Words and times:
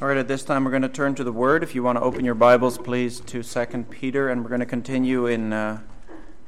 All 0.00 0.08
right, 0.08 0.16
at 0.16 0.26
this 0.26 0.42
time 0.42 0.64
we're 0.64 0.72
going 0.72 0.82
to 0.82 0.88
turn 0.88 1.14
to 1.14 1.22
the 1.22 1.32
Word. 1.32 1.62
If 1.62 1.76
you 1.76 1.84
want 1.84 1.98
to 1.98 2.02
open 2.02 2.24
your 2.24 2.34
Bibles, 2.34 2.78
please, 2.78 3.20
to 3.20 3.44
2 3.44 3.84
Peter, 3.90 4.28
and 4.28 4.42
we're 4.42 4.48
going 4.48 4.58
to 4.58 4.66
continue 4.66 5.26
in 5.26 5.52
uh, 5.52 5.82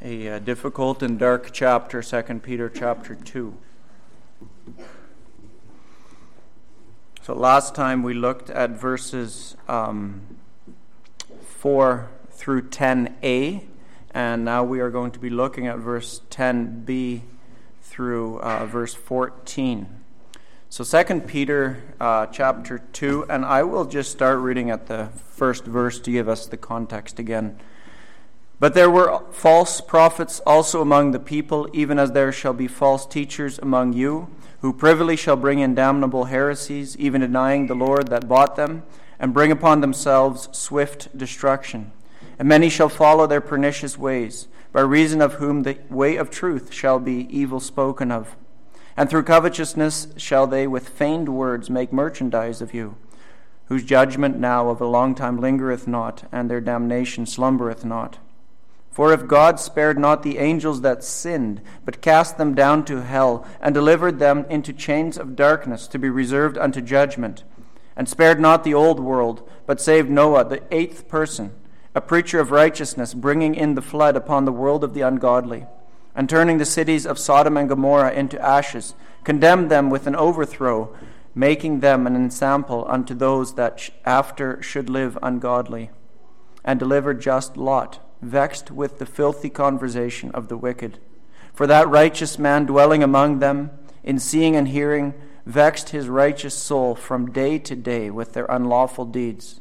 a 0.02 0.28
uh, 0.28 0.38
difficult 0.40 1.00
and 1.00 1.16
dark 1.16 1.50
chapter, 1.52 2.02
2 2.02 2.40
Peter 2.40 2.68
chapter 2.68 3.14
2. 3.14 3.56
So 7.22 7.34
last 7.34 7.76
time 7.76 8.02
we 8.02 8.14
looked 8.14 8.50
at 8.50 8.70
verses 8.70 9.56
um, 9.68 10.22
4 11.40 12.10
through 12.32 12.62
10a, 12.62 13.64
and 14.10 14.44
now 14.44 14.64
we 14.64 14.80
are 14.80 14.90
going 14.90 15.12
to 15.12 15.20
be 15.20 15.30
looking 15.30 15.68
at 15.68 15.78
verse 15.78 16.20
10b 16.30 17.20
through 17.80 18.40
uh, 18.40 18.66
verse 18.66 18.94
14. 18.94 20.05
So, 20.68 20.82
Second 20.82 21.28
Peter 21.28 21.80
uh, 22.00 22.26
chapter 22.26 22.80
2, 22.92 23.26
and 23.30 23.44
I 23.44 23.62
will 23.62 23.84
just 23.84 24.10
start 24.10 24.40
reading 24.40 24.68
at 24.68 24.88
the 24.88 25.10
first 25.28 25.64
verse 25.64 26.00
to 26.00 26.10
give 26.10 26.28
us 26.28 26.46
the 26.46 26.56
context 26.56 27.20
again. 27.20 27.56
But 28.58 28.74
there 28.74 28.90
were 28.90 29.22
false 29.30 29.80
prophets 29.80 30.40
also 30.44 30.82
among 30.82 31.12
the 31.12 31.20
people, 31.20 31.68
even 31.72 32.00
as 32.00 32.12
there 32.12 32.32
shall 32.32 32.52
be 32.52 32.66
false 32.66 33.06
teachers 33.06 33.60
among 33.60 33.92
you, 33.92 34.28
who 34.60 34.72
privily 34.72 35.14
shall 35.14 35.36
bring 35.36 35.60
in 35.60 35.76
damnable 35.76 36.24
heresies, 36.24 36.96
even 36.96 37.20
denying 37.20 37.68
the 37.68 37.74
Lord 37.76 38.08
that 38.08 38.28
bought 38.28 38.56
them, 38.56 38.82
and 39.20 39.32
bring 39.32 39.52
upon 39.52 39.80
themselves 39.80 40.48
swift 40.50 41.16
destruction. 41.16 41.92
And 42.40 42.48
many 42.48 42.70
shall 42.70 42.88
follow 42.88 43.28
their 43.28 43.40
pernicious 43.40 43.96
ways, 43.96 44.48
by 44.72 44.80
reason 44.80 45.22
of 45.22 45.34
whom 45.34 45.62
the 45.62 45.78
way 45.88 46.16
of 46.16 46.28
truth 46.28 46.72
shall 46.72 46.98
be 46.98 47.28
evil 47.30 47.60
spoken 47.60 48.10
of. 48.10 48.36
And 48.96 49.10
through 49.10 49.24
covetousness 49.24 50.08
shall 50.16 50.46
they 50.46 50.66
with 50.66 50.88
feigned 50.88 51.28
words 51.28 51.68
make 51.68 51.92
merchandise 51.92 52.62
of 52.62 52.72
you, 52.72 52.96
whose 53.66 53.84
judgment 53.84 54.38
now 54.38 54.70
of 54.70 54.80
a 54.80 54.86
long 54.86 55.14
time 55.14 55.38
lingereth 55.38 55.86
not, 55.86 56.24
and 56.32 56.48
their 56.48 56.62
damnation 56.62 57.26
slumbereth 57.26 57.84
not. 57.84 58.18
For 58.90 59.12
if 59.12 59.26
God 59.26 59.60
spared 59.60 59.98
not 59.98 60.22
the 60.22 60.38
angels 60.38 60.80
that 60.80 61.04
sinned, 61.04 61.60
but 61.84 62.00
cast 62.00 62.38
them 62.38 62.54
down 62.54 62.86
to 62.86 63.02
hell, 63.02 63.46
and 63.60 63.74
delivered 63.74 64.18
them 64.18 64.46
into 64.48 64.72
chains 64.72 65.18
of 65.18 65.36
darkness 65.36 65.86
to 65.88 65.98
be 65.98 66.08
reserved 66.08 66.56
unto 66.56 66.80
judgment, 66.80 67.44
and 67.94 68.08
spared 68.08 68.40
not 68.40 68.64
the 68.64 68.72
old 68.72 68.98
world, 68.98 69.46
but 69.66 69.80
saved 69.80 70.08
Noah, 70.08 70.48
the 70.48 70.62
eighth 70.70 71.08
person, 71.08 71.52
a 71.94 72.00
preacher 72.00 72.40
of 72.40 72.50
righteousness, 72.50 73.12
bringing 73.12 73.54
in 73.54 73.74
the 73.74 73.82
flood 73.82 74.16
upon 74.16 74.46
the 74.46 74.52
world 74.52 74.82
of 74.82 74.94
the 74.94 75.02
ungodly 75.02 75.66
and 76.16 76.30
turning 76.30 76.56
the 76.56 76.64
cities 76.64 77.06
of 77.06 77.18
Sodom 77.18 77.58
and 77.58 77.68
Gomorrah 77.68 78.12
into 78.12 78.40
ashes, 78.40 78.94
condemned 79.22 79.70
them 79.70 79.90
with 79.90 80.06
an 80.06 80.16
overthrow, 80.16 80.96
making 81.34 81.80
them 81.80 82.06
an 82.06 82.16
ensample 82.16 82.86
unto 82.88 83.14
those 83.14 83.54
that 83.54 83.90
after 84.06 84.60
should 84.62 84.88
live 84.88 85.18
ungodly, 85.22 85.90
and 86.64 86.80
delivered 86.80 87.20
just 87.20 87.58
Lot, 87.58 88.00
vexed 88.22 88.70
with 88.70 88.98
the 88.98 89.04
filthy 89.04 89.50
conversation 89.50 90.30
of 90.30 90.48
the 90.48 90.56
wicked. 90.56 90.98
For 91.52 91.66
that 91.66 91.88
righteous 91.88 92.38
man 92.38 92.64
dwelling 92.64 93.02
among 93.02 93.40
them, 93.40 93.70
in 94.02 94.18
seeing 94.18 94.56
and 94.56 94.68
hearing, 94.68 95.12
vexed 95.44 95.90
his 95.90 96.08
righteous 96.08 96.54
soul 96.54 96.94
from 96.94 97.30
day 97.30 97.58
to 97.58 97.76
day 97.76 98.10
with 98.10 98.32
their 98.32 98.46
unlawful 98.46 99.04
deeds. 99.04 99.60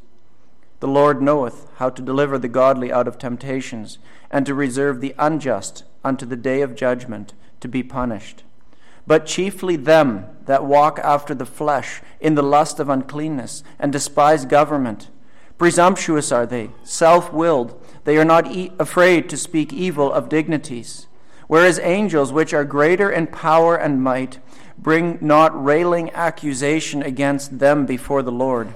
The 0.80 0.88
Lord 0.88 1.20
knoweth 1.20 1.68
how 1.76 1.90
to 1.90 2.02
deliver 2.02 2.38
the 2.38 2.48
godly 2.48 2.90
out 2.90 3.06
of 3.06 3.18
temptations, 3.18 3.98
and 4.30 4.46
to 4.46 4.54
reserve 4.54 5.00
the 5.00 5.14
unjust 5.18 5.84
unto 6.06 6.24
the 6.24 6.36
day 6.36 6.62
of 6.62 6.76
judgment 6.76 7.34
to 7.60 7.66
be 7.66 7.82
punished. 7.82 8.44
But 9.06 9.26
chiefly 9.26 9.76
them 9.76 10.26
that 10.46 10.64
walk 10.64 10.98
after 11.00 11.34
the 11.34 11.44
flesh 11.44 12.00
in 12.20 12.36
the 12.36 12.42
lust 12.42 12.78
of 12.78 12.88
uncleanness, 12.88 13.64
and 13.78 13.92
despise 13.92 14.44
government. 14.44 15.10
Presumptuous 15.58 16.30
are 16.30 16.46
they, 16.46 16.70
self 16.84 17.32
willed. 17.32 17.80
They 18.04 18.18
are 18.18 18.24
not 18.24 18.50
e- 18.52 18.72
afraid 18.78 19.28
to 19.30 19.36
speak 19.36 19.72
evil 19.72 20.12
of 20.12 20.28
dignities. 20.28 21.06
Whereas 21.48 21.78
angels, 21.80 22.32
which 22.32 22.54
are 22.54 22.64
greater 22.64 23.10
in 23.10 23.26
power 23.28 23.76
and 23.76 24.02
might, 24.02 24.38
bring 24.78 25.18
not 25.20 25.64
railing 25.64 26.10
accusation 26.10 27.02
against 27.02 27.58
them 27.58 27.86
before 27.86 28.22
the 28.22 28.32
Lord. 28.32 28.74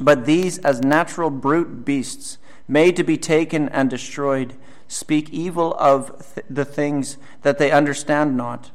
But 0.00 0.26
these, 0.26 0.58
as 0.58 0.80
natural 0.80 1.30
brute 1.30 1.84
beasts, 1.84 2.38
made 2.66 2.96
to 2.96 3.04
be 3.04 3.16
taken 3.18 3.68
and 3.68 3.90
destroyed, 3.90 4.54
speak 4.92 5.30
evil 5.30 5.74
of 5.78 6.34
th- 6.34 6.46
the 6.50 6.66
things 6.66 7.16
that 7.40 7.56
they 7.56 7.70
understand 7.70 8.36
not, 8.36 8.70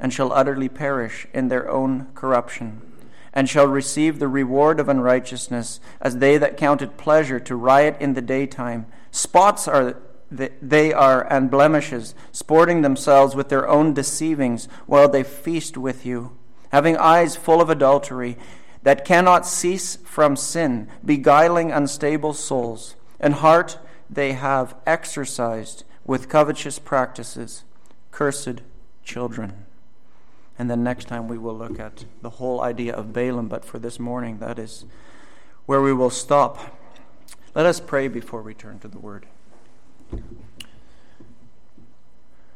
and 0.00 0.12
shall 0.12 0.32
utterly 0.32 0.68
perish 0.68 1.28
in 1.32 1.48
their 1.48 1.70
own 1.70 2.08
corruption, 2.14 2.82
and 3.32 3.48
shall 3.48 3.68
receive 3.68 4.18
the 4.18 4.26
reward 4.26 4.80
of 4.80 4.88
unrighteousness, 4.88 5.78
as 6.00 6.18
they 6.18 6.36
that 6.36 6.56
count 6.56 6.82
it 6.82 6.96
pleasure 6.96 7.38
to 7.38 7.54
riot 7.54 7.96
in 8.00 8.14
the 8.14 8.22
daytime. 8.22 8.84
Spots 9.12 9.68
are 9.68 9.96
they 10.30 10.92
are 10.92 11.26
and 11.32 11.50
blemishes, 11.50 12.14
sporting 12.30 12.82
themselves 12.82 13.34
with 13.34 13.48
their 13.48 13.68
own 13.68 13.92
deceivings 13.94 14.66
while 14.86 15.08
they 15.08 15.24
feast 15.24 15.76
with 15.76 16.06
you, 16.06 16.36
having 16.70 16.96
eyes 16.96 17.34
full 17.36 17.60
of 17.60 17.70
adultery 17.70 18.36
that 18.82 19.04
cannot 19.04 19.46
cease 19.46 19.96
from 20.04 20.36
sin, 20.36 20.88
beguiling 21.04 21.70
unstable 21.70 22.32
souls, 22.32 22.94
and 23.18 23.34
heart 23.34 23.78
they 24.10 24.32
have 24.32 24.74
exercised 24.86 25.84
with 26.04 26.28
covetous 26.28 26.78
practices, 26.78 27.64
cursed 28.10 28.62
children. 29.04 29.66
And 30.58 30.68
then 30.68 30.82
next 30.82 31.06
time 31.06 31.28
we 31.28 31.38
will 31.38 31.56
look 31.56 31.78
at 31.78 32.04
the 32.20 32.30
whole 32.30 32.60
idea 32.60 32.92
of 32.92 33.12
Balaam, 33.12 33.48
but 33.48 33.64
for 33.64 33.78
this 33.78 33.98
morning, 33.98 34.38
that 34.38 34.58
is 34.58 34.84
where 35.66 35.80
we 35.80 35.92
will 35.92 36.10
stop. 36.10 36.76
Let 37.54 37.66
us 37.66 37.80
pray 37.80 38.08
before 38.08 38.42
we 38.42 38.54
turn 38.54 38.78
to 38.80 38.88
the 38.88 38.98
Word. 38.98 39.26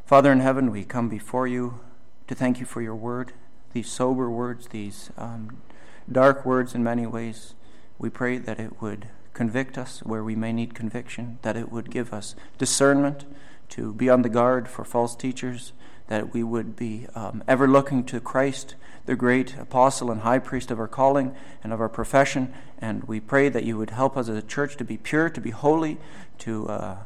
Father 0.04 0.30
in 0.30 0.40
heaven, 0.40 0.70
we 0.70 0.84
come 0.84 1.08
before 1.08 1.46
you 1.46 1.80
to 2.26 2.34
thank 2.34 2.60
you 2.60 2.66
for 2.66 2.82
your 2.82 2.94
word, 2.94 3.32
these 3.72 3.90
sober 3.90 4.30
words, 4.30 4.68
these 4.68 5.10
um, 5.16 5.62
dark 6.10 6.44
words 6.44 6.74
in 6.74 6.84
many 6.84 7.06
ways. 7.06 7.54
We 7.98 8.10
pray 8.10 8.38
that 8.38 8.60
it 8.60 8.82
would 8.82 9.08
convict 9.34 9.76
us 9.76 10.00
where 10.00 10.24
we 10.24 10.34
may 10.34 10.52
need 10.52 10.74
conviction, 10.74 11.38
that 11.42 11.56
it 11.56 11.70
would 11.70 11.90
give 11.90 12.12
us 12.12 12.34
discernment 12.56 13.24
to 13.70 13.92
be 13.92 14.08
on 14.08 14.22
the 14.22 14.28
guard 14.28 14.68
for 14.68 14.84
false 14.84 15.14
teachers, 15.14 15.72
that 16.06 16.32
we 16.32 16.42
would 16.42 16.76
be 16.76 17.06
um, 17.14 17.42
ever 17.48 17.66
looking 17.66 18.04
to 18.04 18.20
Christ, 18.20 18.76
the 19.06 19.16
great 19.16 19.56
apostle 19.58 20.10
and 20.10 20.20
high 20.20 20.38
priest 20.38 20.70
of 20.70 20.78
our 20.78 20.88
calling 20.88 21.34
and 21.62 21.72
of 21.72 21.80
our 21.80 21.88
profession. 21.88 22.54
And 22.78 23.04
we 23.04 23.20
pray 23.20 23.48
that 23.48 23.64
you 23.64 23.76
would 23.76 23.90
help 23.90 24.16
us 24.16 24.28
as 24.28 24.36
a 24.36 24.42
church 24.42 24.76
to 24.76 24.84
be 24.84 24.96
pure, 24.96 25.28
to 25.30 25.40
be 25.40 25.50
holy, 25.50 25.98
to, 26.38 26.68
uh, 26.68 26.96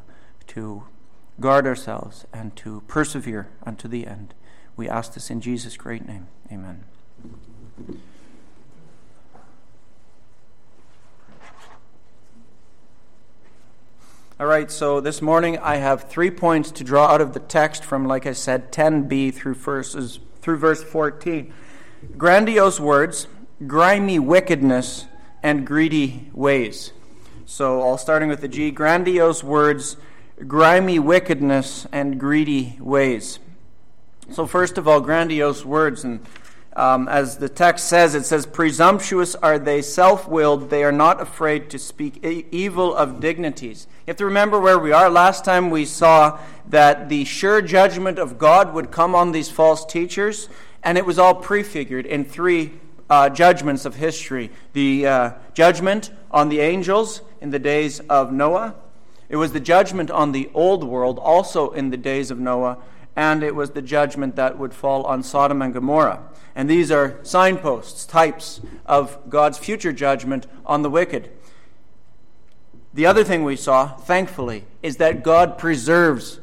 to 0.48 0.84
guard 1.40 1.66
ourselves, 1.66 2.26
and 2.32 2.54
to 2.56 2.82
persevere 2.88 3.48
unto 3.64 3.88
the 3.88 4.06
end. 4.06 4.34
We 4.76 4.88
ask 4.88 5.14
this 5.14 5.30
in 5.30 5.40
Jesus' 5.40 5.76
great 5.76 6.06
name. 6.06 6.28
Amen. 6.52 6.84
All 14.40 14.46
right, 14.46 14.70
so 14.70 15.00
this 15.00 15.20
morning 15.20 15.58
I 15.58 15.78
have 15.78 16.04
three 16.04 16.30
points 16.30 16.70
to 16.70 16.84
draw 16.84 17.06
out 17.06 17.20
of 17.20 17.32
the 17.32 17.40
text 17.40 17.82
from, 17.82 18.06
like 18.06 18.24
I 18.24 18.34
said, 18.34 18.70
10b 18.70 19.34
through 19.34 19.56
verses 19.56 20.20
through 20.42 20.58
verse 20.58 20.80
14. 20.80 21.52
Grandiose 22.16 22.78
words, 22.78 23.26
grimy 23.66 24.20
wickedness, 24.20 25.06
and 25.42 25.66
greedy 25.66 26.30
ways. 26.32 26.92
So, 27.46 27.80
all 27.80 27.98
starting 27.98 28.28
with 28.28 28.40
the 28.40 28.46
G, 28.46 28.70
grandiose 28.70 29.42
words, 29.42 29.96
grimy 30.46 31.00
wickedness, 31.00 31.88
and 31.90 32.20
greedy 32.20 32.78
ways. 32.78 33.40
So, 34.30 34.46
first 34.46 34.78
of 34.78 34.86
all, 34.86 35.00
grandiose 35.00 35.64
words, 35.64 36.04
and 36.04 36.24
um, 36.78 37.08
as 37.08 37.38
the 37.38 37.48
text 37.48 37.88
says, 37.88 38.14
it 38.14 38.24
says, 38.24 38.46
Presumptuous 38.46 39.34
are 39.34 39.58
they, 39.58 39.82
self 39.82 40.28
willed, 40.28 40.70
they 40.70 40.84
are 40.84 40.92
not 40.92 41.20
afraid 41.20 41.70
to 41.70 41.78
speak 41.78 42.24
e- 42.24 42.46
evil 42.52 42.94
of 42.94 43.18
dignities. 43.18 43.88
You 44.06 44.12
have 44.12 44.16
to 44.18 44.26
remember 44.26 44.60
where 44.60 44.78
we 44.78 44.92
are. 44.92 45.10
Last 45.10 45.44
time 45.44 45.70
we 45.70 45.84
saw 45.84 46.38
that 46.68 47.08
the 47.08 47.24
sure 47.24 47.60
judgment 47.60 48.20
of 48.20 48.38
God 48.38 48.74
would 48.74 48.92
come 48.92 49.16
on 49.16 49.32
these 49.32 49.50
false 49.50 49.84
teachers, 49.84 50.48
and 50.84 50.96
it 50.96 51.04
was 51.04 51.18
all 51.18 51.34
prefigured 51.34 52.06
in 52.06 52.24
three 52.24 52.74
uh, 53.10 53.28
judgments 53.28 53.84
of 53.84 53.96
history 53.96 54.50
the 54.72 55.04
uh, 55.04 55.30
judgment 55.54 56.12
on 56.30 56.48
the 56.48 56.60
angels 56.60 57.22
in 57.40 57.50
the 57.50 57.58
days 57.58 57.98
of 58.08 58.32
Noah, 58.32 58.76
it 59.28 59.36
was 59.36 59.50
the 59.50 59.60
judgment 59.60 60.12
on 60.12 60.30
the 60.30 60.48
old 60.54 60.84
world 60.84 61.18
also 61.18 61.70
in 61.70 61.90
the 61.90 61.96
days 61.96 62.30
of 62.30 62.38
Noah, 62.38 62.78
and 63.18 63.42
it 63.42 63.52
was 63.52 63.70
the 63.70 63.82
judgment 63.82 64.36
that 64.36 64.56
would 64.56 64.72
fall 64.72 65.02
on 65.02 65.24
Sodom 65.24 65.60
and 65.60 65.74
Gomorrah. 65.74 66.22
And 66.54 66.70
these 66.70 66.92
are 66.92 67.18
signposts, 67.24 68.06
types 68.06 68.60
of 68.86 69.18
God's 69.28 69.58
future 69.58 69.92
judgment 69.92 70.46
on 70.64 70.82
the 70.82 70.88
wicked. 70.88 71.28
The 72.94 73.06
other 73.06 73.24
thing 73.24 73.42
we 73.42 73.56
saw, 73.56 73.88
thankfully, 73.88 74.66
is 74.84 74.98
that 74.98 75.24
God 75.24 75.58
preserves 75.58 76.38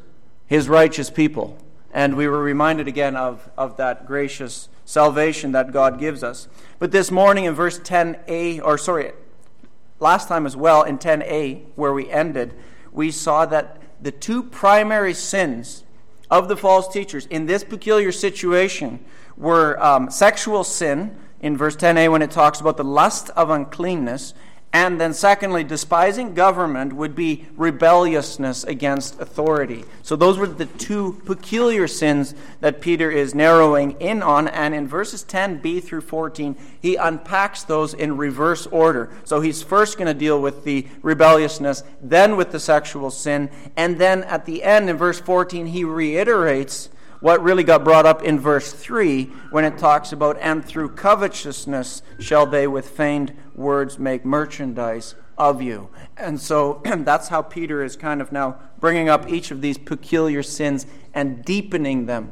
his 0.46 0.68
righteous 0.68 1.08
people. 1.08 1.56
And 1.94 2.14
we 2.14 2.28
were 2.28 2.42
reminded 2.42 2.88
again 2.88 3.16
of, 3.16 3.48
of 3.56 3.78
that 3.78 4.06
gracious 4.06 4.68
salvation 4.84 5.52
that 5.52 5.72
God 5.72 5.98
gives 5.98 6.22
us. 6.22 6.46
But 6.78 6.92
this 6.92 7.10
morning 7.10 7.46
in 7.46 7.54
verse 7.54 7.78
10a, 7.78 8.62
or 8.62 8.76
sorry, 8.76 9.12
last 9.98 10.28
time 10.28 10.44
as 10.44 10.58
well 10.58 10.82
in 10.82 10.98
10a, 10.98 11.62
where 11.74 11.94
we 11.94 12.10
ended, 12.10 12.52
we 12.92 13.10
saw 13.10 13.46
that 13.46 13.80
the 13.98 14.12
two 14.12 14.42
primary 14.42 15.14
sins 15.14 15.84
of 16.30 16.48
the 16.48 16.56
false 16.56 16.88
teachers 16.88 17.26
in 17.26 17.46
this 17.46 17.64
peculiar 17.64 18.12
situation 18.12 19.04
were 19.36 19.82
um, 19.82 20.10
sexual 20.10 20.64
sin, 20.64 21.16
in 21.40 21.56
verse 21.56 21.76
10a, 21.76 22.10
when 22.10 22.22
it 22.22 22.30
talks 22.30 22.60
about 22.60 22.76
the 22.76 22.84
lust 22.84 23.30
of 23.30 23.50
uncleanness, 23.50 24.34
and 24.76 25.00
then, 25.00 25.14
secondly, 25.14 25.64
despising 25.64 26.34
government 26.34 26.92
would 26.92 27.14
be 27.14 27.46
rebelliousness 27.56 28.62
against 28.62 29.18
authority. 29.18 29.86
So, 30.02 30.16
those 30.16 30.36
were 30.36 30.46
the 30.46 30.66
two 30.66 31.22
peculiar 31.24 31.88
sins 31.88 32.34
that 32.60 32.82
Peter 32.82 33.10
is 33.10 33.34
narrowing 33.34 33.92
in 34.00 34.22
on. 34.22 34.48
And 34.48 34.74
in 34.74 34.86
verses 34.86 35.24
10b 35.24 35.82
through 35.82 36.02
14, 36.02 36.56
he 36.78 36.96
unpacks 36.96 37.62
those 37.62 37.94
in 37.94 38.18
reverse 38.18 38.66
order. 38.66 39.08
So, 39.24 39.40
he's 39.40 39.62
first 39.62 39.96
going 39.96 40.08
to 40.08 40.14
deal 40.14 40.42
with 40.42 40.64
the 40.64 40.86
rebelliousness, 41.00 41.82
then 42.02 42.36
with 42.36 42.52
the 42.52 42.60
sexual 42.60 43.10
sin. 43.10 43.48
And 43.78 43.98
then 43.98 44.24
at 44.24 44.44
the 44.44 44.62
end, 44.62 44.90
in 44.90 44.98
verse 44.98 45.18
14, 45.18 45.68
he 45.68 45.84
reiterates 45.84 46.90
what 47.26 47.42
really 47.42 47.64
got 47.64 47.82
brought 47.82 48.06
up 48.06 48.22
in 48.22 48.38
verse 48.38 48.72
3 48.72 49.24
when 49.50 49.64
it 49.64 49.76
talks 49.76 50.12
about, 50.12 50.38
and 50.40 50.64
through 50.64 50.88
covetousness 50.88 52.00
shall 52.20 52.46
they 52.46 52.68
with 52.68 52.88
feigned 52.88 53.36
words 53.56 53.98
make 53.98 54.24
merchandise 54.24 55.16
of 55.36 55.60
you. 55.60 55.88
And 56.16 56.40
so 56.40 56.80
that's 56.84 57.26
how 57.26 57.42
Peter 57.42 57.82
is 57.82 57.96
kind 57.96 58.20
of 58.22 58.30
now 58.30 58.60
bringing 58.78 59.08
up 59.08 59.28
each 59.28 59.50
of 59.50 59.60
these 59.60 59.76
peculiar 59.76 60.44
sins 60.44 60.86
and 61.14 61.44
deepening 61.44 62.06
them. 62.06 62.30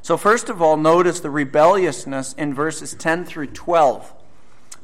So, 0.00 0.16
first 0.16 0.48
of 0.48 0.62
all, 0.62 0.76
notice 0.76 1.18
the 1.18 1.30
rebelliousness 1.30 2.34
in 2.34 2.54
verses 2.54 2.94
10 2.94 3.24
through 3.24 3.48
12. 3.48 4.14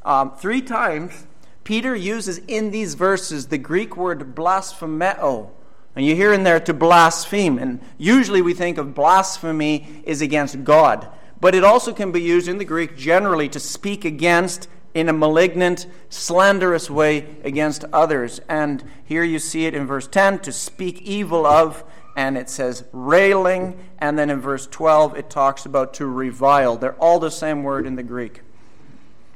Um, 0.03 0.35
three 0.35 0.61
times, 0.61 1.25
Peter 1.63 1.95
uses 1.95 2.39
in 2.49 2.71
these 2.71 2.95
verses 2.95 3.47
the 3.47 3.57
Greek 3.57 3.95
word 3.95 4.35
blasphemeo 4.35 5.53
and 5.95 6.05
you 6.05 6.15
hear 6.15 6.33
in 6.33 6.43
there 6.43 6.59
to 6.61 6.73
blaspheme. 6.73 7.57
And 7.57 7.79
usually 7.97 8.41
we 8.41 8.53
think 8.53 8.77
of 8.77 8.95
blasphemy 8.95 10.01
is 10.05 10.21
against 10.21 10.63
God. 10.63 11.07
But 11.39 11.55
it 11.55 11.63
also 11.63 11.93
can 11.93 12.11
be 12.11 12.21
used 12.21 12.47
in 12.47 12.57
the 12.57 12.65
Greek 12.65 12.97
generally 12.97 13.49
to 13.49 13.59
speak 13.59 14.05
against 14.05 14.67
in 14.93 15.09
a 15.09 15.13
malignant, 15.13 15.87
slanderous 16.09 16.89
way 16.89 17.35
against 17.43 17.83
others. 17.91 18.39
And 18.47 18.83
here 19.03 19.23
you 19.23 19.39
see 19.39 19.65
it 19.65 19.73
in 19.73 19.85
verse 19.85 20.07
10 20.07 20.39
to 20.39 20.51
speak 20.51 21.01
evil 21.01 21.45
of, 21.45 21.83
and 22.15 22.37
it 22.37 22.49
says 22.49 22.85
railing. 22.91 23.77
And 23.99 24.17
then 24.17 24.29
in 24.29 24.39
verse 24.39 24.67
12 24.67 25.17
it 25.17 25.29
talks 25.29 25.65
about 25.65 25.93
to 25.95 26.05
revile. 26.05 26.77
They're 26.77 26.93
all 26.93 27.19
the 27.19 27.31
same 27.31 27.63
word 27.63 27.85
in 27.85 27.95
the 27.95 28.03
Greek. 28.03 28.41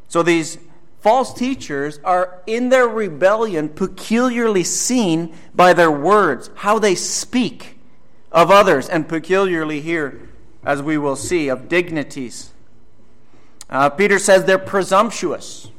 So 0.07 0.23
these 0.23 0.57
false 0.99 1.33
teachers 1.33 1.99
are 2.03 2.41
in 2.47 2.69
their 2.69 2.87
rebellion 2.87 3.69
peculiarly 3.69 4.63
seen 4.63 5.33
by 5.55 5.73
their 5.73 5.91
words, 5.91 6.49
how 6.55 6.79
they 6.79 6.95
speak 6.95 7.77
of 8.31 8.51
others, 8.51 8.89
and 8.89 9.07
peculiarly 9.07 9.81
here, 9.81 10.29
as 10.63 10.81
we 10.81 10.97
will 10.97 11.15
see, 11.15 11.47
of 11.47 11.69
dignities. 11.69 12.51
Uh, 13.69 13.89
Peter 13.89 14.19
says 14.19 14.45
they're 14.45 14.57
presumptuous. 14.57 15.69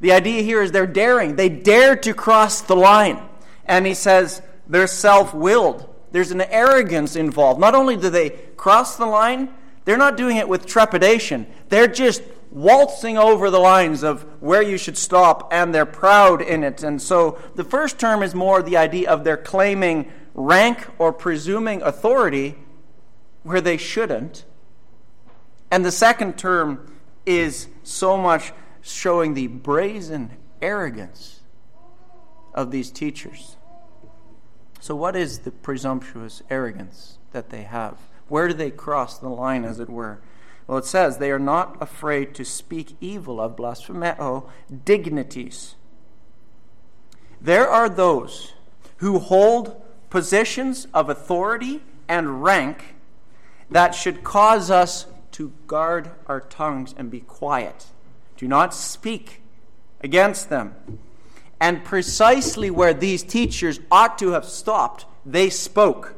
The 0.00 0.12
idea 0.12 0.42
here 0.42 0.62
is 0.62 0.72
they're 0.72 0.86
daring. 0.86 1.36
They 1.36 1.48
dare 1.48 1.96
to 1.96 2.14
cross 2.14 2.60
the 2.60 2.76
line. 2.76 3.20
And 3.64 3.86
he 3.86 3.94
says 3.94 4.42
they're 4.66 4.86
self 4.86 5.34
willed. 5.34 5.92
There's 6.12 6.30
an 6.30 6.42
arrogance 6.42 7.16
involved. 7.16 7.60
Not 7.60 7.74
only 7.74 7.96
do 7.96 8.10
they 8.10 8.30
cross 8.30 8.96
the 8.96 9.06
line, 9.06 9.50
they're 9.84 9.96
not 9.96 10.16
doing 10.16 10.36
it 10.36 10.48
with 10.48 10.66
trepidation. 10.66 11.46
They're 11.68 11.88
just 11.88 12.22
waltzing 12.50 13.18
over 13.18 13.50
the 13.50 13.58
lines 13.58 14.02
of 14.02 14.22
where 14.40 14.62
you 14.62 14.78
should 14.78 14.96
stop, 14.96 15.52
and 15.52 15.74
they're 15.74 15.86
proud 15.86 16.40
in 16.40 16.64
it. 16.64 16.82
And 16.82 17.00
so 17.00 17.38
the 17.54 17.64
first 17.64 17.98
term 17.98 18.22
is 18.22 18.34
more 18.34 18.62
the 18.62 18.76
idea 18.76 19.10
of 19.10 19.24
their 19.24 19.36
claiming 19.36 20.10
rank 20.34 20.86
or 20.98 21.12
presuming 21.12 21.82
authority 21.82 22.56
where 23.42 23.60
they 23.60 23.76
shouldn't. 23.76 24.44
And 25.70 25.84
the 25.84 25.92
second 25.92 26.38
term 26.38 26.92
is 27.24 27.68
so 27.82 28.16
much 28.16 28.52
showing 28.82 29.34
the 29.34 29.48
brazen 29.48 30.30
arrogance 30.62 31.40
of 32.54 32.70
these 32.70 32.90
teachers. 32.90 33.56
So, 34.80 34.94
what 34.94 35.16
is 35.16 35.40
the 35.40 35.50
presumptuous 35.50 36.42
arrogance 36.48 37.18
that 37.32 37.50
they 37.50 37.62
have? 37.62 37.98
Where 38.28 38.48
do 38.48 38.54
they 38.54 38.70
cross 38.70 39.18
the 39.18 39.28
line, 39.28 39.64
as 39.64 39.80
it 39.80 39.90
were? 39.90 40.20
Well, 40.66 40.78
it 40.78 40.84
says, 40.84 41.18
they 41.18 41.30
are 41.30 41.38
not 41.38 41.80
afraid 41.80 42.34
to 42.34 42.44
speak 42.44 42.96
evil 43.00 43.40
of 43.40 43.56
blasphemeo 43.56 44.50
dignities. 44.84 45.76
There 47.40 47.68
are 47.68 47.88
those 47.88 48.54
who 48.96 49.18
hold 49.18 49.80
positions 50.10 50.88
of 50.92 51.08
authority 51.08 51.82
and 52.08 52.42
rank 52.42 52.96
that 53.70 53.94
should 53.94 54.24
cause 54.24 54.70
us 54.70 55.06
to 55.32 55.52
guard 55.66 56.10
our 56.26 56.40
tongues 56.40 56.94
and 56.96 57.10
be 57.10 57.20
quiet. 57.20 57.86
Do 58.36 58.48
not 58.48 58.74
speak 58.74 59.42
against 60.00 60.48
them. 60.48 60.74
And 61.60 61.84
precisely 61.84 62.70
where 62.70 62.94
these 62.94 63.22
teachers 63.22 63.80
ought 63.90 64.18
to 64.18 64.30
have 64.30 64.44
stopped, 64.44 65.06
they 65.24 65.48
spoke. 65.50 66.15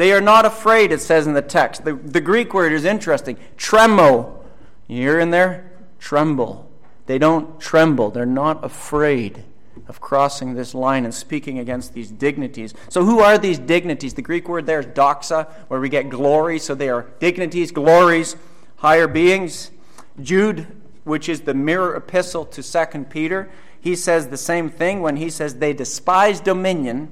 They 0.00 0.12
are 0.12 0.22
not 0.22 0.46
afraid, 0.46 0.92
it 0.92 1.02
says 1.02 1.26
in 1.26 1.34
the 1.34 1.42
text. 1.42 1.84
The, 1.84 1.92
the 1.92 2.22
Greek 2.22 2.54
word 2.54 2.72
is 2.72 2.86
interesting. 2.86 3.36
Tremo. 3.58 4.42
You 4.88 5.02
hear 5.02 5.20
in 5.20 5.30
there? 5.30 5.70
Tremble. 5.98 6.70
They 7.04 7.18
don't 7.18 7.60
tremble. 7.60 8.10
They're 8.10 8.24
not 8.24 8.64
afraid 8.64 9.44
of 9.88 10.00
crossing 10.00 10.54
this 10.54 10.74
line 10.74 11.04
and 11.04 11.12
speaking 11.12 11.58
against 11.58 11.92
these 11.92 12.10
dignities. 12.10 12.72
So, 12.88 13.04
who 13.04 13.20
are 13.20 13.36
these 13.36 13.58
dignities? 13.58 14.14
The 14.14 14.22
Greek 14.22 14.48
word 14.48 14.64
there 14.64 14.80
is 14.80 14.86
doxa, 14.86 15.50
where 15.68 15.80
we 15.80 15.90
get 15.90 16.08
glory. 16.08 16.58
So, 16.58 16.74
they 16.74 16.88
are 16.88 17.06
dignities, 17.18 17.70
glories, 17.70 18.36
higher 18.76 19.06
beings. 19.06 19.70
Jude, 20.18 20.66
which 21.04 21.28
is 21.28 21.42
the 21.42 21.52
mirror 21.52 21.94
epistle 21.94 22.46
to 22.46 22.62
Second 22.62 23.10
Peter, 23.10 23.50
he 23.78 23.94
says 23.94 24.28
the 24.28 24.38
same 24.38 24.70
thing 24.70 25.02
when 25.02 25.16
he 25.16 25.28
says 25.28 25.56
they 25.56 25.74
despise 25.74 26.40
dominion 26.40 27.10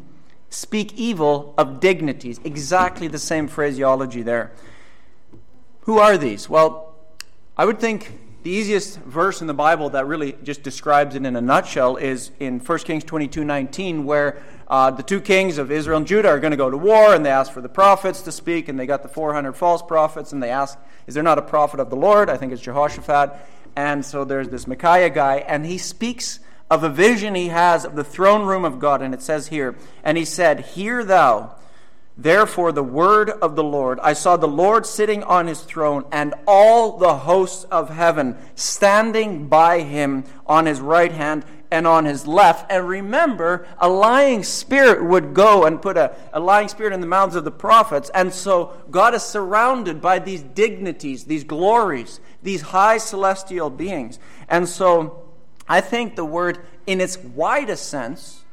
speak 0.50 0.94
evil 0.94 1.54
of 1.58 1.80
dignities. 1.80 2.40
Exactly 2.44 3.08
the 3.08 3.18
same 3.18 3.48
phraseology 3.48 4.22
there. 4.22 4.52
Who 5.82 5.98
are 5.98 6.18
these? 6.18 6.48
Well, 6.48 6.94
I 7.56 7.64
would 7.64 7.80
think 7.80 8.12
the 8.42 8.50
easiest 8.50 8.98
verse 9.00 9.40
in 9.40 9.46
the 9.46 9.54
Bible 9.54 9.90
that 9.90 10.06
really 10.06 10.36
just 10.42 10.62
describes 10.62 11.14
it 11.14 11.26
in 11.26 11.34
a 11.34 11.40
nutshell 11.40 11.96
is 11.96 12.30
in 12.38 12.60
1 12.60 12.78
Kings 12.80 13.04
22 13.04 13.44
19, 13.44 14.04
where 14.04 14.42
uh, 14.68 14.90
the 14.90 15.02
two 15.02 15.20
kings 15.20 15.58
of 15.58 15.72
Israel 15.72 15.96
and 15.96 16.06
Judah 16.06 16.28
are 16.28 16.38
going 16.38 16.52
to 16.52 16.56
go 16.56 16.70
to 16.70 16.76
war, 16.76 17.14
and 17.14 17.26
they 17.26 17.30
ask 17.30 17.52
for 17.52 17.60
the 17.60 17.68
prophets 17.68 18.22
to 18.22 18.32
speak, 18.32 18.68
and 18.68 18.78
they 18.78 18.86
got 18.86 19.02
the 19.02 19.08
400 19.08 19.54
false 19.54 19.82
prophets, 19.82 20.32
and 20.32 20.42
they 20.42 20.50
ask, 20.50 20.78
Is 21.06 21.14
there 21.14 21.22
not 21.22 21.38
a 21.38 21.42
prophet 21.42 21.80
of 21.80 21.90
the 21.90 21.96
Lord? 21.96 22.30
I 22.30 22.36
think 22.36 22.52
it's 22.52 22.62
Jehoshaphat. 22.62 23.34
And 23.76 24.04
so 24.04 24.24
there's 24.24 24.48
this 24.48 24.66
Micaiah 24.66 25.10
guy, 25.10 25.36
and 25.36 25.64
he 25.64 25.78
speaks 25.78 26.40
of 26.70 26.84
a 26.84 26.88
vision 26.88 27.34
he 27.34 27.48
has 27.48 27.84
of 27.84 27.96
the 27.96 28.04
throne 28.04 28.46
room 28.46 28.64
of 28.64 28.78
God. 28.78 29.02
And 29.02 29.14
it 29.14 29.22
says 29.22 29.48
here, 29.48 29.76
And 30.02 30.18
he 30.18 30.24
said, 30.24 30.60
Hear 30.60 31.04
thou, 31.04 31.54
therefore, 32.16 32.72
the 32.72 32.82
word 32.82 33.30
of 33.30 33.56
the 33.56 33.64
Lord. 33.64 33.98
I 34.00 34.12
saw 34.12 34.36
the 34.36 34.48
Lord 34.48 34.86
sitting 34.86 35.22
on 35.22 35.46
his 35.46 35.62
throne, 35.62 36.04
and 36.12 36.34
all 36.46 36.98
the 36.98 37.14
hosts 37.14 37.64
of 37.64 37.90
heaven 37.90 38.36
standing 38.54 39.48
by 39.48 39.80
him 39.80 40.24
on 40.46 40.66
his 40.66 40.80
right 40.80 41.12
hand 41.12 41.44
and 41.70 41.86
on 41.86 42.04
his 42.04 42.26
left. 42.26 42.70
And 42.70 42.88
remember, 42.88 43.66
a 43.78 43.88
lying 43.88 44.42
spirit 44.42 45.04
would 45.04 45.34
go 45.34 45.64
and 45.64 45.80
put 45.80 45.96
a, 45.96 46.14
a 46.32 46.40
lying 46.40 46.68
spirit 46.68 46.92
in 46.92 47.00
the 47.00 47.06
mouths 47.06 47.36
of 47.36 47.44
the 47.44 47.50
prophets. 47.50 48.10
And 48.14 48.32
so 48.32 48.74
God 48.90 49.14
is 49.14 49.22
surrounded 49.22 50.00
by 50.00 50.18
these 50.18 50.42
dignities, 50.42 51.24
these 51.24 51.44
glories, 51.44 52.20
these 52.42 52.62
high 52.62 52.98
celestial 52.98 53.70
beings. 53.70 54.18
And 54.48 54.66
so 54.68 55.27
I 55.68 55.80
think 55.80 56.16
the 56.16 56.24
word, 56.24 56.60
in 56.86 57.00
its 57.00 57.18
widest 57.18 57.88
sense, 57.88 58.44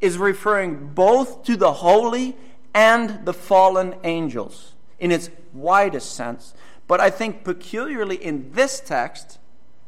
is 0.00 0.18
referring 0.18 0.88
both 0.88 1.42
to 1.44 1.56
the 1.56 1.72
holy 1.74 2.36
and 2.74 3.24
the 3.24 3.32
fallen 3.32 3.94
angels, 4.04 4.74
in 5.00 5.10
its 5.10 5.30
widest 5.52 6.14
sense. 6.14 6.54
But 6.86 7.00
I 7.00 7.10
think, 7.10 7.44
peculiarly 7.44 8.16
in 8.16 8.52
this 8.52 8.80
text, 8.80 9.38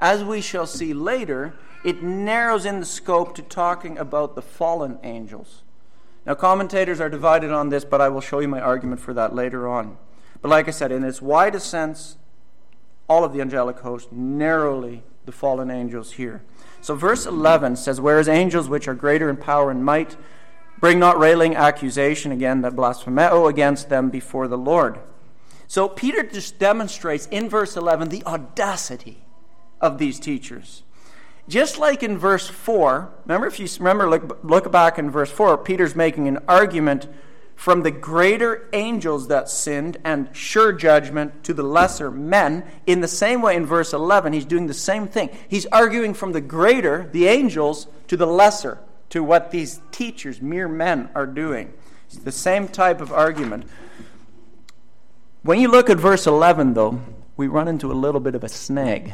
as 0.01 0.25
we 0.25 0.41
shall 0.41 0.67
see 0.67 0.95
later, 0.95 1.55
it 1.85 2.03
narrows 2.03 2.65
in 2.65 2.81
the 2.81 2.87
scope 2.87 3.35
to 3.37 3.43
talking 3.43 3.99
about 3.99 4.35
the 4.35 4.43
fallen 4.43 4.99
angels. 5.03 5.63
Now, 6.27 6.35
commentators 6.35 7.01
are 7.01 7.09
divided 7.09 7.51
on 7.51 7.69
this, 7.69 7.85
but 7.85 8.01
I 8.01 8.09
will 8.09 8.21
show 8.21 8.41
you 8.41 8.49
my 8.49 8.61
argument 8.61 9.01
for 9.01 9.15
that 9.15 9.35
later 9.35 9.69
on. 9.69 9.97
But 10.43 10.49
like 10.49 10.69
I 10.69 10.71
said, 10.71 10.93
in 10.93 11.05
its 11.05 11.23
widest 11.23 11.69
sense, 11.69 12.17
all 13.09 13.25
of 13.25 13.33
the 13.33 13.41
angelic 13.41 13.79
host 13.81 14.13
narrowly 14.13 15.03
the 15.25 15.33
fallen 15.33 15.71
angels 15.71 16.13
here. 16.13 16.43
So, 16.81 16.95
verse 16.95 17.27
11 17.27 17.77
says, 17.77 18.01
Whereas 18.01 18.29
angels 18.29 18.69
which 18.69 18.89
are 18.89 18.95
greater 18.95 19.29
in 19.29 19.37
power 19.37 19.71
and 19.71 19.85
might 19.85 20.17
bring 20.81 20.99
not 20.99 21.19
railing 21.19 21.55
accusation, 21.55 22.33
again, 22.33 22.63
that 22.63 22.75
blasphemeo 22.75 23.47
against 23.47 23.89
them 23.89 24.09
before 24.11 24.49
the 24.49 24.59
Lord. 24.59 24.99
So 25.71 25.89
Peter 25.89 26.25
just 26.25 26.59
demonstrates 26.59 27.27
in 27.27 27.49
verse 27.49 27.77
11 27.77 28.09
the 28.09 28.25
audacity 28.25 29.23
of 29.81 29.99
these 29.99 30.19
teachers. 30.19 30.83
Just 31.49 31.79
like 31.79 32.03
in 32.03 32.19
verse 32.19 32.49
4, 32.49 33.09
remember 33.25 33.47
if 33.47 33.61
you 33.61 33.69
remember 33.79 34.11
look, 34.11 34.41
look 34.43 34.73
back 34.73 34.99
in 34.99 35.13
verse 35.13 35.31
4, 35.31 35.59
Peter's 35.59 35.95
making 35.95 36.27
an 36.27 36.39
argument 36.49 37.07
from 37.61 37.83
the 37.83 37.91
greater 37.91 38.71
angels 38.73 39.29
that 39.29 39.47
sinned 39.47 39.99
and 40.03 40.35
sure 40.35 40.73
judgment 40.73 41.45
to 41.45 41.53
the 41.53 41.63
lesser 41.63 42.11
men. 42.11 42.65
In 42.87 43.03
the 43.03 43.07
same 43.07 43.43
way, 43.43 43.55
in 43.55 43.67
verse 43.67 43.93
11, 43.93 44.33
he's 44.33 44.47
doing 44.47 44.67
the 44.67 44.73
same 44.73 45.07
thing. 45.07 45.29
He's 45.47 45.67
arguing 45.67 46.15
from 46.15 46.33
the 46.33 46.41
greater, 46.41 47.11
the 47.13 47.27
angels, 47.27 47.87
to 48.09 48.17
the 48.17 48.27
lesser, 48.27 48.79
to 49.11 49.23
what 49.23 49.51
these 49.51 49.83
teachers, 49.93 50.41
mere 50.41 50.69
men, 50.69 51.11
are 51.15 51.27
doing. 51.27 51.75
It's 52.07 52.17
the 52.17 52.33
same 52.33 52.67
type 52.67 53.03
of 53.03 53.13
argument. 53.13 53.69
When 55.43 55.61
you 55.61 55.71
look 55.71 55.91
at 55.91 55.99
verse 55.99 56.27
11, 56.27 56.73
though, 56.73 56.99
we 57.37 57.47
run 57.47 57.69
into 57.69 57.93
a 57.93 57.95
little 57.95 58.23
bit 58.23 58.35
of 58.35 58.43
a 58.43 58.49
snag. 58.49 59.13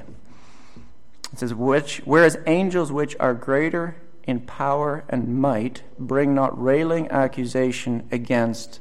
It 1.33 1.41
says, 1.41 1.53
which, 1.53 2.01
whereas 2.05 2.39
angels 2.47 2.93
which 2.93 3.17
are 3.19 3.35
greater 3.35 3.97
in 4.27 4.41
power 4.41 5.05
and 5.09 5.41
might 5.41 5.83
bring 5.99 6.35
not 6.35 6.61
railing 6.61 7.09
accusation 7.11 8.07
against 8.11 8.81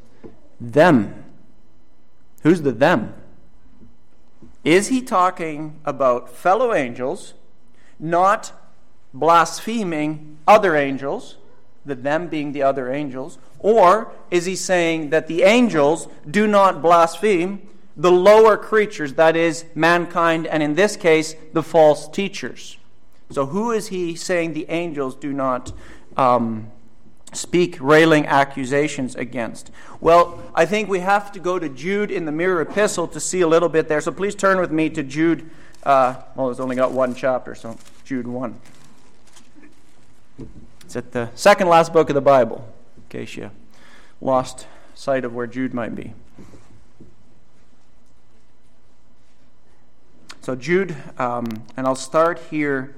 them. 0.60 1.24
Who's 2.42 2.62
the 2.64 2.72
them? 2.72 3.14
Is 4.64 4.88
he 4.88 5.02
talking 5.02 5.80
about 5.86 6.30
fellow 6.30 6.74
angels, 6.74 7.36
not 8.00 8.52
blaspheming 9.14 10.38
other 10.48 10.76
angels, 10.76 11.38
the 11.86 11.96
them 11.96 12.28
being 12.28 12.52
the 12.52 12.64
other 12.64 12.92
angels? 12.92 13.38
Or 13.60 14.12
is 14.32 14.46
he 14.46 14.56
saying 14.56 15.12
that 15.12 15.28
the 15.28 15.44
angels 15.44 16.08
do 16.30 16.48
not 16.48 16.82
blaspheme 16.82 17.70
the 17.96 18.12
lower 18.12 18.58
creatures, 18.58 19.14
that 19.14 19.36
is, 19.36 19.66
mankind, 19.74 20.48
and 20.48 20.62
in 20.62 20.74
this 20.74 20.98
case, 20.98 21.36
the 21.54 21.64
false 21.64 22.10
teachers? 22.10 22.78
So, 23.32 23.48
who 23.48 23.72
is 23.72 23.88
he 23.88 24.16
saying 24.16 24.54
the 24.54 24.66
angels 24.70 25.16
do 25.16 25.34
not 25.34 25.72
um, 26.16 26.72
speak 27.34 27.78
railing 27.80 28.28
accusations 28.28 29.16
against? 29.16 29.72
Well, 30.00 30.44
I 30.54 30.66
think 30.66 30.90
we 30.90 31.00
have 31.00 31.32
to 31.32 31.40
go 31.40 31.58
to 31.58 31.68
Jude 31.68 32.12
in 32.12 32.26
the 32.26 32.32
mirror 32.32 32.62
epistle 32.62 33.08
to 33.10 33.20
see 33.20 33.42
a 33.42 33.48
little 33.48 33.70
bit 33.70 33.88
there. 33.88 34.00
So, 34.02 34.12
please 34.12 34.36
turn 34.36 34.60
with 34.60 34.72
me 34.72 34.90
to 34.92 35.04
Jude. 35.04 35.50
Uh, 35.84 36.16
well, 36.36 36.50
it's 36.50 36.60
only 36.60 36.76
got 36.76 36.92
one 36.92 37.14
chapter, 37.16 37.56
so 37.56 37.78
Jude 38.04 38.28
1. 38.28 38.60
It's 40.84 40.96
at 40.96 41.12
the 41.12 41.30
second 41.36 41.68
last 41.68 41.94
book 41.94 42.10
of 42.10 42.16
the 42.16 42.22
Bible, 42.22 42.68
in 42.98 43.04
case 43.10 43.36
you 43.36 43.52
lost 44.22 44.68
sight 44.94 45.26
of 45.26 45.34
where 45.34 45.48
Jude 45.48 45.74
might 45.74 45.96
be. 45.96 46.14
So, 50.42 50.56
Jude, 50.56 50.96
um, 51.18 51.64
and 51.76 51.88
I'll 51.88 51.96
start 51.96 52.40
here 52.52 52.96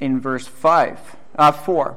in 0.00 0.20
verse 0.20 0.46
5, 0.46 1.16
uh, 1.36 1.52
4. 1.52 1.96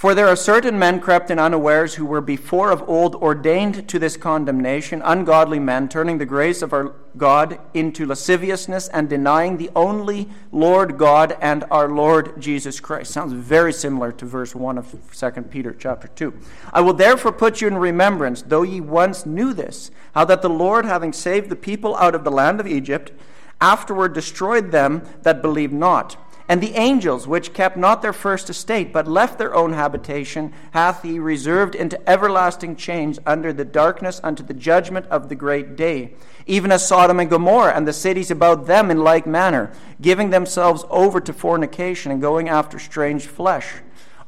For 0.00 0.14
there 0.14 0.28
are 0.28 0.34
certain 0.34 0.78
men 0.78 0.98
crept 0.98 1.30
in 1.30 1.38
unawares 1.38 1.96
who 1.96 2.06
were 2.06 2.22
before 2.22 2.70
of 2.70 2.88
old 2.88 3.14
ordained 3.16 3.86
to 3.88 3.98
this 3.98 4.16
condemnation, 4.16 5.02
ungodly 5.04 5.58
men, 5.58 5.90
turning 5.90 6.16
the 6.16 6.24
grace 6.24 6.62
of 6.62 6.72
our 6.72 6.94
God 7.18 7.58
into 7.74 8.06
lasciviousness 8.06 8.88
and 8.88 9.10
denying 9.10 9.58
the 9.58 9.68
only 9.76 10.30
Lord 10.52 10.96
God 10.96 11.36
and 11.42 11.64
our 11.70 11.86
Lord 11.86 12.40
Jesus 12.40 12.80
Christ. 12.80 13.12
Sounds 13.12 13.34
very 13.34 13.74
similar 13.74 14.10
to 14.12 14.24
verse 14.24 14.54
1 14.54 14.78
of 14.78 14.96
2 15.14 15.42
Peter 15.42 15.76
chapter 15.78 16.08
2. 16.08 16.32
I 16.72 16.80
will 16.80 16.94
therefore 16.94 17.32
put 17.32 17.60
you 17.60 17.68
in 17.68 17.76
remembrance, 17.76 18.40
though 18.40 18.62
ye 18.62 18.80
once 18.80 19.26
knew 19.26 19.52
this, 19.52 19.90
how 20.14 20.24
that 20.24 20.40
the 20.40 20.48
Lord, 20.48 20.86
having 20.86 21.12
saved 21.12 21.50
the 21.50 21.56
people 21.56 21.94
out 21.96 22.14
of 22.14 22.24
the 22.24 22.30
land 22.30 22.58
of 22.58 22.66
Egypt, 22.66 23.12
afterward 23.60 24.14
destroyed 24.14 24.70
them 24.70 25.02
that 25.24 25.42
believed 25.42 25.74
not 25.74 26.16
and 26.50 26.60
the 26.60 26.74
angels, 26.74 27.28
which 27.28 27.52
kept 27.52 27.76
not 27.76 28.02
their 28.02 28.12
first 28.12 28.50
estate, 28.50 28.92
but 28.92 29.06
left 29.06 29.38
their 29.38 29.54
own 29.54 29.72
habitation, 29.72 30.52
hath 30.72 31.04
he 31.04 31.16
reserved 31.16 31.76
into 31.76 32.10
everlasting 32.10 32.74
chains 32.74 33.20
under 33.24 33.52
the 33.52 33.64
darkness 33.64 34.20
unto 34.24 34.42
the 34.42 34.52
judgment 34.52 35.06
of 35.06 35.28
the 35.28 35.36
great 35.36 35.76
day. 35.76 36.12
Even 36.46 36.72
as 36.72 36.88
Sodom 36.88 37.20
and 37.20 37.30
Gomorrah 37.30 37.76
and 37.76 37.86
the 37.86 37.92
cities 37.92 38.32
about 38.32 38.66
them 38.66 38.90
in 38.90 38.98
like 38.98 39.28
manner, 39.28 39.70
giving 40.00 40.30
themselves 40.30 40.84
over 40.90 41.20
to 41.20 41.32
fornication 41.32 42.10
and 42.10 42.20
going 42.20 42.48
after 42.48 42.80
strange 42.80 43.26
flesh, 43.26 43.74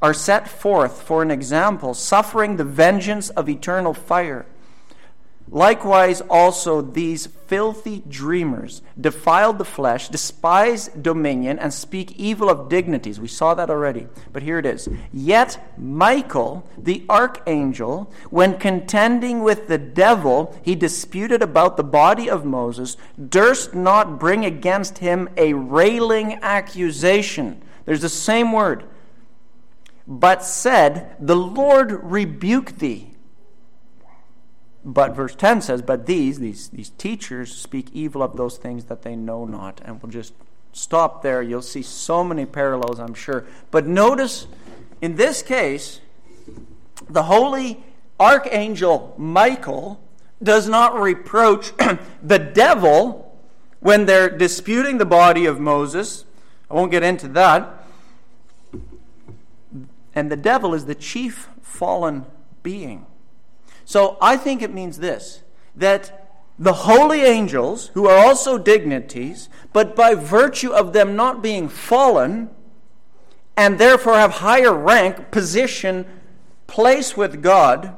are 0.00 0.14
set 0.14 0.46
forth 0.46 1.02
for 1.02 1.22
an 1.22 1.30
example, 1.32 1.92
suffering 1.92 2.54
the 2.54 2.64
vengeance 2.64 3.30
of 3.30 3.48
eternal 3.48 3.94
fire. 3.94 4.46
Likewise, 5.52 6.22
also 6.30 6.80
these 6.80 7.26
filthy 7.26 8.02
dreamers 8.08 8.80
defile 8.98 9.52
the 9.52 9.66
flesh, 9.66 10.08
despise 10.08 10.88
dominion, 10.88 11.58
and 11.58 11.74
speak 11.74 12.12
evil 12.12 12.48
of 12.48 12.70
dignities. 12.70 13.20
We 13.20 13.28
saw 13.28 13.52
that 13.52 13.68
already, 13.68 14.06
but 14.32 14.42
here 14.42 14.58
it 14.58 14.64
is. 14.64 14.88
Yet 15.12 15.62
Michael, 15.76 16.66
the 16.78 17.04
archangel, 17.10 18.10
when 18.30 18.56
contending 18.56 19.42
with 19.42 19.68
the 19.68 19.76
devil, 19.76 20.58
he 20.62 20.74
disputed 20.74 21.42
about 21.42 21.76
the 21.76 21.84
body 21.84 22.30
of 22.30 22.46
Moses, 22.46 22.96
durst 23.28 23.74
not 23.74 24.18
bring 24.18 24.46
against 24.46 24.98
him 24.98 25.28
a 25.36 25.52
railing 25.52 26.38
accusation. 26.40 27.60
There's 27.84 28.00
the 28.00 28.08
same 28.08 28.52
word. 28.52 28.84
But 30.06 30.44
said, 30.44 31.14
The 31.20 31.36
Lord 31.36 31.92
rebuke 32.02 32.78
thee. 32.78 33.11
But 34.84 35.14
verse 35.14 35.34
10 35.34 35.60
says, 35.62 35.82
But 35.82 36.06
these, 36.06 36.38
these, 36.38 36.68
these 36.68 36.90
teachers, 36.90 37.54
speak 37.54 37.88
evil 37.92 38.22
of 38.22 38.36
those 38.36 38.56
things 38.56 38.86
that 38.86 39.02
they 39.02 39.14
know 39.14 39.44
not. 39.44 39.80
And 39.84 40.02
we'll 40.02 40.10
just 40.10 40.34
stop 40.72 41.22
there. 41.22 41.42
You'll 41.42 41.62
see 41.62 41.82
so 41.82 42.24
many 42.24 42.46
parallels, 42.46 42.98
I'm 42.98 43.14
sure. 43.14 43.44
But 43.70 43.86
notice, 43.86 44.46
in 45.00 45.16
this 45.16 45.42
case, 45.42 46.00
the 47.08 47.24
holy 47.24 47.82
archangel 48.18 49.14
Michael 49.16 50.00
does 50.42 50.68
not 50.68 50.98
reproach 50.98 51.72
the 52.22 52.38
devil 52.38 53.38
when 53.80 54.06
they're 54.06 54.30
disputing 54.30 54.98
the 54.98 55.04
body 55.04 55.46
of 55.46 55.60
Moses. 55.60 56.24
I 56.70 56.74
won't 56.74 56.90
get 56.90 57.02
into 57.02 57.28
that. 57.28 57.84
And 60.14 60.30
the 60.30 60.36
devil 60.36 60.74
is 60.74 60.86
the 60.86 60.94
chief 60.94 61.48
fallen 61.62 62.26
being. 62.62 63.06
So 63.92 64.16
I 64.22 64.38
think 64.38 64.62
it 64.62 64.72
means 64.72 65.00
this 65.00 65.42
that 65.76 66.30
the 66.58 66.72
holy 66.72 67.20
angels, 67.20 67.90
who 67.92 68.06
are 68.08 68.16
also 68.16 68.56
dignities, 68.56 69.50
but 69.74 69.94
by 69.94 70.14
virtue 70.14 70.72
of 70.72 70.94
them 70.94 71.14
not 71.14 71.42
being 71.42 71.68
fallen, 71.68 72.48
and 73.54 73.78
therefore 73.78 74.14
have 74.14 74.36
higher 74.36 74.72
rank, 74.72 75.30
position, 75.30 76.06
place 76.66 77.18
with 77.18 77.42
God, 77.42 77.94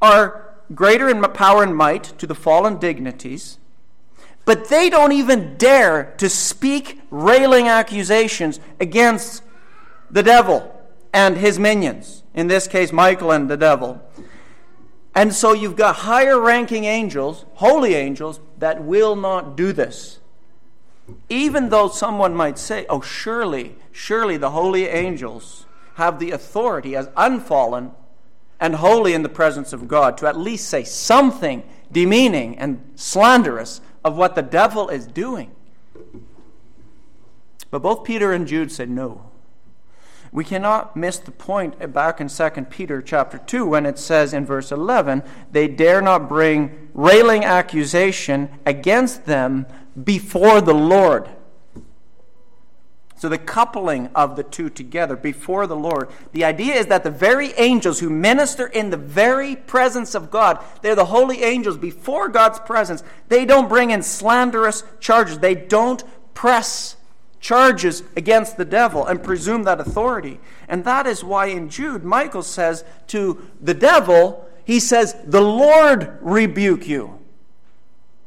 are 0.00 0.54
greater 0.74 1.10
in 1.10 1.20
power 1.20 1.62
and 1.64 1.76
might 1.76 2.04
to 2.18 2.26
the 2.26 2.34
fallen 2.34 2.78
dignities, 2.78 3.58
but 4.46 4.70
they 4.70 4.88
don't 4.88 5.12
even 5.12 5.58
dare 5.58 6.14
to 6.16 6.30
speak 6.30 7.02
railing 7.10 7.68
accusations 7.68 8.58
against 8.80 9.42
the 10.10 10.22
devil 10.22 10.74
and 11.12 11.36
his 11.36 11.58
minions, 11.58 12.22
in 12.32 12.46
this 12.46 12.66
case, 12.66 12.90
Michael 12.90 13.32
and 13.32 13.50
the 13.50 13.58
devil. 13.58 14.00
And 15.14 15.34
so 15.34 15.52
you've 15.52 15.76
got 15.76 15.96
higher 15.96 16.40
ranking 16.40 16.84
angels, 16.84 17.44
holy 17.54 17.94
angels, 17.94 18.40
that 18.58 18.82
will 18.82 19.16
not 19.16 19.56
do 19.56 19.72
this. 19.72 20.20
Even 21.28 21.68
though 21.70 21.88
someone 21.88 22.34
might 22.34 22.58
say, 22.58 22.86
oh, 22.88 23.00
surely, 23.00 23.74
surely 23.90 24.36
the 24.36 24.50
holy 24.50 24.86
angels 24.86 25.66
have 25.94 26.18
the 26.18 26.30
authority 26.30 26.94
as 26.94 27.08
unfallen 27.16 27.90
and 28.60 28.76
holy 28.76 29.14
in 29.14 29.22
the 29.22 29.28
presence 29.28 29.72
of 29.72 29.88
God 29.88 30.16
to 30.18 30.26
at 30.26 30.38
least 30.38 30.68
say 30.68 30.84
something 30.84 31.64
demeaning 31.90 32.58
and 32.58 32.92
slanderous 32.94 33.80
of 34.04 34.16
what 34.16 34.34
the 34.34 34.42
devil 34.42 34.88
is 34.88 35.06
doing. 35.06 35.50
But 37.70 37.82
both 37.82 38.04
Peter 38.04 38.32
and 38.32 38.46
Jude 38.46 38.70
said 38.70 38.90
no. 38.90 39.29
We 40.32 40.44
cannot 40.44 40.96
miss 40.96 41.18
the 41.18 41.32
point 41.32 41.92
back 41.92 42.20
in 42.20 42.28
2 42.28 42.50
Peter 42.70 43.02
chapter 43.02 43.38
2 43.38 43.66
when 43.66 43.84
it 43.84 43.98
says 43.98 44.32
in 44.32 44.46
verse 44.46 44.70
11, 44.70 45.24
they 45.50 45.66
dare 45.66 46.00
not 46.00 46.28
bring 46.28 46.88
railing 46.94 47.44
accusation 47.44 48.48
against 48.64 49.26
them 49.26 49.66
before 50.04 50.60
the 50.60 50.74
Lord. 50.74 51.28
So 53.16 53.28
the 53.28 53.38
coupling 53.38 54.08
of 54.14 54.36
the 54.36 54.44
two 54.44 54.70
together 54.70 55.14
before 55.14 55.66
the 55.66 55.76
Lord. 55.76 56.08
The 56.32 56.44
idea 56.44 56.76
is 56.76 56.86
that 56.86 57.04
the 57.04 57.10
very 57.10 57.52
angels 57.58 58.00
who 58.00 58.08
minister 58.08 58.66
in 58.66 58.88
the 58.88 58.96
very 58.96 59.56
presence 59.56 60.14
of 60.14 60.30
God, 60.30 60.58
they're 60.80 60.94
the 60.94 61.04
holy 61.04 61.42
angels 61.42 61.76
before 61.76 62.30
God's 62.30 62.60
presence. 62.60 63.02
They 63.28 63.44
don't 63.44 63.68
bring 63.68 63.90
in 63.90 64.02
slanderous 64.02 64.84
charges. 65.00 65.40
They 65.40 65.54
don't 65.54 66.02
press 66.32 66.96
charges 67.40 68.02
against 68.16 68.56
the 68.56 68.64
devil 68.64 69.06
and 69.06 69.22
presume 69.22 69.64
that 69.64 69.80
authority. 69.80 70.38
And 70.68 70.84
that 70.84 71.06
is 71.06 71.24
why 71.24 71.46
in 71.46 71.70
Jude, 71.70 72.04
Michael 72.04 72.42
says 72.42 72.84
to 73.08 73.50
the 73.60 73.74
devil, 73.74 74.46
he 74.64 74.78
says, 74.78 75.16
The 75.26 75.40
Lord 75.40 76.18
rebuke 76.20 76.86
you. 76.86 77.18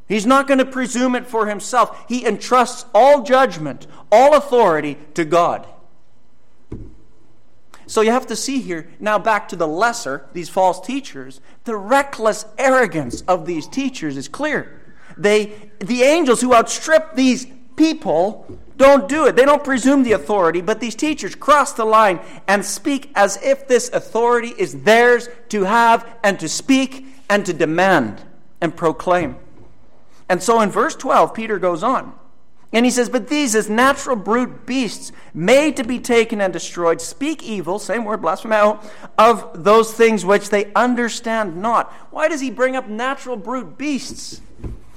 He's 0.07 0.25
not 0.25 0.47
going 0.47 0.57
to 0.57 0.65
presume 0.65 1.15
it 1.15 1.27
for 1.27 1.47
himself. 1.47 2.05
He 2.09 2.25
entrusts 2.25 2.85
all 2.93 3.23
judgment, 3.23 3.87
all 4.11 4.35
authority 4.35 4.97
to 5.13 5.23
God. 5.23 5.67
So 7.85 8.01
you 8.01 8.11
have 8.11 8.27
to 8.27 8.35
see 8.35 8.59
here, 8.59 8.89
now 8.99 9.19
back 9.19 9.47
to 9.49 9.55
the 9.55 9.67
lesser, 9.67 10.25
these 10.33 10.49
false 10.49 10.79
teachers, 10.79 11.41
the 11.65 11.75
reckless 11.75 12.45
arrogance 12.57 13.21
of 13.21 13.45
these 13.45 13.67
teachers 13.67 14.17
is 14.17 14.27
clear. 14.27 14.81
They, 15.17 15.53
the 15.79 16.03
angels 16.03 16.41
who 16.41 16.53
outstrip 16.53 17.15
these 17.15 17.45
people 17.75 18.45
don't 18.77 19.07
do 19.07 19.25
it. 19.25 19.35
They 19.35 19.45
don't 19.45 19.63
presume 19.63 20.03
the 20.03 20.13
authority, 20.13 20.61
but 20.61 20.79
these 20.79 20.95
teachers 20.95 21.35
cross 21.35 21.73
the 21.73 21.85
line 21.85 22.19
and 22.47 22.65
speak 22.65 23.11
as 23.15 23.41
if 23.41 23.67
this 23.67 23.89
authority 23.89 24.53
is 24.57 24.83
theirs 24.83 25.29
to 25.49 25.63
have 25.63 26.07
and 26.23 26.39
to 26.39 26.49
speak 26.49 27.05
and 27.29 27.45
to 27.45 27.53
demand 27.53 28.21
and 28.61 28.75
proclaim. 28.75 29.37
And 30.29 30.41
so 30.41 30.61
in 30.61 30.69
verse 30.69 30.95
12, 30.95 31.33
Peter 31.33 31.59
goes 31.59 31.83
on. 31.83 32.13
And 32.73 32.85
he 32.85 32.91
says, 32.91 33.07
But 33.07 33.27
these, 33.27 33.53
as 33.55 33.69
natural 33.69 34.15
brute 34.15 34.65
beasts, 34.65 35.11
made 35.33 35.77
to 35.77 35.83
be 35.83 35.99
taken 35.99 36.41
and 36.41 36.51
destroyed, 36.51 36.99
speak 37.01 37.43
evil, 37.43 37.77
same 37.77 38.03
word, 38.03 38.23
blasphemeo, 38.23 38.79
of 39.17 39.63
those 39.63 39.93
things 39.93 40.25
which 40.25 40.49
they 40.49 40.73
understand 40.73 41.61
not. 41.61 41.91
Why 42.09 42.27
does 42.27 42.41
he 42.41 42.49
bring 42.49 42.75
up 42.75 42.87
natural 42.87 43.37
brute 43.37 43.77
beasts? 43.77 44.41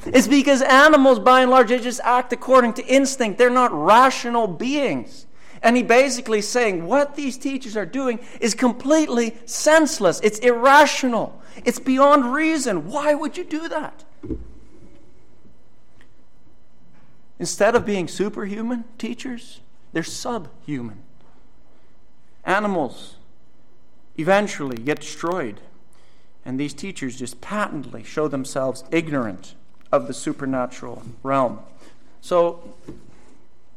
It's 0.07 0.29
because 0.29 0.63
animals, 0.63 1.19
by 1.19 1.43
and 1.43 1.51
large, 1.51 1.69
they 1.69 1.79
just 1.79 2.01
act 2.05 2.33
according 2.33 2.75
to 2.75 2.87
instinct. 2.87 3.39
They're 3.39 3.51
not 3.51 3.73
rational 3.73 4.47
beings. 4.47 5.27
And 5.63 5.77
he 5.77 5.83
basically 5.83 6.43
saying 6.43 6.87
what 6.87 7.17
these 7.17 7.37
teachers 7.37 7.77
are 7.77 7.87
doing 7.87 8.21
is 8.41 8.55
completely 8.55 9.37
senseless. 9.47 10.21
It's 10.23 10.39
irrational. 10.39 11.41
It's 11.65 11.81
beyond 11.81 12.33
reason. 12.33 12.89
Why 12.89 13.15
would 13.15 13.37
you 13.37 13.45
do 13.45 13.69
that? 13.69 14.05
Instead 17.39 17.75
of 17.75 17.85
being 17.85 18.09
superhuman 18.09 18.85
teachers, 18.99 19.61
they're 19.93 20.03
subhuman. 20.03 21.03
Animals 22.45 23.17
eventually 24.17 24.77
get 24.77 25.01
destroyed, 25.01 25.61
and 26.45 26.61
these 26.61 26.73
teachers 26.73 27.19
just 27.19 27.41
patently 27.41 28.05
show 28.05 28.29
themselves 28.29 28.85
ignorant 28.91 29.55
of 29.97 30.07
the 30.07 30.15
supernatural 30.15 31.03
realm. 31.23 31.61
So 32.21 32.75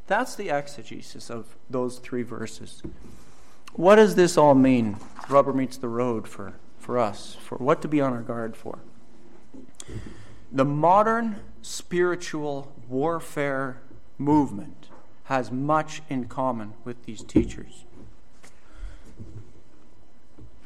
that's 0.08 0.36
the 0.36 0.50
exegesis 0.50 1.30
of 1.30 1.56
those 1.70 1.98
three 2.00 2.24
verses. 2.24 2.84
What 3.74 3.96
does 3.96 4.16
this 4.16 4.38
all 4.38 4.56
mean? 4.56 4.98
Rubber 5.30 5.54
meets 5.54 5.78
the 5.78 5.88
road 5.88 6.28
for, 6.28 6.54
for 6.78 7.00
us, 7.00 7.38
for 7.42 7.58
what 7.58 7.82
to 7.84 7.88
be 7.88 8.02
on 8.02 8.14
our 8.14 8.22
guard 8.22 8.56
for. 8.56 8.80
The 10.52 10.66
modern 10.66 11.38
spiritual 11.62 12.72
warfare 12.88 13.78
movement 14.18 14.88
has 15.26 15.52
much 15.52 16.02
in 16.10 16.26
common 16.26 16.74
with 16.84 17.06
these 17.06 17.24
teachers. 17.24 17.86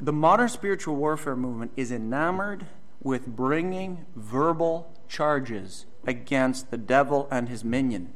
The 0.00 0.12
modern 0.12 0.48
spiritual 0.48 0.96
warfare 0.96 1.36
movement 1.36 1.72
is 1.76 1.92
enamored 1.92 2.66
with 3.02 3.26
bringing 3.26 4.06
verbal 4.16 4.90
charges 5.14 5.86
against 6.04 6.72
the 6.72 6.76
devil 6.76 7.28
and 7.30 7.48
his 7.48 7.62
minion. 7.62 8.12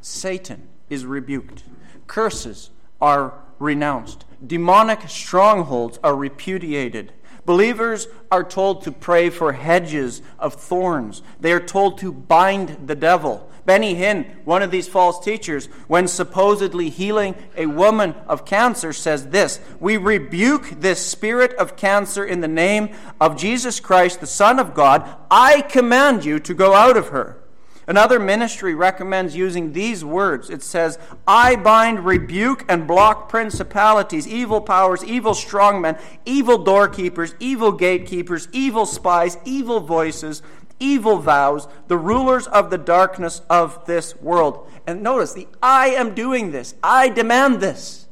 Satan 0.00 0.66
is 0.88 1.04
rebuked, 1.04 1.62
curses 2.06 2.70
are 3.02 3.34
renounced, 3.58 4.24
demonic 4.44 5.08
strongholds 5.08 5.98
are 6.02 6.16
repudiated, 6.16 7.12
Believers 7.48 8.08
are 8.30 8.44
told 8.44 8.82
to 8.82 8.92
pray 8.92 9.30
for 9.30 9.54
hedges 9.54 10.20
of 10.38 10.52
thorns. 10.52 11.22
They 11.40 11.50
are 11.52 11.64
told 11.64 11.96
to 12.00 12.12
bind 12.12 12.76
the 12.86 12.94
devil. 12.94 13.47
Benny 13.68 13.96
Hinn, 13.96 14.24
one 14.46 14.62
of 14.62 14.70
these 14.70 14.88
false 14.88 15.22
teachers, 15.22 15.66
when 15.88 16.08
supposedly 16.08 16.88
healing 16.88 17.34
a 17.54 17.66
woman 17.66 18.14
of 18.26 18.46
cancer, 18.46 18.94
says 18.94 19.26
this 19.26 19.60
We 19.78 19.98
rebuke 19.98 20.80
this 20.80 21.04
spirit 21.04 21.52
of 21.52 21.76
cancer 21.76 22.24
in 22.24 22.40
the 22.40 22.48
name 22.48 22.96
of 23.20 23.36
Jesus 23.36 23.78
Christ, 23.78 24.20
the 24.20 24.26
Son 24.26 24.58
of 24.58 24.72
God. 24.72 25.06
I 25.30 25.60
command 25.60 26.24
you 26.24 26.38
to 26.40 26.54
go 26.54 26.72
out 26.72 26.96
of 26.96 27.08
her. 27.08 27.42
Another 27.88 28.18
ministry 28.18 28.74
recommends 28.74 29.34
using 29.34 29.72
these 29.72 30.04
words. 30.04 30.50
It 30.50 30.62
says, 30.62 30.98
I 31.26 31.56
bind, 31.56 32.04
rebuke, 32.04 32.66
and 32.68 32.86
block 32.86 33.30
principalities, 33.30 34.28
evil 34.28 34.60
powers, 34.60 35.02
evil 35.02 35.32
strongmen, 35.32 35.98
evil 36.26 36.58
doorkeepers, 36.58 37.34
evil 37.40 37.72
gatekeepers, 37.72 38.46
evil 38.52 38.84
spies, 38.84 39.38
evil 39.46 39.80
voices, 39.80 40.42
evil 40.80 41.18
vows, 41.18 41.68
the 41.88 41.98
rulers 41.98 42.46
of 42.46 42.70
the 42.70 42.78
darkness 42.78 43.42
of 43.48 43.84
this 43.86 44.16
world. 44.16 44.70
And 44.86 45.02
notice 45.02 45.32
the 45.32 45.48
I 45.62 45.88
am 45.90 46.14
doing 46.14 46.50
this, 46.50 46.74
I 46.82 47.08
demand 47.08 47.60
this. 47.60 48.06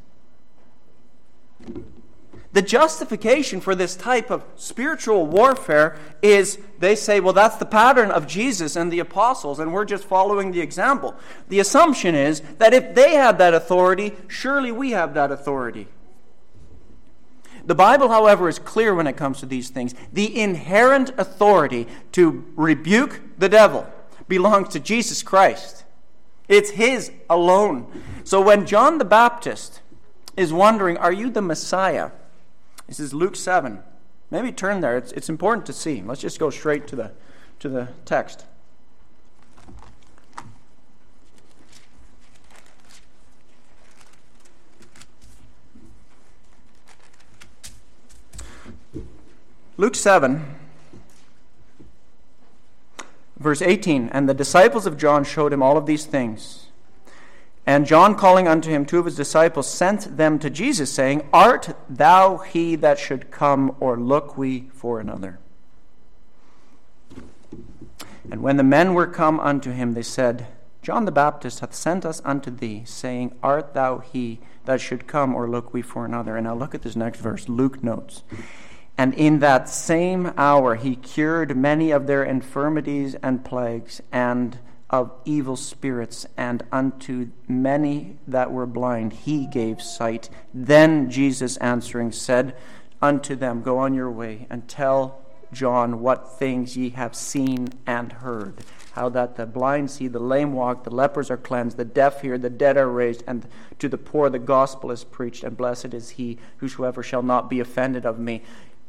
The 2.52 2.62
justification 2.62 3.60
for 3.60 3.74
this 3.74 3.96
type 3.96 4.30
of 4.30 4.42
spiritual 4.56 5.26
warfare 5.26 5.98
is 6.22 6.58
they 6.78 6.94
say, 6.94 7.20
well, 7.20 7.34
that's 7.34 7.56
the 7.56 7.66
pattern 7.66 8.10
of 8.10 8.26
Jesus 8.26 8.76
and 8.76 8.90
the 8.90 8.98
apostles, 8.98 9.58
and 9.58 9.74
we're 9.74 9.84
just 9.84 10.04
following 10.04 10.52
the 10.52 10.62
example. 10.62 11.14
The 11.48 11.60
assumption 11.60 12.14
is 12.14 12.40
that 12.56 12.72
if 12.72 12.94
they 12.94 13.12
had 13.12 13.36
that 13.36 13.52
authority, 13.52 14.14
surely 14.26 14.72
we 14.72 14.92
have 14.92 15.12
that 15.12 15.30
authority. 15.30 15.88
The 17.66 17.74
Bible, 17.74 18.08
however, 18.08 18.48
is 18.48 18.60
clear 18.60 18.94
when 18.94 19.08
it 19.08 19.16
comes 19.16 19.40
to 19.40 19.46
these 19.46 19.70
things. 19.70 19.94
The 20.12 20.40
inherent 20.40 21.10
authority 21.18 21.88
to 22.12 22.44
rebuke 22.54 23.20
the 23.38 23.48
devil 23.48 23.92
belongs 24.28 24.68
to 24.70 24.80
Jesus 24.80 25.22
Christ, 25.22 25.84
it's 26.48 26.70
His 26.70 27.10
alone. 27.28 27.86
So 28.24 28.40
when 28.40 28.66
John 28.66 28.98
the 28.98 29.04
Baptist 29.04 29.80
is 30.36 30.52
wondering, 30.52 30.96
Are 30.96 31.12
you 31.12 31.28
the 31.28 31.42
Messiah? 31.42 32.10
This 32.86 33.00
is 33.00 33.12
Luke 33.12 33.34
7. 33.34 33.82
Maybe 34.30 34.52
turn 34.52 34.80
there. 34.80 34.96
It's, 34.96 35.12
it's 35.12 35.28
important 35.28 35.66
to 35.66 35.72
see. 35.72 36.02
Let's 36.02 36.20
just 36.20 36.38
go 36.38 36.50
straight 36.50 36.86
to 36.88 36.96
the, 36.96 37.12
to 37.60 37.68
the 37.68 37.88
text. 38.04 38.44
Luke 49.78 49.94
7, 49.94 50.54
verse 53.36 53.60
18 53.60 54.08
And 54.08 54.28
the 54.28 54.34
disciples 54.34 54.86
of 54.86 54.96
John 54.96 55.22
showed 55.24 55.52
him 55.52 55.62
all 55.62 55.76
of 55.76 55.86
these 55.86 56.06
things. 56.06 56.66
And 57.66 57.84
John, 57.84 58.14
calling 58.14 58.46
unto 58.46 58.70
him 58.70 58.86
two 58.86 59.00
of 59.00 59.04
his 59.04 59.16
disciples, 59.16 59.68
sent 59.68 60.16
them 60.16 60.38
to 60.38 60.48
Jesus, 60.48 60.92
saying, 60.92 61.28
Art 61.32 61.76
thou 61.90 62.38
he 62.38 62.76
that 62.76 62.98
should 62.98 63.30
come, 63.30 63.74
or 63.80 63.98
look 63.98 64.38
we 64.38 64.68
for 64.72 65.00
another? 65.00 65.40
And 68.30 68.42
when 68.42 68.56
the 68.56 68.62
men 68.62 68.94
were 68.94 69.06
come 69.06 69.40
unto 69.40 69.72
him, 69.72 69.94
they 69.94 70.02
said, 70.02 70.46
John 70.80 71.04
the 71.04 71.12
Baptist 71.12 71.60
hath 71.60 71.74
sent 71.74 72.06
us 72.06 72.22
unto 72.24 72.50
thee, 72.50 72.82
saying, 72.86 73.34
Art 73.42 73.74
thou 73.74 73.98
he 73.98 74.38
that 74.64 74.80
should 74.80 75.08
come, 75.08 75.34
or 75.34 75.48
look 75.48 75.74
we 75.74 75.82
for 75.82 76.04
another? 76.04 76.36
And 76.36 76.44
now 76.44 76.54
look 76.54 76.74
at 76.74 76.82
this 76.82 76.96
next 76.96 77.18
verse. 77.18 77.48
Luke 77.48 77.82
notes. 77.82 78.22
And 78.98 79.12
in 79.14 79.40
that 79.40 79.68
same 79.68 80.32
hour 80.36 80.74
he 80.76 80.96
cured 80.96 81.56
many 81.56 81.90
of 81.90 82.06
their 82.06 82.24
infirmities 82.24 83.14
and 83.16 83.44
plagues, 83.44 84.00
and 84.10 84.58
of 84.88 85.12
evil 85.24 85.56
spirits, 85.56 86.26
and 86.36 86.62
unto 86.70 87.28
many 87.48 88.16
that 88.26 88.52
were 88.52 88.66
blind 88.66 89.12
he 89.12 89.46
gave 89.46 89.82
sight. 89.82 90.30
Then 90.54 91.10
Jesus 91.10 91.56
answering 91.58 92.12
said 92.12 92.56
unto 93.02 93.34
them, 93.34 93.62
Go 93.62 93.78
on 93.78 93.94
your 93.94 94.10
way, 94.10 94.46
and 94.48 94.66
tell 94.68 95.20
John 95.52 96.00
what 96.00 96.38
things 96.38 96.76
ye 96.76 96.90
have 96.90 97.14
seen 97.14 97.68
and 97.86 98.12
heard. 98.12 98.64
How 98.92 99.08
that 99.10 99.36
the 99.36 99.44
blind 99.44 99.90
see, 99.90 100.08
the 100.08 100.18
lame 100.18 100.52
walk, 100.52 100.84
the 100.84 100.94
lepers 100.94 101.30
are 101.30 101.36
cleansed, 101.36 101.76
the 101.76 101.84
deaf 101.84 102.22
hear, 102.22 102.38
the 102.38 102.48
dead 102.48 102.76
are 102.76 102.88
raised, 102.88 103.22
and 103.26 103.46
to 103.78 103.88
the 103.88 103.98
poor 103.98 104.30
the 104.30 104.38
gospel 104.38 104.90
is 104.90 105.04
preached, 105.04 105.44
and 105.44 105.56
blessed 105.56 105.92
is 105.92 106.10
he 106.10 106.38
whosoever 106.58 107.02
shall 107.02 107.22
not 107.22 107.50
be 107.50 107.60
offended 107.60 108.06
of 108.06 108.18
me. 108.18 108.42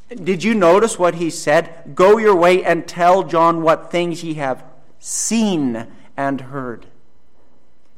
Did 0.09 0.43
you 0.43 0.53
notice 0.53 0.97
what 0.97 1.15
he 1.15 1.29
said? 1.29 1.91
Go 1.93 2.17
your 2.17 2.35
way 2.35 2.63
and 2.63 2.87
tell 2.87 3.23
John 3.23 3.61
what 3.61 3.91
things 3.91 4.23
ye 4.23 4.35
have 4.35 4.63
seen 4.99 5.87
and 6.15 6.41
heard. 6.41 6.85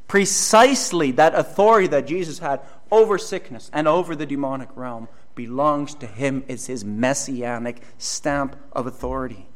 Precisely 0.08 1.12
that 1.12 1.36
authority 1.36 1.88
that 1.88 2.08
Jesus 2.08 2.40
had 2.40 2.62
over 2.92 3.20
sickness 3.20 3.70
and 3.72 3.88
over 3.88 4.16
the 4.16 4.26
demonic 4.26 4.70
realm 4.76 5.08
belongs 5.36 5.94
to 5.96 6.08
him 6.08 6.44
as 6.50 6.66
his 6.66 6.84
messianic 6.84 7.82
stamp 8.00 8.56
of 8.74 8.88
authority. 8.88 9.48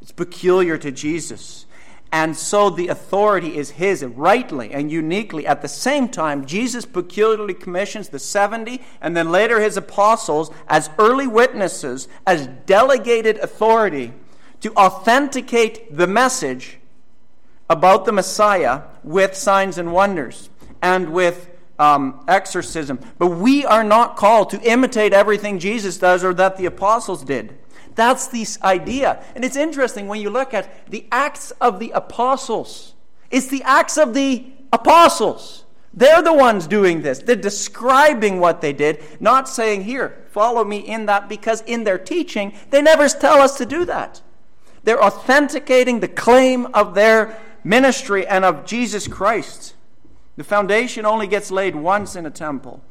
It's 0.00 0.10
peculiar 0.10 0.76
to 0.78 0.90
Jesus. 0.90 1.66
And 2.12 2.36
so 2.36 2.68
the 2.68 2.88
authority 2.88 3.56
is 3.56 3.70
his 3.70 4.04
rightly 4.04 4.70
and 4.72 4.92
uniquely. 4.92 5.46
At 5.46 5.62
the 5.62 5.68
same 5.68 6.10
time, 6.10 6.44
Jesus 6.44 6.84
peculiarly 6.84 7.54
commissions 7.54 8.10
the 8.10 8.18
70 8.18 8.82
and 9.00 9.16
then 9.16 9.30
later 9.30 9.60
his 9.60 9.78
apostles 9.78 10.50
as 10.68 10.90
early 10.98 11.26
witnesses, 11.26 12.08
as 12.26 12.48
delegated 12.66 13.38
authority 13.38 14.12
to 14.60 14.74
authenticate 14.74 15.96
the 15.96 16.06
message 16.06 16.78
about 17.70 18.04
the 18.04 18.12
Messiah 18.12 18.82
with 19.02 19.34
signs 19.34 19.78
and 19.78 19.90
wonders 19.90 20.50
and 20.82 21.14
with 21.14 21.48
um, 21.78 22.22
exorcism. 22.28 23.00
But 23.16 23.28
we 23.28 23.64
are 23.64 23.84
not 23.84 24.16
called 24.16 24.50
to 24.50 24.60
imitate 24.60 25.14
everything 25.14 25.58
Jesus 25.58 25.96
does 25.96 26.22
or 26.22 26.34
that 26.34 26.58
the 26.58 26.66
apostles 26.66 27.24
did. 27.24 27.58
That's 27.94 28.28
the 28.28 28.46
idea. 28.62 29.22
And 29.34 29.44
it's 29.44 29.56
interesting 29.56 30.08
when 30.08 30.20
you 30.20 30.30
look 30.30 30.54
at 30.54 30.90
the 30.90 31.06
Acts 31.12 31.50
of 31.60 31.78
the 31.78 31.90
Apostles. 31.90 32.94
It's 33.30 33.48
the 33.48 33.62
Acts 33.62 33.98
of 33.98 34.14
the 34.14 34.46
Apostles. 34.72 35.64
They're 35.94 36.22
the 36.22 36.32
ones 36.32 36.66
doing 36.66 37.02
this. 37.02 37.18
They're 37.18 37.36
describing 37.36 38.40
what 38.40 38.60
they 38.62 38.72
did, 38.72 39.02
not 39.20 39.48
saying, 39.48 39.84
Here, 39.84 40.24
follow 40.30 40.64
me 40.64 40.78
in 40.78 41.06
that, 41.06 41.28
because 41.28 41.60
in 41.62 41.84
their 41.84 41.98
teaching, 41.98 42.54
they 42.70 42.80
never 42.80 43.08
tell 43.08 43.40
us 43.40 43.58
to 43.58 43.66
do 43.66 43.84
that. 43.84 44.22
They're 44.84 45.02
authenticating 45.02 46.00
the 46.00 46.08
claim 46.08 46.66
of 46.74 46.94
their 46.94 47.38
ministry 47.62 48.26
and 48.26 48.44
of 48.44 48.64
Jesus 48.64 49.06
Christ. 49.06 49.74
The 50.36 50.44
foundation 50.44 51.04
only 51.04 51.26
gets 51.26 51.50
laid 51.50 51.76
once 51.76 52.16
in 52.16 52.24
a 52.24 52.30
temple. 52.30 52.82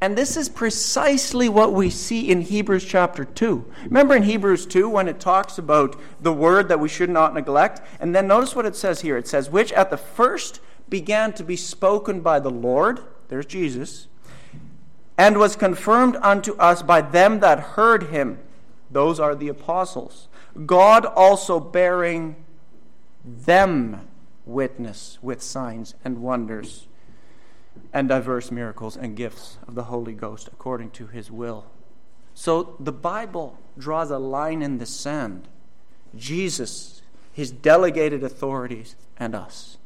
And 0.00 0.16
this 0.16 0.36
is 0.36 0.50
precisely 0.50 1.48
what 1.48 1.72
we 1.72 1.88
see 1.88 2.30
in 2.30 2.42
Hebrews 2.42 2.84
chapter 2.84 3.24
2. 3.24 3.64
Remember 3.84 4.14
in 4.14 4.24
Hebrews 4.24 4.66
2 4.66 4.88
when 4.88 5.08
it 5.08 5.18
talks 5.18 5.56
about 5.56 5.96
the 6.20 6.34
word 6.34 6.68
that 6.68 6.80
we 6.80 6.88
should 6.88 7.08
not 7.08 7.32
neglect? 7.32 7.80
And 7.98 8.14
then 8.14 8.26
notice 8.26 8.54
what 8.54 8.66
it 8.66 8.76
says 8.76 9.00
here. 9.00 9.16
It 9.16 9.26
says, 9.26 9.48
which 9.48 9.72
at 9.72 9.88
the 9.88 9.96
first 9.96 10.60
began 10.88 11.32
to 11.32 11.42
be 11.42 11.56
spoken 11.56 12.20
by 12.20 12.40
the 12.40 12.50
Lord, 12.50 13.00
there's 13.28 13.46
Jesus, 13.46 14.08
and 15.16 15.38
was 15.38 15.56
confirmed 15.56 16.16
unto 16.20 16.54
us 16.56 16.82
by 16.82 17.00
them 17.00 17.40
that 17.40 17.58
heard 17.60 18.04
him. 18.04 18.38
Those 18.90 19.18
are 19.18 19.34
the 19.34 19.48
apostles. 19.48 20.28
God 20.66 21.06
also 21.06 21.58
bearing 21.58 22.36
them 23.24 24.06
witness 24.44 25.18
with 25.22 25.42
signs 25.42 25.94
and 26.04 26.22
wonders 26.22 26.86
and 27.92 28.08
diverse 28.08 28.50
miracles 28.50 28.96
and 28.96 29.16
gifts 29.16 29.58
of 29.66 29.74
the 29.74 29.84
Holy 29.84 30.12
Ghost 30.12 30.48
according 30.48 30.90
to 30.92 31.06
his 31.06 31.30
will. 31.30 31.66
So 32.34 32.76
the 32.78 32.92
Bible 32.92 33.58
draws 33.78 34.10
a 34.10 34.18
line 34.18 34.62
in 34.62 34.78
the 34.78 34.86
sand 34.86 35.48
Jesus, 36.14 37.02
his 37.32 37.50
delegated 37.50 38.22
authorities, 38.22 38.96
and 39.18 39.34
us. 39.34 39.76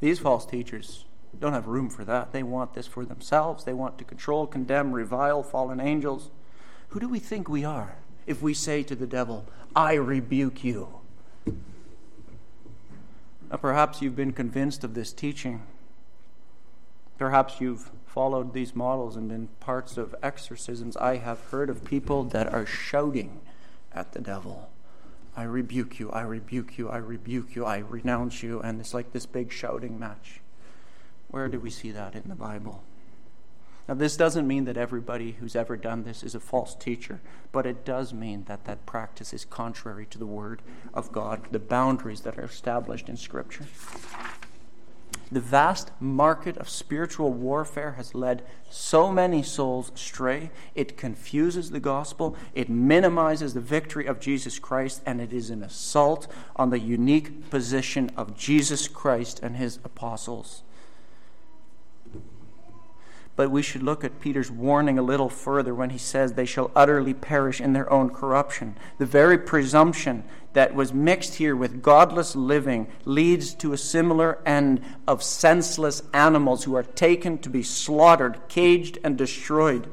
These 0.00 0.18
false 0.18 0.46
teachers 0.46 1.04
don't 1.38 1.52
have 1.52 1.66
room 1.66 1.90
for 1.90 2.04
that. 2.04 2.32
They 2.32 2.42
want 2.42 2.74
this 2.74 2.86
for 2.86 3.04
themselves. 3.04 3.64
They 3.64 3.72
want 3.72 3.98
to 3.98 4.04
control, 4.04 4.46
condemn, 4.46 4.92
revile 4.92 5.42
fallen 5.42 5.80
angels. 5.80 6.30
Who 6.88 7.00
do 7.00 7.08
we 7.08 7.18
think 7.18 7.48
we 7.48 7.64
are 7.64 7.96
if 8.26 8.42
we 8.42 8.54
say 8.54 8.82
to 8.84 8.94
the 8.94 9.06
devil, 9.06 9.46
I 9.74 9.94
rebuke 9.94 10.64
you? 10.64 10.97
Perhaps 13.56 14.02
you've 14.02 14.16
been 14.16 14.32
convinced 14.32 14.84
of 14.84 14.94
this 14.94 15.12
teaching. 15.12 15.62
Perhaps 17.18 17.60
you've 17.60 17.90
followed 18.06 18.52
these 18.52 18.76
models 18.76 19.16
and 19.16 19.32
in 19.32 19.48
parts 19.60 19.96
of 19.96 20.14
exorcisms, 20.22 20.96
I 20.96 21.16
have 21.16 21.40
heard 21.50 21.70
of 21.70 21.84
people 21.84 22.24
that 22.24 22.52
are 22.52 22.66
shouting 22.66 23.40
at 23.92 24.12
the 24.12 24.20
devil. 24.20 24.70
I 25.36 25.44
rebuke 25.44 25.98
you, 25.98 26.10
I 26.10 26.22
rebuke 26.22 26.78
you, 26.78 26.88
I 26.88 26.98
rebuke 26.98 27.56
you, 27.56 27.64
I 27.64 27.78
renounce 27.78 28.42
you. 28.42 28.60
And 28.60 28.80
it's 28.80 28.92
like 28.92 29.12
this 29.12 29.26
big 29.26 29.52
shouting 29.52 29.98
match. 29.98 30.40
Where 31.28 31.48
do 31.48 31.58
we 31.58 31.70
see 31.70 31.90
that 31.92 32.14
in 32.14 32.28
the 32.28 32.34
Bible? 32.34 32.82
Now, 33.88 33.94
this 33.94 34.18
doesn't 34.18 34.46
mean 34.46 34.66
that 34.66 34.76
everybody 34.76 35.32
who's 35.32 35.56
ever 35.56 35.74
done 35.74 36.02
this 36.02 36.22
is 36.22 36.34
a 36.34 36.40
false 36.40 36.74
teacher, 36.74 37.20
but 37.52 37.64
it 37.64 37.86
does 37.86 38.12
mean 38.12 38.44
that 38.44 38.66
that 38.66 38.84
practice 38.84 39.32
is 39.32 39.46
contrary 39.46 40.04
to 40.10 40.18
the 40.18 40.26
Word 40.26 40.60
of 40.92 41.10
God, 41.10 41.50
the 41.52 41.58
boundaries 41.58 42.20
that 42.20 42.38
are 42.38 42.44
established 42.44 43.08
in 43.08 43.16
Scripture. 43.16 43.64
The 45.32 45.40
vast 45.40 45.90
market 46.00 46.58
of 46.58 46.68
spiritual 46.68 47.32
warfare 47.32 47.92
has 47.92 48.14
led 48.14 48.44
so 48.70 49.10
many 49.10 49.42
souls 49.42 49.90
astray. 49.94 50.50
It 50.74 50.98
confuses 50.98 51.70
the 51.70 51.80
gospel, 51.80 52.36
it 52.54 52.68
minimizes 52.68 53.54
the 53.54 53.60
victory 53.60 54.06
of 54.06 54.20
Jesus 54.20 54.58
Christ, 54.58 55.02
and 55.06 55.18
it 55.18 55.32
is 55.32 55.48
an 55.48 55.62
assault 55.62 56.26
on 56.56 56.68
the 56.68 56.78
unique 56.78 57.48
position 57.48 58.10
of 58.18 58.36
Jesus 58.36 58.86
Christ 58.86 59.40
and 59.42 59.56
his 59.56 59.78
apostles 59.82 60.62
but 63.38 63.52
we 63.52 63.62
should 63.62 63.84
look 63.84 64.02
at 64.02 64.18
Peter's 64.18 64.50
warning 64.50 64.98
a 64.98 65.02
little 65.02 65.28
further 65.28 65.72
when 65.72 65.90
he 65.90 65.98
says 65.98 66.32
they 66.32 66.44
shall 66.44 66.72
utterly 66.74 67.14
perish 67.14 67.60
in 67.60 67.72
their 67.72 67.88
own 67.88 68.10
corruption. 68.10 68.76
The 68.98 69.06
very 69.06 69.38
presumption 69.38 70.24
that 70.54 70.74
was 70.74 70.92
mixed 70.92 71.36
here 71.36 71.54
with 71.54 71.80
godless 71.80 72.34
living 72.34 72.88
leads 73.04 73.54
to 73.54 73.72
a 73.72 73.78
similar 73.78 74.40
end 74.44 74.82
of 75.06 75.22
senseless 75.22 76.02
animals 76.12 76.64
who 76.64 76.74
are 76.74 76.82
taken 76.82 77.38
to 77.38 77.48
be 77.48 77.62
slaughtered, 77.62 78.40
caged, 78.48 78.98
and 79.04 79.16
destroyed. 79.16 79.88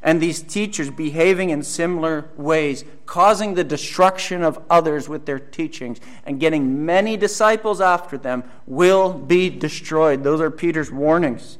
And 0.00 0.20
these 0.20 0.40
teachers 0.40 0.88
behaving 0.88 1.50
in 1.50 1.64
similar 1.64 2.30
ways, 2.36 2.84
causing 3.04 3.54
the 3.54 3.64
destruction 3.64 4.44
of 4.44 4.62
others 4.70 5.08
with 5.08 5.26
their 5.26 5.40
teachings, 5.40 5.98
and 6.24 6.38
getting 6.38 6.86
many 6.86 7.16
disciples 7.16 7.80
after 7.80 8.16
them, 8.16 8.44
will 8.64 9.12
be 9.12 9.50
destroyed. 9.50 10.22
Those 10.22 10.40
are 10.40 10.52
Peter's 10.52 10.92
warnings. 10.92 11.58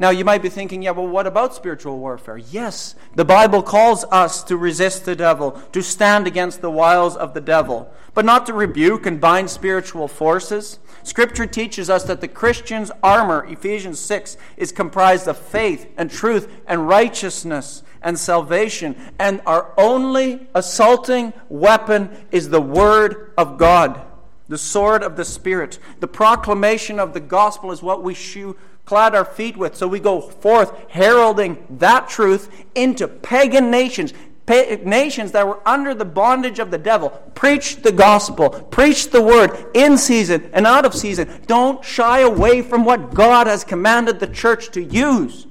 Now, 0.00 0.08
you 0.08 0.24
might 0.24 0.40
be 0.40 0.48
thinking, 0.48 0.80
yeah, 0.80 0.92
well, 0.92 1.06
what 1.06 1.26
about 1.26 1.54
spiritual 1.54 1.98
warfare? 1.98 2.38
Yes, 2.38 2.94
the 3.16 3.24
Bible 3.24 3.62
calls 3.62 4.02
us 4.04 4.42
to 4.44 4.56
resist 4.56 5.04
the 5.04 5.14
devil, 5.14 5.52
to 5.72 5.82
stand 5.82 6.26
against 6.26 6.62
the 6.62 6.70
wiles 6.70 7.16
of 7.16 7.34
the 7.34 7.40
devil, 7.42 7.92
but 8.14 8.24
not 8.24 8.46
to 8.46 8.54
rebuke 8.54 9.04
and 9.04 9.20
bind 9.20 9.50
spiritual 9.50 10.08
forces. 10.08 10.78
Scripture 11.02 11.46
teaches 11.46 11.90
us 11.90 12.04
that 12.04 12.22
the 12.22 12.28
Christian's 12.28 12.90
armor, 13.02 13.44
Ephesians 13.44 14.00
6, 14.00 14.38
is 14.56 14.72
comprised 14.72 15.28
of 15.28 15.36
faith 15.36 15.86
and 15.98 16.10
truth 16.10 16.50
and 16.66 16.88
righteousness 16.88 17.82
and 18.00 18.18
salvation, 18.18 18.96
and 19.18 19.42
our 19.44 19.74
only 19.76 20.48
assaulting 20.54 21.34
weapon 21.50 22.10
is 22.30 22.48
the 22.48 22.62
Word 22.62 23.34
of 23.36 23.58
God 23.58 24.06
the 24.50 24.58
sword 24.58 25.04
of 25.04 25.14
the 25.14 25.24
Spirit. 25.24 25.78
The 26.00 26.08
proclamation 26.08 26.98
of 26.98 27.14
the 27.14 27.20
gospel 27.20 27.70
is 27.70 27.84
what 27.84 28.02
we 28.02 28.14
shoe, 28.14 28.56
clad 28.90 29.14
our 29.14 29.24
feet 29.24 29.56
with. 29.56 29.76
So 29.76 29.86
we 29.86 30.00
go 30.00 30.20
forth 30.20 30.90
heralding 30.90 31.64
that 31.78 32.08
truth 32.08 32.50
into 32.74 33.06
pagan 33.06 33.70
nations, 33.70 34.12
nations 34.48 35.30
that 35.30 35.46
were 35.46 35.60
under 35.64 35.94
the 35.94 36.04
bondage 36.04 36.58
of 36.58 36.72
the 36.72 36.78
devil. 36.78 37.10
Preach 37.36 37.76
the 37.82 37.92
gospel, 37.92 38.50
preach 38.50 39.10
the 39.10 39.22
word 39.22 39.64
in 39.74 39.96
season 39.96 40.50
and 40.52 40.66
out 40.66 40.84
of 40.84 40.92
season. 40.92 41.40
Don't 41.46 41.84
shy 41.84 42.18
away 42.18 42.62
from 42.62 42.84
what 42.84 43.14
God 43.14 43.46
has 43.46 43.62
commanded 43.62 44.18
the 44.18 44.26
church 44.26 44.72
to 44.72 44.82
use. 44.82 45.46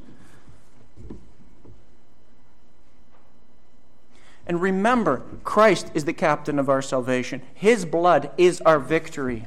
And 4.45 4.61
remember, 4.61 5.23
Christ 5.45 5.91
is 5.93 6.03
the 6.03 6.11
captain 6.11 6.59
of 6.59 6.67
our 6.67 6.81
salvation. 6.81 7.41
His 7.53 7.85
blood 7.85 8.31
is 8.37 8.59
our 8.65 8.79
victory. 8.79 9.45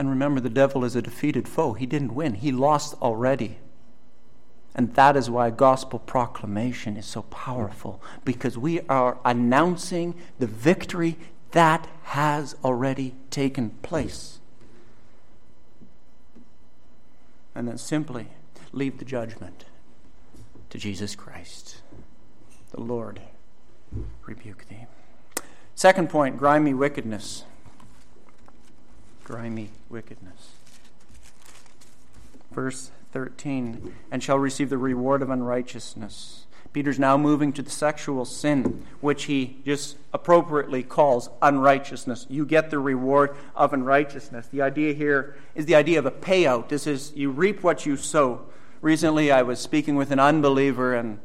And 0.00 0.08
remember, 0.08 0.40
the 0.40 0.48
devil 0.48 0.82
is 0.82 0.96
a 0.96 1.02
defeated 1.02 1.46
foe. 1.46 1.74
He 1.74 1.84
didn't 1.84 2.14
win, 2.14 2.36
he 2.36 2.52
lost 2.52 2.94
already. 3.02 3.58
And 4.74 4.94
that 4.94 5.14
is 5.14 5.28
why 5.28 5.50
gospel 5.50 5.98
proclamation 5.98 6.96
is 6.96 7.04
so 7.04 7.20
powerful, 7.24 8.02
because 8.24 8.56
we 8.56 8.80
are 8.88 9.18
announcing 9.26 10.14
the 10.38 10.46
victory 10.46 11.18
that 11.50 11.86
has 12.04 12.56
already 12.64 13.14
taken 13.28 13.72
place. 13.82 14.38
And 17.54 17.68
then 17.68 17.76
simply 17.76 18.28
leave 18.72 19.00
the 19.00 19.04
judgment 19.04 19.66
to 20.70 20.78
Jesus 20.78 21.14
Christ. 21.14 21.82
The 22.70 22.80
Lord 22.80 23.20
rebuke 24.24 24.66
thee. 24.70 24.86
Second 25.74 26.08
point 26.08 26.38
grimy 26.38 26.72
wickedness 26.72 27.44
grimy 29.30 29.70
wickedness. 29.88 30.54
Verse 32.50 32.90
13, 33.12 33.94
and 34.10 34.22
shall 34.22 34.38
receive 34.38 34.70
the 34.70 34.78
reward 34.78 35.22
of 35.22 35.30
unrighteousness. 35.30 36.46
Peter's 36.72 36.98
now 36.98 37.16
moving 37.16 37.52
to 37.52 37.62
the 37.62 37.70
sexual 37.70 38.24
sin, 38.24 38.84
which 39.00 39.24
he 39.24 39.58
just 39.64 39.96
appropriately 40.12 40.82
calls 40.82 41.30
unrighteousness. 41.42 42.26
You 42.28 42.44
get 42.44 42.70
the 42.70 42.80
reward 42.80 43.36
of 43.54 43.72
unrighteousness. 43.72 44.48
The 44.48 44.62
idea 44.62 44.94
here 44.94 45.36
is 45.54 45.66
the 45.66 45.76
idea 45.76 46.00
of 46.00 46.06
a 46.06 46.10
payout. 46.10 46.68
This 46.68 46.86
is 46.86 47.12
you 47.14 47.30
reap 47.30 47.62
what 47.62 47.86
you 47.86 47.96
sow. 47.96 48.46
Recently, 48.80 49.30
I 49.30 49.42
was 49.42 49.60
speaking 49.60 49.94
with 49.94 50.10
an 50.10 50.18
unbeliever, 50.18 50.94
and 50.94 51.20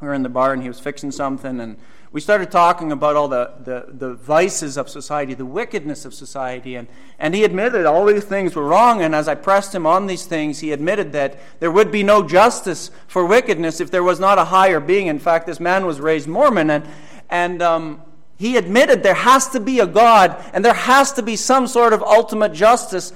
We 0.00 0.08
were 0.08 0.14
in 0.14 0.22
the 0.22 0.30
bar 0.30 0.52
and 0.52 0.62
he 0.62 0.68
was 0.68 0.80
fixing 0.80 1.10
something, 1.10 1.60
and 1.60 1.76
we 2.12 2.20
started 2.20 2.50
talking 2.50 2.90
about 2.90 3.14
all 3.14 3.28
the, 3.28 3.52
the, 3.62 3.86
the 3.88 4.14
vices 4.14 4.76
of 4.76 4.88
society, 4.88 5.32
the 5.34 5.46
wickedness 5.46 6.04
of 6.04 6.12
society, 6.12 6.74
and, 6.74 6.88
and 7.20 7.36
he 7.36 7.44
admitted 7.44 7.86
all 7.86 8.04
these 8.06 8.24
things 8.24 8.56
were 8.56 8.64
wrong. 8.66 9.00
And 9.00 9.14
as 9.14 9.28
I 9.28 9.36
pressed 9.36 9.72
him 9.72 9.86
on 9.86 10.08
these 10.08 10.26
things, 10.26 10.58
he 10.58 10.72
admitted 10.72 11.12
that 11.12 11.38
there 11.60 11.70
would 11.70 11.92
be 11.92 12.02
no 12.02 12.26
justice 12.26 12.90
for 13.06 13.24
wickedness 13.24 13.80
if 13.80 13.92
there 13.92 14.02
was 14.02 14.18
not 14.18 14.38
a 14.38 14.46
higher 14.46 14.80
being. 14.80 15.06
In 15.06 15.20
fact, 15.20 15.46
this 15.46 15.60
man 15.60 15.86
was 15.86 16.00
raised 16.00 16.26
Mormon, 16.26 16.70
and, 16.70 16.84
and 17.28 17.62
um, 17.62 18.02
he 18.36 18.56
admitted 18.56 19.04
there 19.04 19.14
has 19.14 19.48
to 19.50 19.60
be 19.60 19.78
a 19.78 19.86
God, 19.86 20.36
and 20.52 20.64
there 20.64 20.74
has 20.74 21.12
to 21.12 21.22
be 21.22 21.36
some 21.36 21.68
sort 21.68 21.92
of 21.92 22.02
ultimate 22.02 22.52
justice 22.52 23.12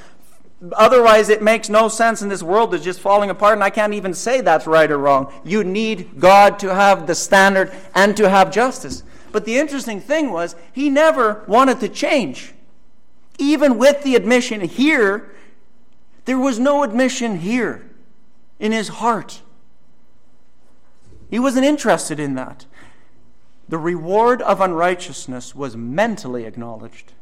Otherwise, 0.73 1.29
it 1.29 1.43
makes 1.43 1.69
no 1.69 1.89
sense, 1.89 2.23
and 2.23 2.31
this 2.31 2.43
world 2.43 2.75
is 2.75 2.83
just 2.83 3.01
falling 3.01 3.31
apart, 3.31 3.55
and 3.55 3.65
I 3.65 3.71
can't 3.71 3.95
even 3.95 4.15
say 4.15 4.41
that's 4.41 4.67
right 4.67 4.91
or 4.91 4.99
wrong. 4.99 5.33
You 5.45 5.65
need 5.65 6.21
God 6.21 6.59
to 6.61 6.75
have 6.75 7.07
the 7.07 7.15
standard 7.15 7.73
and 7.95 8.17
to 8.17 8.29
have 8.29 8.53
justice. 8.53 9.03
But 9.33 9.45
the 9.45 9.59
interesting 9.59 10.01
thing 10.01 10.31
was, 10.31 10.55
he 10.73 10.91
never 10.91 11.45
wanted 11.47 11.81
to 11.81 11.89
change. 11.89 12.55
Even 13.37 13.79
with 13.79 14.03
the 14.05 14.15
admission 14.15 14.61
here, 14.61 15.33
there 16.25 16.39
was 16.39 16.59
no 16.59 16.83
admission 16.85 17.41
here 17.41 17.91
in 18.59 18.73
his 18.73 18.89
heart. 18.89 19.43
He 21.29 21.39
wasn't 21.39 21.67
interested 21.67 22.21
in 22.21 22.37
that. 22.37 22.65
The 23.69 23.79
reward 23.79 24.41
of 24.43 24.61
unrighteousness 24.61 25.55
was 25.55 25.77
mentally 25.77 26.45
acknowledged, 26.45 27.13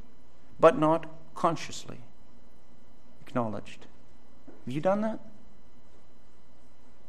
but 0.61 0.79
not 0.79 1.07
consciously 1.35 2.01
acknowledged. 3.33 3.87
Have 4.67 4.75
you 4.75 4.81
done 4.81 5.01
that? 5.01 5.19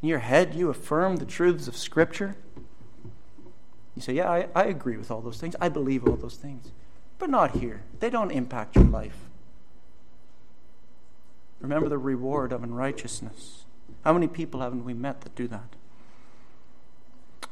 In 0.02 0.10
your 0.10 0.20
head, 0.20 0.56
you 0.56 0.70
affirm 0.70 1.18
the 1.18 1.26
truths 1.26 1.68
of 1.68 1.76
Scripture. 1.76 2.36
You 3.96 4.02
say, 4.02 4.14
Yeah, 4.14 4.30
I, 4.30 4.48
I 4.56 4.64
agree 4.66 4.98
with 4.98 5.12
all 5.12 5.22
those 5.22 5.38
things. 5.38 5.56
I 5.60 5.68
believe 5.70 6.08
all 6.08 6.16
those 6.16 6.36
things. 6.36 6.72
But 7.20 7.30
not 7.30 7.58
here. 7.58 7.84
They 8.00 8.10
don't 8.10 8.32
impact 8.32 8.76
your 8.76 8.86
life. 8.86 9.18
Remember 11.60 11.90
the 11.90 11.98
reward 11.98 12.52
of 12.52 12.64
unrighteousness. 12.64 13.66
How 14.04 14.14
many 14.14 14.28
people 14.28 14.62
haven't 14.62 14.84
we 14.86 14.94
met 14.94 15.22
that 15.22 15.36
do 15.36 15.48
that? 15.50 15.76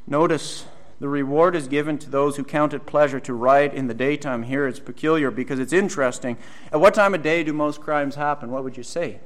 Notice 0.08 0.66
the 1.02 1.10
reward 1.10 1.56
is 1.56 1.68
given 1.68 1.98
to 1.98 2.12
those 2.12 2.38
who 2.38 2.44
count 2.44 2.76
it 2.76 2.86
pleasure 2.86 3.20
to 3.22 3.34
ride 3.34 3.74
in 3.74 3.88
the 3.88 3.94
daytime. 3.96 4.44
Here 4.44 4.68
it's 4.68 4.80
peculiar 4.80 5.32
because 5.32 5.58
it's 5.58 5.74
interesting. 5.74 6.38
At 6.72 6.80
what 6.80 6.94
time 6.94 7.16
of 7.16 7.24
day 7.24 7.44
do 7.44 7.54
most 7.54 7.82
crimes 7.82 8.14
happen? 8.14 8.52
What 8.52 8.64
would 8.64 8.78
you 8.78 8.84
say? 8.84 9.20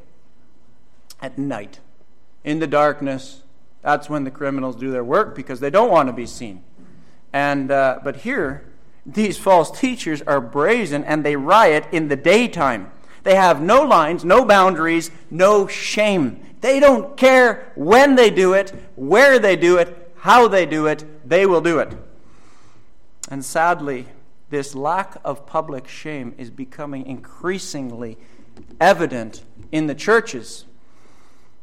At 1.21 1.37
night. 1.37 1.81
In 2.45 2.59
the 2.59 2.65
darkness, 2.65 3.41
that's 3.81 4.09
when 4.09 4.23
the 4.23 4.31
criminals 4.31 4.77
do 4.77 4.89
their 4.89 5.03
work 5.03 5.35
because 5.35 5.59
they 5.59 5.69
don't 5.69 5.91
want 5.91 6.07
to 6.07 6.13
be 6.13 6.25
seen. 6.25 6.63
And, 7.33 7.69
uh, 7.69 7.99
but 8.05 8.17
here, 8.17 8.63
these 9.05 9.37
false 9.37 9.69
teachers 9.77 10.21
are 10.21 10.39
brazen 10.39 11.03
and 11.03 11.25
they 11.25 11.35
riot 11.35 11.87
in 11.91 12.07
the 12.07 12.15
daytime. 12.15 12.89
They 13.23 13.35
have 13.35 13.61
no 13.61 13.81
lines, 13.81 14.23
no 14.23 14.45
boundaries, 14.45 15.11
no 15.29 15.67
shame. 15.67 16.39
They 16.61 16.79
don't 16.79 17.17
care 17.17 17.73
when 17.75 18.15
they 18.15 18.29
do 18.29 18.53
it, 18.53 18.73
where 18.95 19.39
they 19.39 19.57
do 19.57 19.77
it, 19.77 20.04
how 20.25 20.47
they 20.47 20.65
do 20.65 20.87
it, 20.87 21.05
they 21.29 21.45
will 21.45 21.61
do 21.61 21.77
it. 21.77 21.95
And 23.29 23.45
sadly, 23.45 24.07
this 24.49 24.73
lack 24.73 25.17
of 25.23 25.45
public 25.45 25.87
shame 25.87 26.33
is 26.39 26.49
becoming 26.49 27.05
increasingly 27.05 28.17
evident 28.81 29.43
in 29.71 29.85
the 29.85 29.93
churches. 29.93 30.65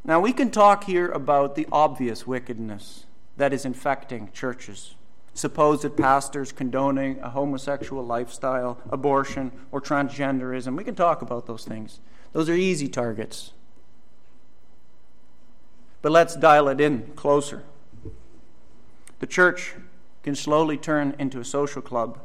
Now, 0.05 0.21
we 0.21 0.31
can 0.31 0.49
talk 0.49 0.85
here 0.85 1.11
about 1.11 1.55
the 1.55 1.67
obvious 1.73 2.25
wickedness 2.25 3.05
that 3.35 3.51
is 3.51 3.65
infecting 3.65 4.29
churches. 4.31 4.95
Supposed 5.33 5.97
pastors 5.97 6.53
condoning 6.53 7.19
a 7.19 7.31
homosexual 7.31 8.05
lifestyle, 8.05 8.77
abortion, 8.89 9.51
or 9.73 9.81
transgenderism. 9.81 10.77
We 10.77 10.85
can 10.85 10.95
talk 10.95 11.21
about 11.21 11.47
those 11.47 11.65
things. 11.65 11.99
Those 12.31 12.47
are 12.47 12.53
easy 12.53 12.87
targets. 12.87 13.51
But 16.01 16.13
let's 16.13 16.37
dial 16.37 16.69
it 16.69 16.79
in 16.79 17.11
closer. 17.17 17.63
The 19.23 19.27
church 19.27 19.73
can 20.21 20.35
slowly 20.35 20.75
turn 20.75 21.15
into 21.17 21.39
a 21.39 21.45
social 21.45 21.81
club 21.81 22.19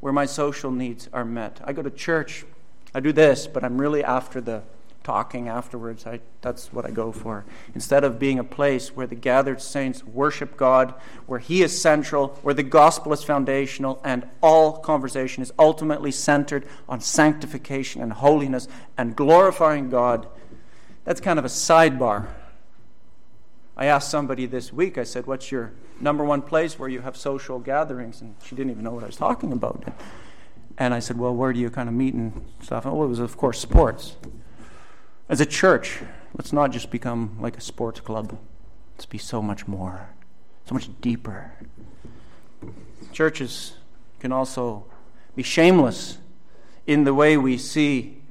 where 0.00 0.12
my 0.12 0.26
social 0.26 0.72
needs 0.72 1.08
are 1.12 1.24
met. 1.24 1.60
I 1.62 1.72
go 1.72 1.80
to 1.80 1.92
church, 1.92 2.44
I 2.92 2.98
do 2.98 3.12
this, 3.12 3.46
but 3.46 3.62
I'm 3.62 3.80
really 3.80 4.02
after 4.02 4.40
the 4.40 4.64
talking 5.04 5.46
afterwards. 5.46 6.08
I, 6.08 6.18
that's 6.40 6.72
what 6.72 6.84
I 6.84 6.90
go 6.90 7.12
for. 7.12 7.44
Instead 7.72 8.02
of 8.02 8.18
being 8.18 8.40
a 8.40 8.42
place 8.42 8.96
where 8.96 9.06
the 9.06 9.14
gathered 9.14 9.62
saints 9.62 10.02
worship 10.02 10.56
God, 10.56 10.92
where 11.26 11.38
He 11.38 11.62
is 11.62 11.80
central, 11.80 12.30
where 12.42 12.52
the 12.52 12.64
gospel 12.64 13.12
is 13.12 13.22
foundational, 13.22 14.00
and 14.02 14.28
all 14.42 14.72
conversation 14.72 15.44
is 15.44 15.52
ultimately 15.56 16.10
centered 16.10 16.66
on 16.88 17.00
sanctification 17.00 18.02
and 18.02 18.14
holiness 18.14 18.66
and 18.98 19.14
glorifying 19.14 19.88
God. 19.88 20.26
That's 21.04 21.20
kind 21.20 21.38
of 21.38 21.44
a 21.44 21.48
sidebar. 21.48 22.26
I 23.76 23.86
asked 23.86 24.10
somebody 24.10 24.46
this 24.46 24.72
week, 24.72 24.98
I 24.98 25.04
said, 25.04 25.28
What's 25.28 25.52
your 25.52 25.70
number 26.00 26.24
one 26.24 26.42
place 26.42 26.78
where 26.78 26.88
you 26.88 27.00
have 27.00 27.16
social 27.16 27.58
gatherings, 27.58 28.20
and 28.20 28.34
she 28.44 28.54
didn't 28.54 28.70
even 28.72 28.84
know 28.84 28.92
what 28.92 29.02
I 29.02 29.06
was 29.06 29.16
talking 29.16 29.52
about. 29.52 29.84
And 30.78 30.94
I 30.94 30.98
said, 30.98 31.18
Well, 31.18 31.34
where 31.34 31.52
do 31.52 31.60
you 31.60 31.70
kind 31.70 31.88
of 31.88 31.94
meet 31.94 32.14
and 32.14 32.44
stuff? 32.62 32.84
And 32.84 32.94
well, 32.94 33.04
it 33.04 33.08
was, 33.08 33.18
of 33.18 33.36
course, 33.36 33.60
sports. 33.60 34.16
As 35.28 35.40
a 35.40 35.46
church, 35.46 36.00
let's 36.36 36.52
not 36.52 36.72
just 36.72 36.90
become 36.90 37.36
like 37.40 37.56
a 37.56 37.60
sports 37.60 38.00
club, 38.00 38.36
let's 38.96 39.06
be 39.06 39.18
so 39.18 39.40
much 39.42 39.68
more, 39.68 40.08
so 40.66 40.74
much 40.74 40.88
deeper. 41.00 41.52
Churches 43.12 43.74
can 44.18 44.32
also 44.32 44.86
be 45.36 45.42
shameless 45.42 46.18
in 46.86 47.04
the 47.04 47.14
way 47.14 47.36
we 47.36 47.58
see 47.58 48.22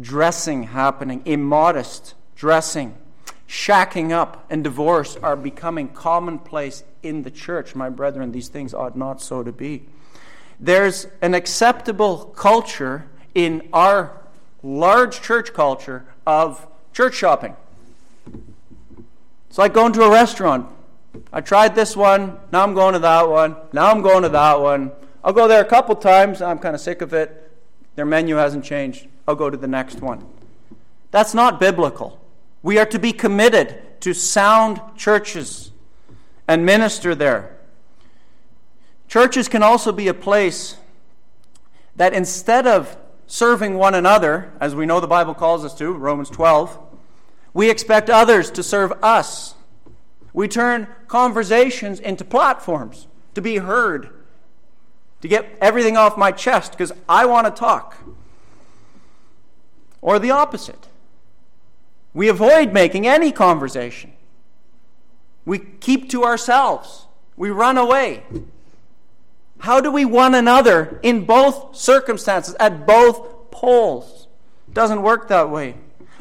dressing 0.00 0.64
happening, 0.64 1.22
immodest 1.24 2.14
dressing 2.36 2.96
shacking 3.54 4.10
up 4.10 4.44
and 4.50 4.64
divorce 4.64 5.16
are 5.22 5.36
becoming 5.36 5.88
commonplace 5.88 6.82
in 7.04 7.22
the 7.22 7.30
church. 7.30 7.76
My 7.76 7.88
brethren, 7.88 8.32
these 8.32 8.48
things 8.48 8.74
ought 8.74 8.96
not 8.96 9.22
so 9.22 9.44
to 9.44 9.52
be. 9.52 9.84
There's 10.58 11.06
an 11.22 11.34
acceptable 11.34 12.32
culture 12.36 13.06
in 13.32 13.68
our 13.72 14.20
large 14.64 15.22
church 15.22 15.54
culture 15.54 16.04
of 16.26 16.66
church 16.92 17.14
shopping. 17.14 17.54
It's 19.48 19.58
like 19.58 19.72
going 19.72 19.92
to 19.92 20.02
a 20.02 20.10
restaurant. 20.10 20.66
I 21.32 21.40
tried 21.40 21.76
this 21.76 21.96
one, 21.96 22.36
now 22.50 22.64
I'm 22.64 22.74
going 22.74 22.94
to 22.94 22.98
that 22.98 23.28
one, 23.28 23.54
now 23.72 23.88
I'm 23.88 24.02
going 24.02 24.24
to 24.24 24.28
that 24.30 24.60
one. 24.60 24.90
I'll 25.22 25.32
go 25.32 25.46
there 25.46 25.62
a 25.62 25.64
couple 25.64 25.94
times, 25.94 26.42
I'm 26.42 26.58
kind 26.58 26.74
of 26.74 26.80
sick 26.80 27.02
of 27.02 27.14
it. 27.14 27.52
Their 27.94 28.04
menu 28.04 28.34
hasn't 28.34 28.64
changed. 28.64 29.06
I'll 29.28 29.36
go 29.36 29.48
to 29.48 29.56
the 29.56 29.68
next 29.68 30.00
one. 30.00 30.26
That's 31.12 31.34
not 31.34 31.60
biblical. 31.60 32.20
We 32.64 32.78
are 32.78 32.86
to 32.86 32.98
be 32.98 33.12
committed 33.12 34.00
to 34.00 34.14
sound 34.14 34.80
churches 34.96 35.70
and 36.48 36.64
minister 36.64 37.14
there. 37.14 37.58
Churches 39.06 39.48
can 39.48 39.62
also 39.62 39.92
be 39.92 40.08
a 40.08 40.14
place 40.14 40.78
that 41.94 42.14
instead 42.14 42.66
of 42.66 42.96
serving 43.26 43.74
one 43.74 43.94
another, 43.94 44.50
as 44.60 44.74
we 44.74 44.86
know 44.86 44.98
the 44.98 45.06
Bible 45.06 45.34
calls 45.34 45.62
us 45.62 45.74
to, 45.74 45.92
Romans 45.92 46.30
12, 46.30 46.78
we 47.52 47.68
expect 47.68 48.08
others 48.08 48.50
to 48.52 48.62
serve 48.62 48.92
us. 49.02 49.54
We 50.32 50.48
turn 50.48 50.88
conversations 51.06 52.00
into 52.00 52.24
platforms 52.24 53.08
to 53.34 53.42
be 53.42 53.58
heard, 53.58 54.08
to 55.20 55.28
get 55.28 55.54
everything 55.60 55.98
off 55.98 56.16
my 56.16 56.32
chest 56.32 56.72
because 56.72 56.92
I 57.10 57.26
want 57.26 57.46
to 57.46 57.50
talk. 57.50 57.98
Or 60.00 60.18
the 60.18 60.30
opposite. 60.30 60.88
We 62.14 62.28
avoid 62.28 62.72
making 62.72 63.06
any 63.06 63.32
conversation. 63.32 64.12
We 65.44 65.58
keep 65.58 66.08
to 66.10 66.24
ourselves. 66.24 67.06
We 67.36 67.50
run 67.50 67.76
away. 67.76 68.22
How 69.58 69.80
do 69.80 69.90
we 69.90 70.04
one 70.04 70.34
another 70.34 71.00
in 71.02 71.24
both 71.24 71.76
circumstances, 71.76 72.54
at 72.60 72.86
both 72.86 73.50
poles? 73.50 74.28
Doesn't 74.72 75.02
work 75.02 75.28
that 75.28 75.50
way. 75.50 75.74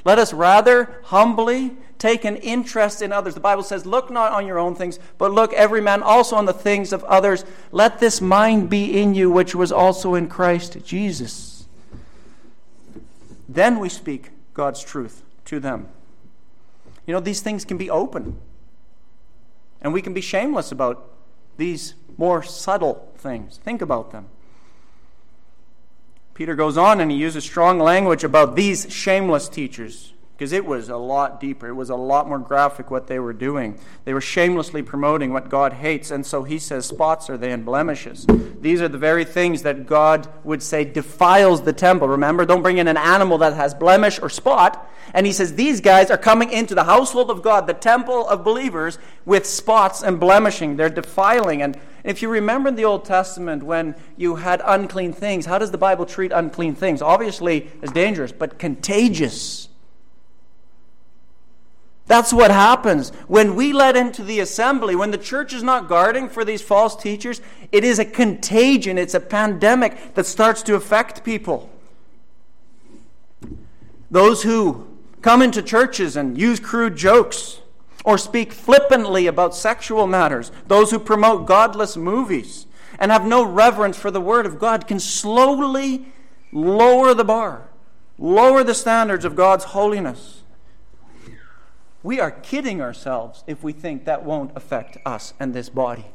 Let 0.03 0.19
us 0.19 0.33
rather 0.33 0.99
humbly 1.05 1.77
take 1.99 2.25
an 2.25 2.37
interest 2.37 3.01
in 3.01 3.11
others. 3.11 3.35
The 3.35 3.39
Bible 3.39 3.63
says, 3.63 3.85
Look 3.85 4.09
not 4.09 4.31
on 4.31 4.47
your 4.47 4.59
own 4.59 4.75
things, 4.75 4.99
but 5.17 5.31
look 5.31 5.53
every 5.53 5.79
man 5.79 6.03
also 6.03 6.35
on 6.35 6.45
the 6.45 6.53
things 6.53 6.91
of 6.91 7.03
others. 7.05 7.45
Let 7.71 7.99
this 7.99 8.19
mind 8.19 8.69
be 8.69 8.99
in 8.99 9.13
you, 9.13 9.29
which 9.29 9.55
was 9.55 9.71
also 9.71 10.15
in 10.15 10.27
Christ 10.27 10.83
Jesus. 10.83 11.65
Then 13.47 13.79
we 13.79 13.89
speak 13.89 14.31
God's 14.53 14.83
truth 14.83 15.23
to 15.45 15.59
them. 15.59 15.89
You 17.05 17.13
know, 17.13 17.19
these 17.19 17.41
things 17.41 17.65
can 17.65 17.77
be 17.77 17.89
open. 17.89 18.39
And 19.81 19.93
we 19.93 20.01
can 20.01 20.13
be 20.13 20.21
shameless 20.21 20.71
about 20.71 21.09
these 21.57 21.95
more 22.17 22.41
subtle 22.41 23.11
things. 23.17 23.57
Think 23.57 23.81
about 23.81 24.11
them. 24.11 24.27
Peter 26.33 26.55
goes 26.55 26.77
on 26.77 26.99
and 26.99 27.11
he 27.11 27.17
uses 27.17 27.43
strong 27.43 27.77
language 27.79 28.23
about 28.23 28.55
these 28.55 28.91
shameless 28.91 29.49
teachers. 29.49 30.12
Because 30.43 30.51
it 30.51 30.65
was 30.65 30.89
a 30.89 30.97
lot 30.97 31.39
deeper. 31.39 31.69
It 31.69 31.73
was 31.73 31.89
a 31.89 31.95
lot 31.95 32.27
more 32.27 32.37
graphic 32.37 32.91
what 32.91 33.07
they 33.07 33.17
were 33.17 33.31
doing. 33.31 33.79
They 34.03 34.13
were 34.13 34.19
shamelessly 34.19 34.83
promoting 34.83 35.31
what 35.31 35.47
God 35.47 35.71
hates. 35.71 36.11
And 36.11 36.25
so 36.25 36.43
he 36.43 36.59
says, 36.59 36.85
Spots 36.85 37.29
are 37.29 37.37
they 37.37 37.53
and 37.53 37.63
blemishes. 37.63 38.25
These 38.59 38.81
are 38.81 38.89
the 38.89 38.97
very 38.97 39.23
things 39.23 39.61
that 39.61 39.85
God 39.85 40.27
would 40.43 40.61
say 40.61 40.83
defiles 40.83 41.61
the 41.61 41.71
temple. 41.71 42.09
Remember, 42.09 42.45
don't 42.45 42.61
bring 42.61 42.77
in 42.77 42.89
an 42.89 42.97
animal 42.97 43.37
that 43.37 43.53
has 43.53 43.73
blemish 43.73 44.19
or 44.21 44.29
spot. 44.29 44.91
And 45.13 45.25
he 45.25 45.31
says, 45.31 45.53
These 45.53 45.79
guys 45.79 46.11
are 46.11 46.17
coming 46.17 46.51
into 46.51 46.75
the 46.75 46.83
household 46.83 47.31
of 47.31 47.41
God, 47.41 47.65
the 47.65 47.73
temple 47.73 48.27
of 48.27 48.43
believers, 48.43 48.99
with 49.23 49.45
spots 49.45 50.03
and 50.03 50.19
blemishing. 50.19 50.75
They're 50.75 50.89
defiling. 50.89 51.61
And 51.61 51.79
if 52.03 52.21
you 52.21 52.27
remember 52.27 52.67
in 52.67 52.75
the 52.75 52.83
Old 52.83 53.05
Testament 53.05 53.63
when 53.63 53.95
you 54.17 54.35
had 54.35 54.61
unclean 54.65 55.13
things, 55.13 55.45
how 55.45 55.57
does 55.57 55.71
the 55.71 55.77
Bible 55.77 56.05
treat 56.05 56.33
unclean 56.33 56.75
things? 56.75 57.01
Obviously, 57.01 57.71
it's 57.81 57.93
dangerous, 57.93 58.33
but 58.33 58.59
contagious. 58.59 59.69
That's 62.05 62.33
what 62.33 62.51
happens. 62.51 63.11
When 63.27 63.55
we 63.55 63.71
let 63.71 63.95
into 63.95 64.23
the 64.23 64.39
assembly, 64.41 64.95
when 64.95 65.11
the 65.11 65.17
church 65.17 65.53
is 65.53 65.63
not 65.63 65.87
guarding 65.87 66.27
for 66.27 66.43
these 66.43 66.61
false 66.61 66.95
teachers, 66.95 67.41
it 67.71 67.83
is 67.83 67.97
a 67.97 68.05
contagion, 68.05 68.97
it's 68.97 69.13
a 69.13 69.19
pandemic 69.19 70.13
that 70.15 70.25
starts 70.25 70.61
to 70.63 70.75
affect 70.75 71.23
people. 71.23 71.69
Those 74.11 74.43
who 74.43 74.87
come 75.21 75.41
into 75.41 75.61
churches 75.61 76.15
and 76.17 76.37
use 76.37 76.59
crude 76.59 76.97
jokes 76.97 77.61
or 78.03 78.17
speak 78.17 78.51
flippantly 78.51 79.25
about 79.25 79.55
sexual 79.55 80.05
matters, 80.05 80.51
those 80.67 80.91
who 80.91 80.99
promote 80.99 81.47
godless 81.47 81.95
movies 81.95 82.67
and 82.99 83.11
have 83.11 83.25
no 83.25 83.43
reverence 83.43 83.97
for 83.97 84.11
the 84.11 84.21
Word 84.21 84.45
of 84.45 84.59
God 84.59 84.87
can 84.87 84.99
slowly 84.99 86.05
lower 86.51 87.13
the 87.13 87.23
bar, 87.23 87.69
lower 88.19 88.63
the 88.63 88.75
standards 88.75 89.25
of 89.25 89.35
God's 89.35 89.63
holiness. 89.63 90.42
We 92.03 92.19
are 92.19 92.31
kidding 92.31 92.81
ourselves 92.81 93.45
if 93.47 93.63
we 93.63 93.71
think 93.71 94.03
that 94.05 94.25
won't 94.25 94.51
affect 94.55 94.97
us 95.05 95.33
and 95.39 95.53
this 95.53 95.69
body. 95.69 96.05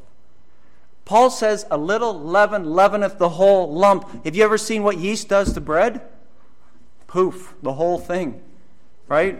Paul 1.03 1.31
says, 1.31 1.65
A 1.71 1.77
little 1.77 2.13
leaven 2.13 2.65
leaveneth 2.65 3.17
the 3.17 3.29
whole 3.29 3.73
lump. 3.73 4.23
Have 4.23 4.35
you 4.35 4.43
ever 4.43 4.59
seen 4.59 4.83
what 4.83 4.99
yeast 4.99 5.27
does 5.27 5.53
to 5.53 5.61
bread? 5.61 6.01
Poof, 7.07 7.55
the 7.63 7.73
whole 7.73 7.97
thing, 7.97 8.39
right? 9.07 9.39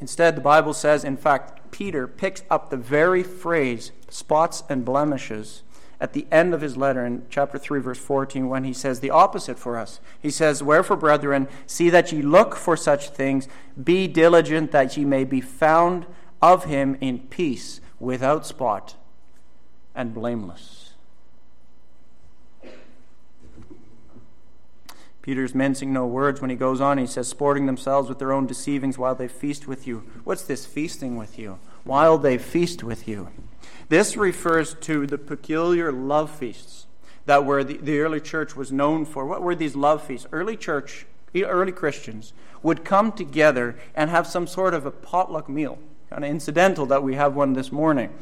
Instead, 0.00 0.36
the 0.36 0.40
Bible 0.40 0.74
says, 0.74 1.04
in 1.04 1.16
fact, 1.16 1.70
Peter 1.70 2.08
picks 2.08 2.42
up 2.50 2.70
the 2.70 2.76
very 2.76 3.22
phrase, 3.22 3.92
spots 4.08 4.64
and 4.68 4.84
blemishes, 4.84 5.62
at 6.00 6.12
the 6.12 6.26
end 6.30 6.54
of 6.54 6.60
his 6.60 6.76
letter 6.76 7.04
in 7.04 7.26
chapter 7.28 7.58
3, 7.58 7.80
verse 7.80 7.98
14, 7.98 8.48
when 8.48 8.64
he 8.64 8.72
says 8.72 9.00
the 9.00 9.10
opposite 9.10 9.58
for 9.58 9.76
us. 9.76 10.00
He 10.20 10.30
says, 10.30 10.62
Wherefore, 10.62 10.96
brethren, 10.96 11.48
see 11.66 11.90
that 11.90 12.12
ye 12.12 12.22
look 12.22 12.54
for 12.54 12.76
such 12.76 13.10
things, 13.10 13.48
be 13.82 14.06
diligent 14.06 14.70
that 14.70 14.96
ye 14.96 15.04
may 15.04 15.24
be 15.24 15.40
found 15.40 16.06
of 16.40 16.64
him 16.64 16.96
in 17.00 17.18
peace, 17.18 17.80
without 17.98 18.46
spot, 18.46 18.94
and 19.94 20.14
blameless. 20.14 20.78
Peter's 25.20 25.54
mincing 25.54 25.92
no 25.92 26.06
words 26.06 26.40
when 26.40 26.48
he 26.48 26.56
goes 26.56 26.80
on. 26.80 26.96
He 26.96 27.06
says, 27.06 27.28
Sporting 27.28 27.66
themselves 27.66 28.08
with 28.08 28.18
their 28.18 28.32
own 28.32 28.46
deceivings 28.46 28.96
while 28.96 29.14
they 29.14 29.28
feast 29.28 29.68
with 29.68 29.86
you. 29.86 30.04
What's 30.24 30.44
this 30.44 30.64
feasting 30.64 31.16
with 31.16 31.38
you? 31.38 31.58
While 31.88 32.18
they 32.18 32.36
feast 32.36 32.84
with 32.84 33.08
you. 33.08 33.30
This 33.88 34.14
refers 34.14 34.74
to 34.74 35.06
the 35.06 35.16
peculiar 35.16 35.90
love 35.90 36.30
feasts 36.30 36.84
that 37.24 37.46
were 37.46 37.64
the, 37.64 37.78
the 37.78 38.00
early 38.00 38.20
church 38.20 38.54
was 38.54 38.70
known 38.70 39.06
for. 39.06 39.24
What 39.24 39.40
were 39.40 39.54
these 39.54 39.74
love 39.74 40.02
feasts? 40.02 40.26
Early 40.30 40.54
church, 40.54 41.06
early 41.34 41.72
Christians 41.72 42.34
would 42.62 42.84
come 42.84 43.10
together 43.10 43.74
and 43.94 44.10
have 44.10 44.26
some 44.26 44.46
sort 44.46 44.74
of 44.74 44.84
a 44.84 44.90
potluck 44.90 45.48
meal, 45.48 45.78
kind 46.10 46.24
of 46.24 46.30
incidental 46.30 46.84
that 46.84 47.02
we 47.02 47.14
have 47.14 47.34
one 47.34 47.54
this 47.54 47.72
morning. 47.72 48.12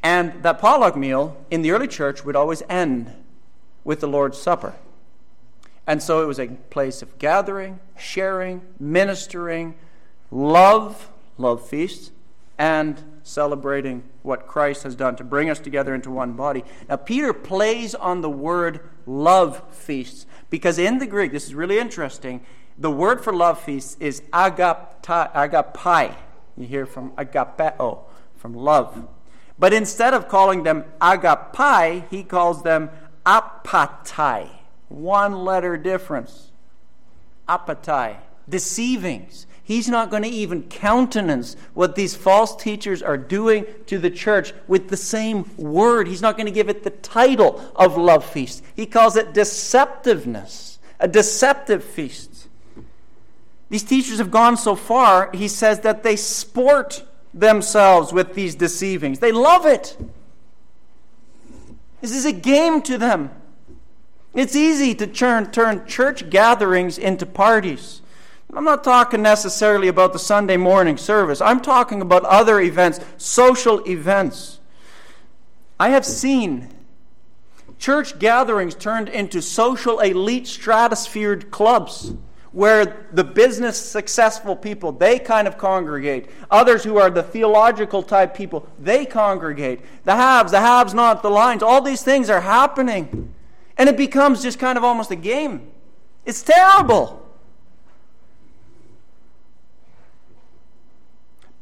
And 0.00 0.40
that 0.44 0.60
potluck 0.60 0.96
meal 0.96 1.36
in 1.50 1.62
the 1.62 1.72
early 1.72 1.88
church 1.88 2.24
would 2.24 2.36
always 2.36 2.62
end 2.68 3.12
with 3.82 3.98
the 3.98 4.06
Lord's 4.06 4.38
Supper. 4.38 4.74
And 5.84 6.00
so 6.00 6.22
it 6.22 6.26
was 6.26 6.38
a 6.38 6.46
place 6.46 7.02
of 7.02 7.18
gathering, 7.18 7.80
sharing, 7.98 8.62
ministering, 8.78 9.74
love, 10.30 11.10
love 11.36 11.68
feasts, 11.68 12.12
and 12.60 13.02
celebrating 13.22 14.02
what 14.20 14.46
Christ 14.46 14.82
has 14.82 14.94
done 14.94 15.16
to 15.16 15.24
bring 15.24 15.48
us 15.48 15.58
together 15.58 15.94
into 15.94 16.10
one 16.10 16.34
body. 16.34 16.62
Now, 16.90 16.96
Peter 16.96 17.32
plays 17.32 17.94
on 17.94 18.20
the 18.20 18.28
word 18.28 18.80
love 19.06 19.62
feasts 19.72 20.26
because 20.50 20.78
in 20.78 20.98
the 20.98 21.06
Greek, 21.06 21.32
this 21.32 21.46
is 21.46 21.54
really 21.54 21.78
interesting, 21.78 22.44
the 22.76 22.90
word 22.90 23.24
for 23.24 23.32
love 23.32 23.58
feasts 23.58 23.96
is 23.98 24.20
agapai. 24.34 26.14
You 26.58 26.66
hear 26.66 26.84
from 26.84 27.12
agapeo, 27.12 28.00
from 28.36 28.52
love. 28.52 29.08
But 29.58 29.72
instead 29.72 30.12
of 30.12 30.28
calling 30.28 30.62
them 30.62 30.84
agapai, 31.00 32.10
he 32.10 32.22
calls 32.22 32.62
them 32.62 32.90
apatai. 33.24 34.50
One 34.88 35.46
letter 35.46 35.78
difference. 35.78 36.50
Apatai. 37.48 38.18
Deceivings. 38.46 39.46
He's 39.70 39.88
not 39.88 40.10
going 40.10 40.24
to 40.24 40.28
even 40.28 40.64
countenance 40.64 41.54
what 41.74 41.94
these 41.94 42.16
false 42.16 42.56
teachers 42.56 43.04
are 43.04 43.16
doing 43.16 43.64
to 43.86 44.00
the 44.00 44.10
church 44.10 44.52
with 44.66 44.88
the 44.88 44.96
same 44.96 45.48
word. 45.56 46.08
He's 46.08 46.20
not 46.20 46.36
going 46.36 46.46
to 46.46 46.52
give 46.52 46.68
it 46.68 46.82
the 46.82 46.90
title 46.90 47.72
of 47.76 47.96
love 47.96 48.24
feast. 48.24 48.64
He 48.74 48.84
calls 48.84 49.14
it 49.14 49.32
deceptiveness, 49.32 50.78
a 50.98 51.06
deceptive 51.06 51.84
feast. 51.84 52.48
These 53.68 53.84
teachers 53.84 54.18
have 54.18 54.32
gone 54.32 54.56
so 54.56 54.74
far, 54.74 55.30
he 55.32 55.46
says, 55.46 55.78
that 55.82 56.02
they 56.02 56.16
sport 56.16 57.04
themselves 57.32 58.12
with 58.12 58.34
these 58.34 58.56
deceivings. 58.56 59.20
They 59.20 59.30
love 59.30 59.66
it. 59.66 59.96
This 62.00 62.10
is 62.10 62.24
a 62.24 62.32
game 62.32 62.82
to 62.82 62.98
them. 62.98 63.30
It's 64.34 64.56
easy 64.56 64.96
to 64.96 65.06
turn, 65.06 65.52
turn 65.52 65.86
church 65.86 66.28
gatherings 66.28 66.98
into 66.98 67.24
parties. 67.24 67.99
I'm 68.52 68.64
not 68.64 68.82
talking 68.82 69.22
necessarily 69.22 69.88
about 69.88 70.12
the 70.12 70.18
Sunday 70.18 70.56
morning 70.56 70.96
service. 70.96 71.40
I'm 71.40 71.60
talking 71.60 72.00
about 72.02 72.24
other 72.24 72.60
events, 72.60 72.98
social 73.16 73.86
events. 73.88 74.58
I 75.78 75.90
have 75.90 76.04
seen 76.04 76.68
church 77.78 78.18
gatherings 78.18 78.74
turned 78.74 79.08
into 79.08 79.40
social 79.40 80.00
elite 80.00 80.44
stratosphered 80.44 81.50
clubs 81.50 82.12
where 82.52 83.06
the 83.12 83.22
business 83.22 83.80
successful 83.80 84.56
people 84.56 84.90
they 84.90 85.20
kind 85.20 85.46
of 85.46 85.56
congregate. 85.56 86.28
Others 86.50 86.82
who 86.82 86.96
are 86.96 87.08
the 87.08 87.22
theological 87.22 88.02
type 88.02 88.34
people 88.34 88.68
they 88.80 89.06
congregate. 89.06 89.80
The 90.04 90.16
haves 90.16 90.50
the 90.50 90.60
haves 90.60 90.92
not 90.92 91.22
the 91.22 91.30
lines. 91.30 91.62
All 91.62 91.80
these 91.80 92.02
things 92.02 92.28
are 92.28 92.40
happening. 92.40 93.32
And 93.78 93.88
it 93.88 93.96
becomes 93.96 94.42
just 94.42 94.58
kind 94.58 94.76
of 94.76 94.82
almost 94.82 95.12
a 95.12 95.16
game. 95.16 95.70
It's 96.26 96.42
terrible 96.42 97.29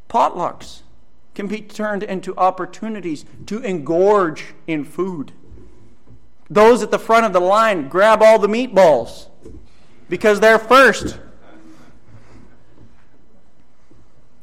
Potlucks 0.09 0.81
can 1.35 1.47
be 1.47 1.61
turned 1.61 2.03
into 2.03 2.35
opportunities 2.35 3.23
to 3.45 3.59
engorge 3.59 4.53
in 4.67 4.83
food. 4.83 5.31
Those 6.49 6.81
at 6.81 6.91
the 6.91 6.99
front 6.99 7.25
of 7.25 7.31
the 7.33 7.39
line 7.39 7.87
grab 7.87 8.21
all 8.21 8.39
the 8.39 8.47
meatballs 8.47 9.27
because 10.09 10.39
they're 10.39 10.59
first. 10.59 11.19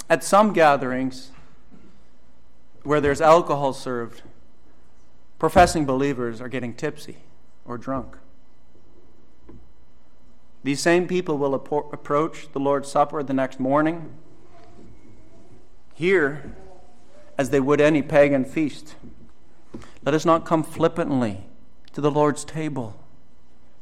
At 0.08 0.22
some 0.22 0.52
gatherings 0.52 1.32
where 2.84 3.00
there's 3.00 3.20
alcohol 3.20 3.72
served, 3.72 4.22
professing 5.40 5.84
believers 5.84 6.40
are 6.40 6.48
getting 6.48 6.72
tipsy 6.72 7.16
or 7.64 7.76
drunk. 7.76 8.16
These 10.62 10.80
same 10.80 11.08
people 11.08 11.38
will 11.38 11.54
approach 11.54 12.52
the 12.52 12.60
Lord's 12.60 12.88
Supper 12.88 13.24
the 13.24 13.34
next 13.34 13.58
morning 13.58 14.12
here 15.96 16.54
as 17.38 17.50
they 17.50 17.58
would 17.58 17.80
any 17.80 18.02
pagan 18.02 18.44
feast. 18.44 18.94
Let 20.04 20.14
us 20.14 20.24
not 20.24 20.44
come 20.44 20.62
flippantly 20.62 21.46
to 21.94 22.00
the 22.00 22.10
Lord's 22.10 22.44
table. 22.44 23.02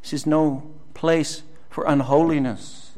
This 0.00 0.12
is 0.12 0.26
no 0.26 0.70
place 0.94 1.42
for 1.68 1.84
unholiness. 1.86 2.92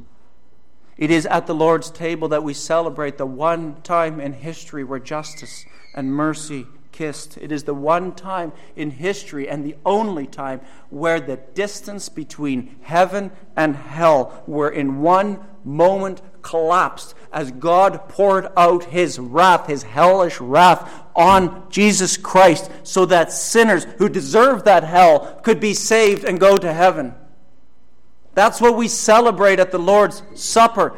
It 0.99 1.11
is 1.11 1.27
at 1.27 1.47
the 1.47 1.55
Lord's 1.55 1.91
table 1.91 2.29
that 2.29 2.43
we 2.43 2.53
celebrate 2.53 3.17
the 3.17 3.27
one 3.27 3.81
time 3.83 4.21
in 4.21 4.35
history 4.35 4.85
where 4.85 4.99
justice 4.99 5.65
and 5.95 6.13
mercy 6.13 6.67
kissed. 6.93 7.39
It 7.39 7.53
is 7.53 7.65
the 7.65 7.75
one 7.75 8.15
time 8.15 8.53
in 8.77 8.91
history 8.91 9.49
and 9.49 9.65
the 9.65 9.77
only 9.85 10.27
time 10.27 10.61
where 10.91 11.21
the 11.21 11.37
distance 11.37 12.09
between 12.09 12.77
heaven 12.83 13.33
and 13.57 13.77
hell 13.77 14.43
were 14.47 14.71
in 14.71 15.01
one 15.01 15.41
moment 15.65 16.21
collapsed 16.47 17.15
as 17.33 17.51
God 17.51 18.09
poured 18.09 18.47
out 18.57 18.85
his 18.85 19.19
wrath, 19.19 19.67
his 19.67 19.83
hellish 19.83 20.41
wrath, 20.41 20.89
on 21.17 21.69
Jesus 21.71 22.17
Christ 22.17 22.71
so 22.85 23.05
that 23.07 23.33
sinners 23.33 23.85
who 23.99 24.09
deserve 24.09 24.65
that 24.65 24.85
hell 24.85 25.41
could 25.43 25.59
be 25.59 25.75
saved 25.75 26.25
and 26.25 26.39
go 26.39 26.57
to 26.57 26.73
heaven. 26.73 27.15
That's 28.35 28.61
what 28.61 28.77
we 28.77 28.87
celebrate 28.87 29.59
at 29.59 29.73
the 29.73 29.79
Lord's 29.79 30.23
Supper. 30.35 30.97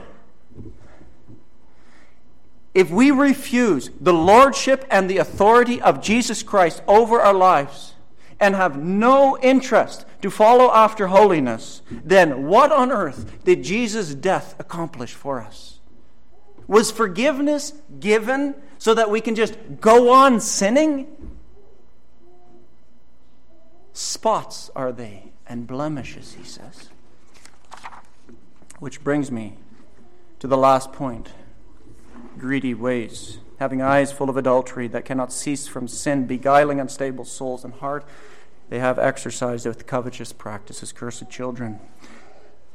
If 2.74 2.90
we 2.90 3.10
refuse 3.10 3.90
the 4.00 4.12
lordship 4.12 4.84
and 4.90 5.08
the 5.08 5.18
authority 5.18 5.80
of 5.80 6.02
Jesus 6.02 6.42
Christ 6.42 6.82
over 6.86 7.20
our 7.20 7.34
lives 7.34 7.94
and 8.40 8.54
have 8.54 8.82
no 8.82 9.38
interest 9.38 10.06
to 10.22 10.30
follow 10.30 10.70
after 10.72 11.08
holiness, 11.08 11.82
then 11.90 12.46
what 12.46 12.70
on 12.70 12.92
earth 12.92 13.44
did 13.44 13.64
Jesus' 13.64 14.14
death 14.14 14.54
accomplish 14.58 15.12
for 15.12 15.40
us? 15.40 15.80
Was 16.66 16.90
forgiveness 16.90 17.72
given 17.98 18.54
so 18.78 18.94
that 18.94 19.10
we 19.10 19.20
can 19.20 19.34
just 19.34 19.56
go 19.80 20.12
on 20.12 20.40
sinning? 20.40 21.08
Spots 23.92 24.70
are 24.76 24.92
they 24.92 25.32
and 25.46 25.66
blemishes, 25.66 26.34
he 26.34 26.44
says. 26.44 26.90
Which 28.78 29.02
brings 29.02 29.32
me 29.32 29.54
to 30.38 30.46
the 30.46 30.56
last 30.56 30.92
point 30.92 31.30
greedy 32.38 32.74
ways, 32.74 33.38
having 33.58 33.82
eyes 33.82 34.12
full 34.12 34.30
of 34.30 34.36
adultery 34.36 34.88
that 34.88 35.04
cannot 35.04 35.32
cease 35.32 35.66
from 35.66 35.88
sin, 35.88 36.26
beguiling 36.26 36.80
unstable 36.80 37.24
souls 37.24 37.64
and 37.64 37.74
heart. 37.74 38.04
They 38.68 38.78
have 38.78 38.98
exercised 38.98 39.66
with 39.66 39.86
covetous 39.86 40.32
practices, 40.32 40.92
cursed 40.92 41.30
children. 41.30 41.80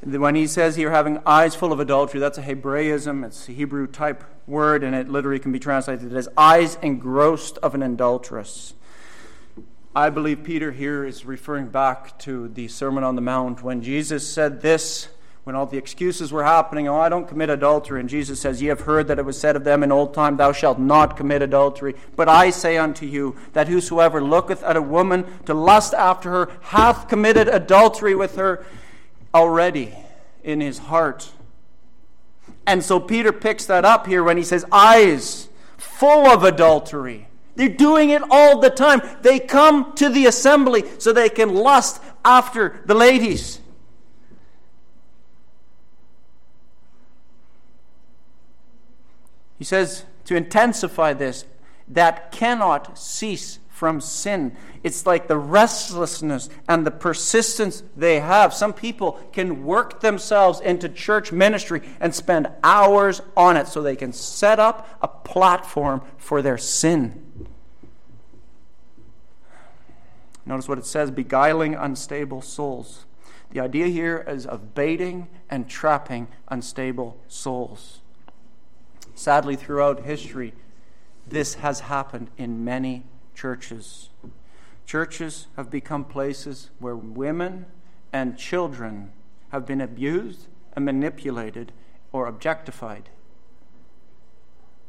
When 0.02 0.36
he 0.36 0.48
says 0.48 0.76
here, 0.76 0.92
having 0.92 1.20
eyes 1.26 1.56
full 1.56 1.72
of 1.72 1.80
adultery, 1.80 2.20
that's 2.20 2.38
a 2.38 2.42
Hebraism, 2.42 3.24
it's 3.24 3.48
a 3.48 3.54
Hebrew 3.54 3.88
type 3.88 4.26
word, 4.46 4.84
and 4.84 4.94
it 4.94 5.08
literally 5.08 5.40
can 5.40 5.54
be 5.54 5.60
translated 5.60 6.14
as 6.14 6.28
eyes 6.36 6.78
engrossed 6.82 7.58
of 7.60 7.74
an 7.74 7.84
adulteress. 7.84 8.74
I 9.96 10.10
believe 10.10 10.44
Peter 10.44 10.72
here 10.72 11.06
is 11.06 11.24
referring 11.24 11.68
back 11.68 12.18
to 12.20 12.50
the 12.50 12.68
Sermon 12.68 13.04
on 13.04 13.16
the 13.16 13.22
Mount 13.22 13.64
when 13.64 13.82
Jesus 13.82 14.28
said 14.28 14.62
this 14.62 15.08
when 15.44 15.56
all 15.58 15.66
the 15.66 15.78
excuses 15.78 16.32
were 16.32 16.44
happening, 16.44 16.88
oh, 16.88 17.00
I 17.00 17.10
don't 17.10 17.28
commit 17.28 17.50
adultery. 17.50 18.00
And 18.00 18.08
Jesus 18.08 18.40
says, 18.40 18.62
Ye 18.62 18.70
have 18.70 18.82
heard 18.82 19.08
that 19.08 19.20
it 19.20 19.26
was 19.26 19.38
said 19.38 19.56
of 19.56 19.66
them 19.66 19.84
in 19.84 19.92
old 19.92 20.14
time, 20.14 20.38
Thou 20.38 20.54
shalt 20.54 20.80
not 20.80 21.18
commit 21.18 21.42
adultery. 21.42 21.96
But 22.16 22.30
I 22.30 22.50
say 22.50 22.78
unto 22.78 23.06
you, 23.06 23.36
that 23.52 23.68
whosoever 23.68 24.22
looketh 24.22 24.64
at 24.64 24.78
a 24.78 24.82
woman 24.82 25.26
to 25.46 25.54
lust 25.54 25.94
after 25.94 26.30
her 26.32 26.52
hath 26.62 27.10
committed 27.10 27.50
adultery 27.50 28.16
with 28.16 28.38
her 28.38 28.66
already 29.34 29.94
in 30.44 30.62
his 30.62 30.78
heart. 30.78 31.30
And 32.66 32.82
so 32.82 33.00
Peter 33.00 33.34
picks 33.34 33.66
that 33.66 33.84
up 33.84 34.08
here 34.08 34.24
when 34.24 34.38
he 34.38 34.44
says, 34.44 34.66
Eyes 34.72 35.50
full 35.78 36.28
of 36.28 36.44
adultery. 36.44 37.28
They're 37.56 37.68
doing 37.68 38.10
it 38.10 38.22
all 38.32 38.60
the 38.60 38.70
time. 38.70 39.02
They 39.22 39.40
come 39.40 39.94
to 39.96 40.10
the 40.10 40.26
assembly 40.26 40.86
so 41.00 41.12
they 41.12 41.30
can 41.30 41.54
lust 41.54 42.02
after 42.24 42.82
the 42.86 42.96
ladies. 42.96 43.60
He 49.58 49.64
says 49.64 50.06
to 50.26 50.36
intensify 50.36 51.14
this, 51.14 51.46
that 51.88 52.32
cannot 52.32 52.98
cease 52.98 53.60
from 53.68 54.00
sin. 54.00 54.56
It's 54.84 55.06
like 55.06 55.28
the 55.28 55.38
restlessness 55.38 56.48
and 56.70 56.86
the 56.86 56.92
persistence 56.92 57.84
they 57.98 58.20
have. 58.20 58.54
Some 58.54 58.72
people 58.72 59.14
can 59.34 59.66
work 59.66 60.00
themselves 60.00 60.60
into 60.62 60.88
church 60.88 61.32
ministry 61.32 61.82
and 62.00 62.14
spend 62.14 62.48
hours 62.64 63.22
on 63.36 63.58
it 63.58 63.68
so 63.68 63.82
they 63.82 63.96
can 63.96 64.14
set 64.14 64.60
up 64.60 64.88
a 65.02 65.08
platform 65.08 66.02
for 66.18 66.42
their 66.42 66.58
sin. 66.58 67.48
Notice 70.46 70.68
what 70.68 70.78
it 70.78 70.86
says 70.86 71.10
beguiling 71.10 71.74
unstable 71.74 72.42
souls. 72.42 73.06
The 73.52 73.60
idea 73.60 73.88
here 73.88 74.24
is 74.28 74.46
of 74.46 74.76
baiting 74.76 75.28
and 75.50 75.68
trapping 75.68 76.28
unstable 76.48 77.18
souls. 77.28 78.03
Sadly, 79.16 79.56
throughout 79.56 80.02
history, 80.02 80.54
this 81.28 81.56
has 81.56 81.82
happened 81.82 82.30
in 82.38 82.64
many 82.66 83.06
churches. 83.36 84.10
Churches 84.86 85.48
have 85.56 85.70
become 85.70 86.04
places 86.04 86.70
where 86.80 86.96
women 86.96 87.66
and 88.12 88.38
children 88.38 89.12
have 89.50 89.66
been 89.66 89.82
abused 89.82 90.48
and 90.74 90.86
manipulated 90.86 91.72
or 92.12 92.28
objectified. 92.28 93.10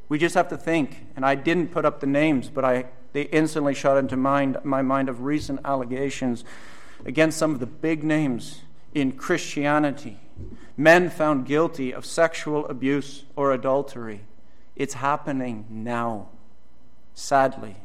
We 0.09 0.19
just 0.19 0.35
have 0.35 0.49
to 0.49 0.57
think, 0.57 1.07
and 1.17 1.25
I 1.25 1.35
didn't 1.35 1.69
put 1.69 1.85
up 1.85 2.01
the 2.01 2.07
names, 2.07 2.51
but 2.51 2.65
I, 2.65 2.87
they 3.13 3.23
instantly 3.23 3.75
shot 3.75 3.97
into 3.97 4.17
mind, 4.17 4.59
my 4.65 4.83
mind 4.83 5.09
of 5.09 5.23
recent 5.23 5.61
allegations 5.65 6.45
against 7.05 7.39
some 7.39 7.53
of 7.53 7.61
the 7.61 7.67
big 7.67 8.05
names 8.05 8.63
in 8.95 9.13
Christianity 9.13 10.21
men 10.77 11.11
found 11.11 11.47
guilty 11.47 11.93
of 11.93 12.05
sexual 12.05 12.67
abuse 12.67 13.25
or 13.37 13.53
adultery. 13.53 14.21
It's 14.77 14.95
happening 14.95 15.67
now, 15.69 16.29
sadly, 17.15 17.77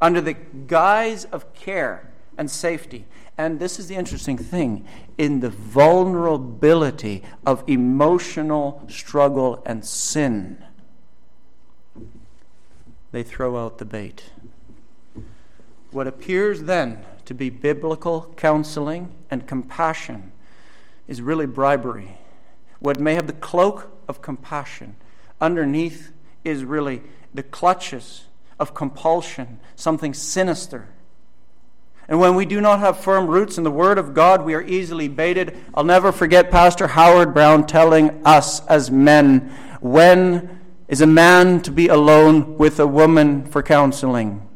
under 0.00 0.20
the 0.20 0.34
guise 0.34 1.24
of 1.26 1.52
care 1.54 2.10
and 2.38 2.50
safety. 2.50 3.04
And 3.36 3.58
this 3.58 3.78
is 3.78 3.88
the 3.88 3.96
interesting 3.96 4.38
thing 4.38 4.86
in 5.18 5.40
the 5.40 5.50
vulnerability 5.50 7.22
of 7.44 7.64
emotional 7.66 8.84
struggle 8.88 9.62
and 9.66 9.84
sin, 9.84 10.64
they 13.12 13.22
throw 13.22 13.56
out 13.56 13.78
the 13.78 13.84
bait. 13.84 14.30
What 15.90 16.06
appears 16.06 16.62
then 16.62 17.04
to 17.26 17.34
be 17.34 17.50
biblical 17.50 18.32
counseling 18.36 19.12
and 19.30 19.46
compassion 19.46 20.32
is 21.06 21.20
really 21.20 21.46
bribery. 21.46 22.18
What 22.78 23.00
may 23.00 23.14
have 23.14 23.26
the 23.26 23.32
cloak 23.32 23.90
of 24.08 24.22
compassion, 24.22 24.96
underneath 25.40 26.12
is 26.44 26.64
really 26.64 27.02
the 27.32 27.42
clutches 27.42 28.24
of 28.58 28.74
compulsion, 28.74 29.58
something 29.74 30.14
sinister. 30.14 30.88
And 32.06 32.20
when 32.20 32.34
we 32.34 32.44
do 32.44 32.60
not 32.60 32.80
have 32.80 32.98
firm 32.98 33.26
roots 33.26 33.56
in 33.56 33.64
the 33.64 33.70
Word 33.70 33.96
of 33.96 34.12
God, 34.12 34.44
we 34.44 34.54
are 34.54 34.62
easily 34.62 35.08
baited. 35.08 35.56
I'll 35.74 35.84
never 35.84 36.12
forget 36.12 36.50
Pastor 36.50 36.88
Howard 36.88 37.32
Brown 37.32 37.66
telling 37.66 38.24
us 38.26 38.64
as 38.66 38.90
men 38.90 39.52
when 39.80 40.60
is 40.86 41.00
a 41.00 41.06
man 41.06 41.60
to 41.62 41.70
be 41.70 41.88
alone 41.88 42.58
with 42.58 42.78
a 42.78 42.86
woman 42.86 43.46
for 43.46 43.62
counseling? 43.62 44.46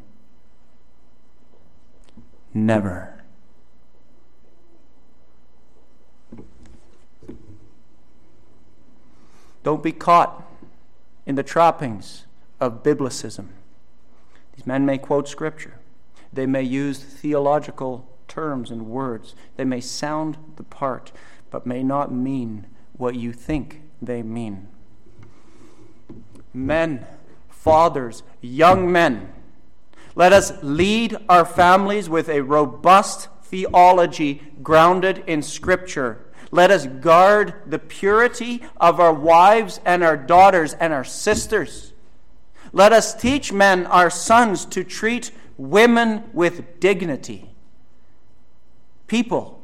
Never. 2.53 3.18
Don't 9.69 9.83
be 9.83 9.91
caught 9.91 10.43
in 11.27 11.35
the 11.35 11.43
trappings 11.43 12.25
of 12.59 12.81
biblicism. 12.81 13.49
These 14.55 14.65
men 14.65 14.83
may 14.83 14.97
quote 14.97 15.27
scripture, 15.27 15.75
they 16.33 16.47
may 16.47 16.63
use 16.63 16.97
theological 16.97 18.09
terms 18.27 18.71
and 18.71 18.87
words, 18.87 19.35
they 19.57 19.65
may 19.65 19.79
sound 19.79 20.37
the 20.55 20.63
part, 20.63 21.11
but 21.51 21.67
may 21.67 21.83
not 21.83 22.11
mean 22.11 22.65
what 22.97 23.13
you 23.13 23.31
think 23.31 23.83
they 24.01 24.23
mean. 24.23 24.69
Men, 26.51 27.05
fathers, 27.47 28.23
young 28.41 28.91
men, 28.91 29.31
let 30.15 30.33
us 30.33 30.51
lead 30.63 31.15
our 31.29 31.45
families 31.45 32.09
with 32.09 32.27
a 32.27 32.41
robust 32.41 33.27
theology 33.43 34.41
grounded 34.63 35.23
in 35.27 35.43
Scripture 35.43 36.25
let 36.51 36.71
us 36.71 36.87
guard 36.87 37.53
the 37.67 37.79
purity 37.79 38.63
of 38.77 38.99
our 38.99 39.13
wives 39.13 39.79
and 39.85 40.03
our 40.03 40.17
daughters 40.17 40.73
and 40.73 40.93
our 40.93 41.03
sisters. 41.03 41.93
Let 42.71 42.91
us 42.91 43.13
teach 43.15 43.51
men, 43.51 43.85
our 43.85 44.09
sons, 44.09 44.65
to 44.65 44.83
treat 44.83 45.31
women 45.57 46.23
with 46.33 46.79
dignity. 46.79 47.49
People, 49.07 49.61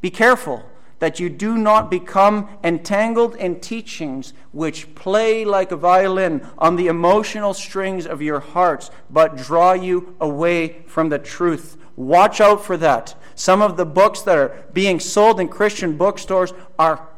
be 0.00 0.10
careful 0.10 0.64
that 1.00 1.18
you 1.18 1.30
do 1.30 1.56
not 1.56 1.90
become 1.90 2.48
entangled 2.62 3.34
in 3.36 3.58
teachings 3.58 4.34
which 4.52 4.94
play 4.94 5.44
like 5.44 5.72
a 5.72 5.76
violin 5.76 6.46
on 6.58 6.76
the 6.76 6.86
emotional 6.86 7.54
strings 7.54 8.06
of 8.06 8.20
your 8.20 8.40
hearts, 8.40 8.90
but 9.08 9.36
draw 9.36 9.72
you 9.72 10.14
away 10.20 10.82
from 10.86 11.08
the 11.08 11.18
truth. 11.18 11.78
Watch 11.96 12.40
out 12.40 12.64
for 12.64 12.76
that. 12.76 13.14
Some 13.40 13.62
of 13.62 13.78
the 13.78 13.86
books 13.86 14.20
that 14.20 14.36
are 14.36 14.66
being 14.74 15.00
sold 15.00 15.40
in 15.40 15.48
Christian 15.48 15.96
bookstores 15.96 16.52
are 16.78 17.08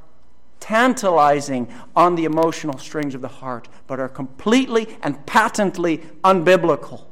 tantalizing 0.61 1.66
on 1.97 2.14
the 2.14 2.27
emotional 2.27 2.79
strings 2.79 3.16
of 3.16 3.23
the 3.23 3.27
heart, 3.27 3.68
but 3.89 3.99
are 3.99 4.09
completely 4.09 4.97
and 5.03 5.27
patently 5.27 5.99
unbiblical. 6.23 7.07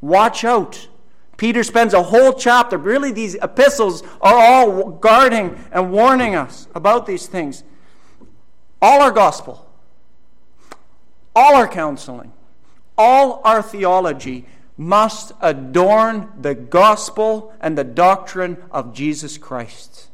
Watch 0.00 0.44
out. 0.44 0.86
Peter 1.36 1.64
spends 1.64 1.92
a 1.92 2.04
whole 2.04 2.34
chapter, 2.34 2.78
really, 2.78 3.10
these 3.10 3.34
epistles 3.42 4.04
are 4.20 4.38
all 4.38 4.90
guarding 4.92 5.58
and 5.72 5.90
warning 5.90 6.36
us 6.36 6.68
about 6.72 7.04
these 7.04 7.26
things. 7.26 7.64
All 8.80 9.02
our 9.02 9.10
gospel, 9.10 9.68
all 11.34 11.56
our 11.56 11.66
counseling, 11.66 12.32
all 12.96 13.40
our 13.44 13.60
theology 13.60 14.46
must 14.76 15.32
adorn 15.40 16.30
the 16.40 16.54
gospel 16.54 17.54
and 17.60 17.76
the 17.78 17.84
doctrine 17.84 18.62
of 18.70 18.92
Jesus 18.92 19.38
Christ. 19.38 20.08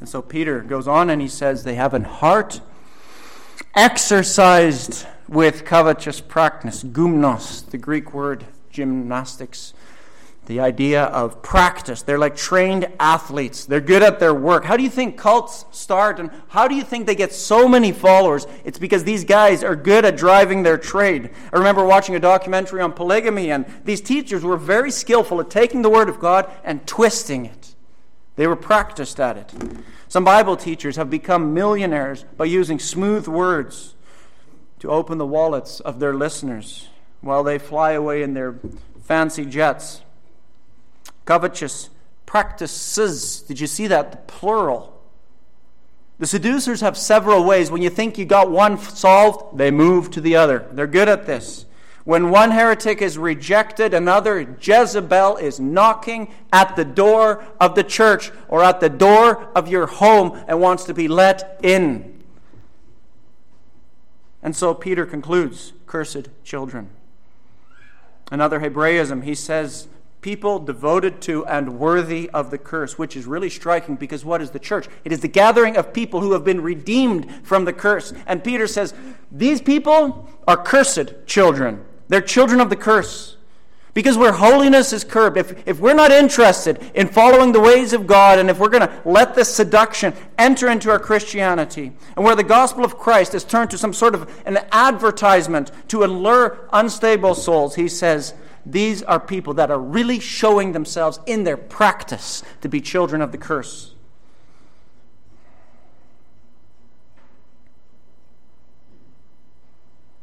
And 0.00 0.08
so 0.08 0.22
Peter 0.22 0.60
goes 0.60 0.88
on 0.88 1.10
and 1.10 1.20
he 1.20 1.28
says, 1.28 1.62
They 1.62 1.74
have 1.74 1.94
an 1.94 2.04
heart 2.04 2.60
exercised 3.74 5.06
with 5.28 5.64
covetous 5.64 6.20
practice, 6.20 6.82
gymnos, 6.82 7.68
the 7.70 7.78
Greek 7.78 8.12
word 8.12 8.46
gymnastics 8.70 9.74
the 10.50 10.58
idea 10.58 11.04
of 11.04 11.42
practice. 11.42 12.02
They're 12.02 12.18
like 12.18 12.34
trained 12.34 12.88
athletes. 12.98 13.66
They're 13.66 13.80
good 13.80 14.02
at 14.02 14.18
their 14.18 14.34
work. 14.34 14.64
How 14.64 14.76
do 14.76 14.82
you 14.82 14.90
think 14.90 15.16
cults 15.16 15.64
start 15.70 16.18
and 16.18 16.28
how 16.48 16.66
do 16.66 16.74
you 16.74 16.82
think 16.82 17.06
they 17.06 17.14
get 17.14 17.32
so 17.32 17.68
many 17.68 17.92
followers? 17.92 18.48
It's 18.64 18.76
because 18.76 19.04
these 19.04 19.22
guys 19.22 19.62
are 19.62 19.76
good 19.76 20.04
at 20.04 20.16
driving 20.16 20.64
their 20.64 20.76
trade. 20.76 21.30
I 21.52 21.56
remember 21.56 21.84
watching 21.84 22.16
a 22.16 22.20
documentary 22.20 22.80
on 22.80 22.92
polygamy 22.92 23.52
and 23.52 23.64
these 23.84 24.00
teachers 24.00 24.42
were 24.42 24.56
very 24.56 24.90
skillful 24.90 25.40
at 25.40 25.50
taking 25.50 25.82
the 25.82 25.88
word 25.88 26.08
of 26.08 26.18
God 26.18 26.50
and 26.64 26.84
twisting 26.84 27.46
it. 27.46 27.76
They 28.34 28.48
were 28.48 28.56
practiced 28.56 29.20
at 29.20 29.36
it. 29.36 29.54
Some 30.08 30.24
Bible 30.24 30.56
teachers 30.56 30.96
have 30.96 31.10
become 31.10 31.54
millionaires 31.54 32.24
by 32.36 32.46
using 32.46 32.80
smooth 32.80 33.28
words 33.28 33.94
to 34.80 34.90
open 34.90 35.18
the 35.18 35.26
wallets 35.26 35.78
of 35.78 36.00
their 36.00 36.12
listeners 36.12 36.88
while 37.20 37.44
they 37.44 37.56
fly 37.56 37.92
away 37.92 38.24
in 38.24 38.34
their 38.34 38.56
fancy 39.04 39.46
jets 39.46 40.00
covetous 41.30 41.90
practices. 42.26 43.42
Did 43.42 43.60
you 43.60 43.68
see 43.68 43.86
that? 43.86 44.10
The 44.10 44.16
plural. 44.16 45.00
The 46.18 46.26
seducers 46.26 46.80
have 46.80 46.96
several 46.96 47.44
ways. 47.44 47.70
When 47.70 47.82
you 47.82 47.88
think 47.88 48.18
you 48.18 48.24
got 48.24 48.50
one 48.50 48.76
solved, 48.78 49.56
they 49.56 49.70
move 49.70 50.10
to 50.10 50.20
the 50.20 50.34
other. 50.34 50.66
They're 50.72 50.88
good 50.88 51.08
at 51.08 51.26
this. 51.26 51.66
When 52.02 52.30
one 52.30 52.50
heretic 52.50 53.00
is 53.00 53.16
rejected, 53.16 53.94
another 53.94 54.56
Jezebel 54.60 55.36
is 55.36 55.60
knocking 55.60 56.34
at 56.52 56.74
the 56.74 56.84
door 56.84 57.44
of 57.60 57.76
the 57.76 57.84
church 57.84 58.32
or 58.48 58.64
at 58.64 58.80
the 58.80 58.88
door 58.88 59.52
of 59.54 59.68
your 59.68 59.86
home 59.86 60.36
and 60.48 60.60
wants 60.60 60.82
to 60.86 60.94
be 60.94 61.06
let 61.06 61.60
in. 61.62 62.24
And 64.42 64.56
so 64.56 64.74
Peter 64.74 65.06
concludes 65.06 65.74
cursed 65.86 66.28
children. 66.42 66.90
Another 68.32 68.58
Hebraism, 68.58 69.22
he 69.22 69.36
says, 69.36 69.86
people 70.20 70.58
devoted 70.58 71.20
to 71.22 71.46
and 71.46 71.78
worthy 71.78 72.28
of 72.30 72.50
the 72.50 72.58
curse, 72.58 72.98
which 72.98 73.16
is 73.16 73.26
really 73.26 73.50
striking 73.50 73.96
because 73.96 74.24
what 74.24 74.42
is 74.42 74.50
the 74.50 74.58
church? 74.58 74.88
It 75.04 75.12
is 75.12 75.20
the 75.20 75.28
gathering 75.28 75.76
of 75.76 75.92
people 75.92 76.20
who 76.20 76.32
have 76.32 76.44
been 76.44 76.60
redeemed 76.60 77.46
from 77.46 77.64
the 77.64 77.72
curse. 77.72 78.12
And 78.26 78.44
Peter 78.44 78.66
says, 78.66 78.94
These 79.32 79.62
people 79.62 80.28
are 80.46 80.62
cursed 80.62 81.26
children. 81.26 81.84
They're 82.08 82.20
children 82.20 82.60
of 82.60 82.70
the 82.70 82.76
curse. 82.76 83.36
Because 83.92 84.16
where 84.16 84.32
holiness 84.32 84.92
is 84.92 85.02
curbed, 85.02 85.36
if, 85.36 85.66
if 85.66 85.80
we're 85.80 85.94
not 85.94 86.12
interested 86.12 86.92
in 86.94 87.08
following 87.08 87.50
the 87.50 87.60
ways 87.60 87.92
of 87.92 88.06
God, 88.06 88.38
and 88.38 88.48
if 88.48 88.58
we're 88.58 88.68
going 88.68 88.86
to 88.86 89.02
let 89.04 89.34
this 89.34 89.52
seduction 89.52 90.14
enter 90.38 90.68
into 90.68 90.90
our 90.90 90.98
Christianity, 91.00 91.92
and 92.14 92.24
where 92.24 92.36
the 92.36 92.44
gospel 92.44 92.84
of 92.84 92.98
Christ 92.98 93.34
is 93.34 93.42
turned 93.42 93.70
to 93.70 93.78
some 93.78 93.92
sort 93.92 94.14
of 94.14 94.42
an 94.46 94.58
advertisement 94.70 95.72
to 95.88 96.04
allure 96.04 96.68
unstable 96.72 97.34
souls, 97.34 97.74
he 97.74 97.88
says, 97.88 98.34
these 98.64 99.02
are 99.02 99.18
people 99.18 99.54
that 99.54 99.70
are 99.70 99.78
really 99.78 100.20
showing 100.20 100.72
themselves 100.72 101.20
in 101.26 101.44
their 101.44 101.56
practice 101.56 102.42
to 102.60 102.68
be 102.68 102.80
children 102.80 103.22
of 103.22 103.32
the 103.32 103.38
curse. 103.38 103.94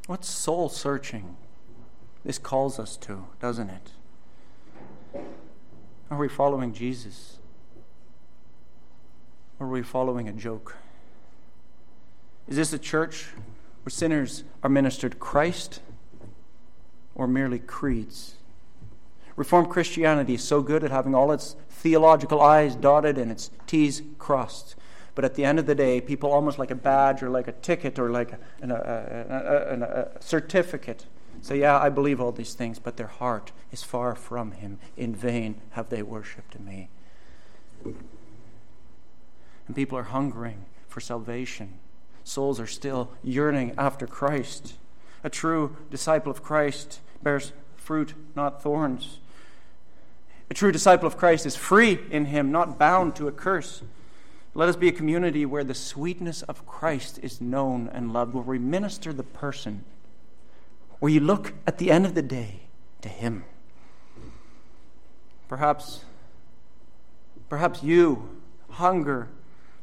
What 0.06 0.24
soul 0.24 0.70
searching? 0.70 1.36
This 2.24 2.38
calls 2.38 2.80
us 2.80 2.96
to, 2.98 3.26
doesn't 3.42 3.70
it? 3.70 3.92
Are 6.10 6.18
we 6.18 6.30
following 6.30 6.74
Jesus? 6.74 7.40
Or 9.60 9.68
are 9.68 9.70
we 9.70 9.84
following 9.84 10.30
a 10.30 10.34
joke? 10.34 10.78
Is 12.48 12.56
this 12.56 12.72
a 12.72 12.80
church 12.80 13.28
where 13.84 13.92
sinners 13.92 14.44
are 14.64 14.70
ministered 14.70 15.20
Christ 15.20 15.82
or 17.18 17.28
merely 17.28 17.60
creeds? 17.60 18.36
Reformed 19.36 19.70
Christianity 19.70 20.36
is 20.36 20.44
so 20.44 20.62
good 20.62 20.86
at 20.86 20.92
having 20.92 21.14
all 21.14 21.34
its 21.34 21.58
theological 21.70 22.40
I's 22.42 22.76
dotted 22.76 23.18
and 23.18 23.30
its 23.30 23.52
T's 23.68 24.02
crossed. 24.18 24.76
But 25.14 25.26
at 25.26 25.36
the 25.36 25.44
end 25.44 25.60
of 25.60 25.66
the 25.66 25.76
day, 25.76 26.00
people 26.00 26.32
almost 26.32 26.60
like 26.60 26.72
a 26.72 26.76
badge 26.76 27.22
or 27.22 27.30
like 27.30 27.48
a 27.48 27.52
ticket 27.52 28.00
or 28.00 28.10
like 28.10 28.32
a, 28.32 28.40
a, 28.62 28.70
a, 28.70 30.12
a 30.18 30.22
certificate 30.22 31.06
say, 31.42 31.60
Yeah, 31.60 31.80
I 31.80 31.90
believe 31.90 32.22
all 32.22 32.32
these 32.32 32.54
things, 32.54 32.80
but 32.80 32.98
their 32.98 33.08
heart 33.08 33.52
is 33.72 33.84
far 33.84 34.16
from 34.16 34.52
Him. 34.52 34.80
In 34.96 35.16
vain 35.16 35.62
have 35.72 35.90
they 35.90 36.04
worshipped 36.04 36.60
me. 36.60 36.90
And 37.84 39.76
people 39.76 39.98
are 39.98 40.04
hungering 40.04 40.66
for 40.88 41.00
salvation. 41.00 41.80
Souls 42.24 42.60
are 42.60 42.68
still 42.68 43.12
yearning 43.24 43.74
after 43.78 44.08
Christ. 44.08 44.76
A 45.24 45.30
true 45.30 45.76
disciple 45.90 46.32
of 46.32 46.44
Christ 46.44 47.00
bears 47.28 47.52
fruit, 47.76 48.14
not 48.38 48.64
thorns. 48.64 49.20
A 50.50 50.54
true 50.54 50.72
disciple 50.72 51.08
of 51.08 51.18
Christ 51.18 51.46
is 51.46 51.58
free 51.58 52.00
in 52.10 52.24
him, 52.24 52.54
not 52.54 52.80
bound 52.80 53.18
to 53.18 53.28
a 53.28 53.34
curse. 53.34 53.84
Let 54.54 54.70
us 54.70 54.78
be 54.78 54.88
a 54.88 54.94
community 54.94 55.46
where 55.46 55.66
the 55.66 55.74
sweetness 55.74 56.42
of 56.44 56.66
Christ 56.66 57.20
is 57.22 57.42
known 57.42 57.90
and 57.92 58.14
loved, 58.14 58.34
where 58.34 58.46
we 58.46 58.60
minister 58.60 59.12
the 59.12 59.24
person, 59.24 59.84
where 61.00 61.12
you 61.12 61.20
look 61.20 61.54
at 61.68 61.80
the 61.80 61.92
end 61.92 62.06
of 62.06 62.16
the 62.16 62.22
day 62.22 62.62
to 63.02 63.10
him. 63.10 63.44
Perhaps, 65.50 66.06
perhaps 67.50 67.84
you 67.84 68.40
hunger 68.70 69.28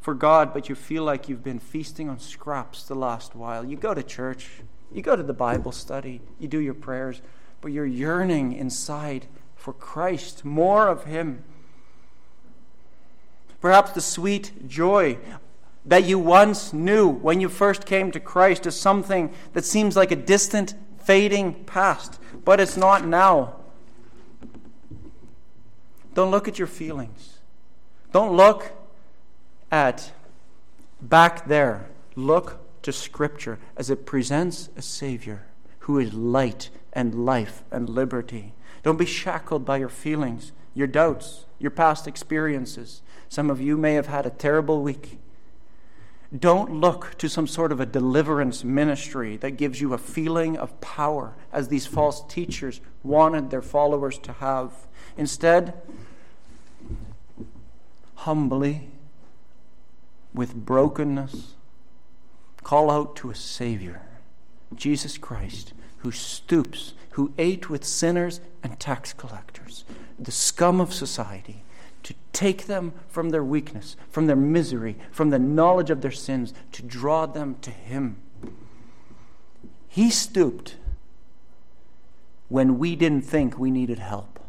for 0.00 0.14
God, 0.14 0.54
but 0.54 0.70
you 0.70 0.74
feel 0.74 1.04
like 1.04 1.28
you've 1.28 1.44
been 1.44 1.58
feasting 1.58 2.08
on 2.08 2.18
scraps 2.18 2.84
the 2.84 2.94
last 2.94 3.34
while. 3.34 3.66
You 3.66 3.76
go 3.76 3.92
to 3.92 4.02
church, 4.02 4.48
you 4.94 5.02
go 5.02 5.16
to 5.16 5.22
the 5.22 5.32
Bible 5.32 5.72
study, 5.72 6.20
you 6.38 6.48
do 6.48 6.58
your 6.58 6.74
prayers, 6.74 7.20
but 7.60 7.72
you're 7.72 7.84
yearning 7.84 8.52
inside 8.52 9.26
for 9.56 9.72
Christ, 9.72 10.44
more 10.44 10.88
of 10.88 11.04
Him. 11.04 11.42
Perhaps 13.60 13.92
the 13.92 14.00
sweet 14.00 14.68
joy 14.68 15.18
that 15.84 16.04
you 16.04 16.18
once 16.18 16.72
knew 16.72 17.08
when 17.08 17.40
you 17.40 17.48
first 17.48 17.86
came 17.86 18.10
to 18.12 18.20
Christ 18.20 18.66
is 18.66 18.78
something 18.78 19.32
that 19.52 19.64
seems 19.64 19.96
like 19.96 20.10
a 20.10 20.16
distant, 20.16 20.74
fading 20.98 21.64
past, 21.64 22.20
but 22.44 22.60
it's 22.60 22.76
not 22.76 23.06
now. 23.06 23.56
Don't 26.14 26.30
look 26.30 26.46
at 26.46 26.58
your 26.58 26.68
feelings. 26.68 27.40
Don't 28.12 28.36
look 28.36 28.70
at 29.70 30.12
back 31.02 31.46
there. 31.46 31.86
Look 32.14 32.63
to 32.84 32.92
Scripture 32.92 33.58
as 33.76 33.90
it 33.90 34.06
presents 34.06 34.70
a 34.76 34.82
Savior 34.82 35.46
who 35.80 35.98
is 35.98 36.14
light 36.14 36.70
and 36.92 37.26
life 37.26 37.64
and 37.70 37.88
liberty. 37.88 38.54
Don't 38.82 38.98
be 38.98 39.04
shackled 39.04 39.64
by 39.64 39.78
your 39.78 39.88
feelings, 39.88 40.52
your 40.72 40.86
doubts, 40.86 41.46
your 41.58 41.70
past 41.70 42.06
experiences. 42.06 43.02
Some 43.28 43.50
of 43.50 43.60
you 43.60 43.76
may 43.76 43.94
have 43.94 44.06
had 44.06 44.24
a 44.24 44.30
terrible 44.30 44.82
week. 44.82 45.18
Don't 46.36 46.80
look 46.80 47.16
to 47.18 47.28
some 47.28 47.46
sort 47.46 47.70
of 47.70 47.80
a 47.80 47.86
deliverance 47.86 48.64
ministry 48.64 49.36
that 49.38 49.52
gives 49.52 49.80
you 49.80 49.92
a 49.92 49.98
feeling 49.98 50.56
of 50.56 50.80
power, 50.80 51.34
as 51.52 51.68
these 51.68 51.86
false 51.86 52.24
teachers 52.28 52.80
wanted 53.02 53.50
their 53.50 53.62
followers 53.62 54.18
to 54.18 54.32
have. 54.34 54.72
Instead, 55.16 55.74
humbly, 58.16 58.88
with 60.32 60.54
brokenness, 60.54 61.54
call 62.64 62.90
out 62.90 63.14
to 63.16 63.30
a 63.30 63.34
Savior, 63.34 64.02
Jesus 64.74 65.16
Christ, 65.18 65.72
who 65.98 66.10
stoops 66.10 66.94
who 67.14 67.32
ate 67.38 67.70
with 67.70 67.84
sinners 67.84 68.40
and 68.64 68.78
tax 68.80 69.12
collectors, 69.12 69.84
the 70.18 70.32
scum 70.32 70.80
of 70.80 70.92
society, 70.92 71.62
to 72.02 72.12
take 72.32 72.66
them 72.66 72.92
from 73.08 73.30
their 73.30 73.44
weakness, 73.44 73.94
from 74.10 74.26
their 74.26 74.34
misery, 74.34 74.96
from 75.12 75.30
the 75.30 75.38
knowledge 75.38 75.90
of 75.90 76.00
their 76.00 76.10
sins, 76.10 76.52
to 76.72 76.82
draw 76.82 77.24
them 77.24 77.56
to 77.62 77.70
Him. 77.70 78.16
He 79.86 80.10
stooped 80.10 80.74
when 82.48 82.80
we 82.80 82.96
didn't 82.96 83.22
think 83.22 83.56
we 83.56 83.70
needed 83.70 84.00
help. 84.00 84.40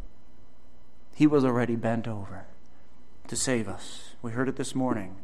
He 1.13 1.28
was 1.28 1.45
already 1.45 1.76
bent 1.76 2.07
over 2.07 2.45
to 3.28 3.36
save 3.36 3.68
us. 3.68 4.16
We 4.24 4.32
heard 4.32 4.49
it 4.49 4.55
this 4.55 4.74
morning. 4.74 5.18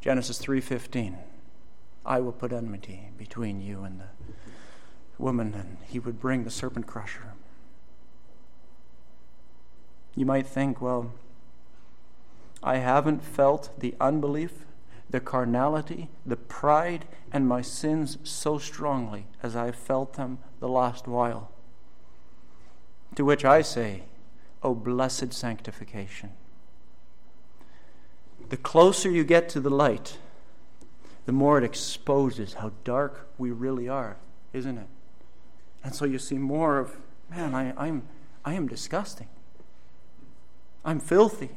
Genesis 0.00 0.38
3:15. 0.38 1.18
I 2.08 2.20
will 2.20 2.32
put 2.32 2.54
enmity 2.54 3.10
between 3.18 3.60
you 3.60 3.84
and 3.84 4.00
the 4.00 4.08
woman, 5.18 5.52
and 5.52 5.76
he 5.86 5.98
would 5.98 6.18
bring 6.18 6.44
the 6.44 6.50
serpent 6.50 6.86
crusher. 6.86 7.34
You 10.16 10.24
might 10.24 10.46
think, 10.46 10.80
well, 10.80 11.12
I 12.62 12.78
haven't 12.78 13.22
felt 13.22 13.78
the 13.78 13.94
unbelief, 14.00 14.64
the 15.10 15.20
carnality, 15.20 16.08
the 16.24 16.36
pride, 16.36 17.04
and 17.30 17.46
my 17.46 17.60
sins 17.60 18.16
so 18.24 18.56
strongly 18.56 19.26
as 19.42 19.54
I 19.54 19.70
felt 19.70 20.14
them 20.14 20.38
the 20.60 20.68
last 20.68 21.06
while. 21.06 21.50
To 23.16 23.24
which 23.24 23.44
I 23.44 23.60
say, 23.60 24.04
O 24.62 24.74
blessed 24.74 25.34
sanctification. 25.34 26.30
the 28.48 28.56
closer 28.56 29.10
you 29.10 29.24
get 29.24 29.50
to 29.50 29.60
the 29.60 29.68
light, 29.68 30.16
the 31.28 31.32
more 31.32 31.58
it 31.58 31.64
exposes 31.64 32.54
how 32.54 32.72
dark 32.84 33.28
we 33.36 33.50
really 33.50 33.86
are, 33.86 34.16
isn't 34.54 34.78
it? 34.78 34.86
And 35.84 35.94
so 35.94 36.06
you 36.06 36.18
see 36.18 36.38
more 36.38 36.78
of, 36.78 36.96
man, 37.28 37.54
I, 37.54 37.74
I'm, 37.76 38.04
I 38.46 38.54
am 38.54 38.66
disgusting. 38.66 39.28
I'm 40.86 40.98
filthy. 40.98 41.50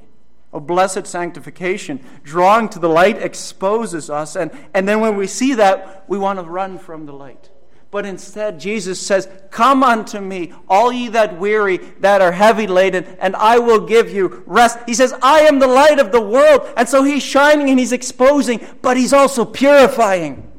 Oh, 0.51 0.59
blessed 0.59 1.07
sanctification. 1.07 2.03
Drawing 2.21 2.67
to 2.67 2.79
the 2.79 2.89
light 2.89 3.21
exposes 3.21 4.09
us. 4.09 4.35
And, 4.35 4.51
and 4.73 4.89
then 4.89 4.99
when 4.99 5.15
we 5.15 5.25
see 5.25 5.53
that, 5.53 6.03
we 6.05 6.17
want 6.17 6.37
to 6.39 6.43
run 6.43 6.77
from 6.77 7.05
the 7.05 7.13
light. 7.13 7.49
But 7.91 8.05
instead, 8.05 8.57
Jesus 8.57 9.05
says, 9.05 9.27
Come 9.51 9.83
unto 9.83 10.21
me, 10.21 10.53
all 10.69 10.93
ye 10.93 11.09
that 11.09 11.37
weary, 11.37 11.77
that 11.99 12.21
are 12.21 12.31
heavy 12.31 12.65
laden, 12.65 13.03
and 13.19 13.35
I 13.35 13.59
will 13.59 13.85
give 13.85 14.09
you 14.09 14.43
rest. 14.45 14.79
He 14.85 14.93
says, 14.93 15.13
I 15.21 15.41
am 15.41 15.59
the 15.59 15.67
light 15.67 15.99
of 15.99 16.13
the 16.13 16.21
world. 16.21 16.71
And 16.77 16.87
so 16.87 17.03
he's 17.03 17.21
shining 17.21 17.69
and 17.69 17.77
he's 17.77 17.91
exposing, 17.91 18.65
but 18.81 18.95
he's 18.95 19.11
also 19.11 19.43
purifying. 19.43 20.49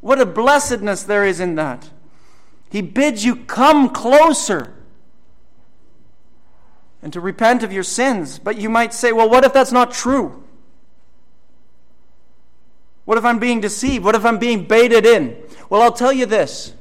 What 0.00 0.20
a 0.20 0.26
blessedness 0.26 1.04
there 1.04 1.24
is 1.24 1.38
in 1.40 1.54
that. 1.54 1.90
He 2.70 2.82
bids 2.82 3.24
you 3.24 3.36
come 3.36 3.88
closer 3.88 4.74
and 7.02 7.12
to 7.12 7.20
repent 7.20 7.62
of 7.62 7.72
your 7.72 7.84
sins. 7.84 8.40
But 8.40 8.58
you 8.58 8.68
might 8.68 8.92
say, 8.92 9.12
well, 9.12 9.30
what 9.30 9.44
if 9.44 9.52
that's 9.52 9.72
not 9.72 9.92
true? 9.92 10.43
What 13.04 13.18
if 13.18 13.24
I'm 13.24 13.38
being 13.38 13.60
deceived? 13.60 14.04
What 14.04 14.14
if 14.14 14.24
I'm 14.24 14.38
being 14.38 14.64
baited 14.64 15.04
in? 15.04 15.36
Well, 15.68 15.82
I'll 15.82 15.92
tell 15.92 16.12
you 16.12 16.26
this. 16.26 16.72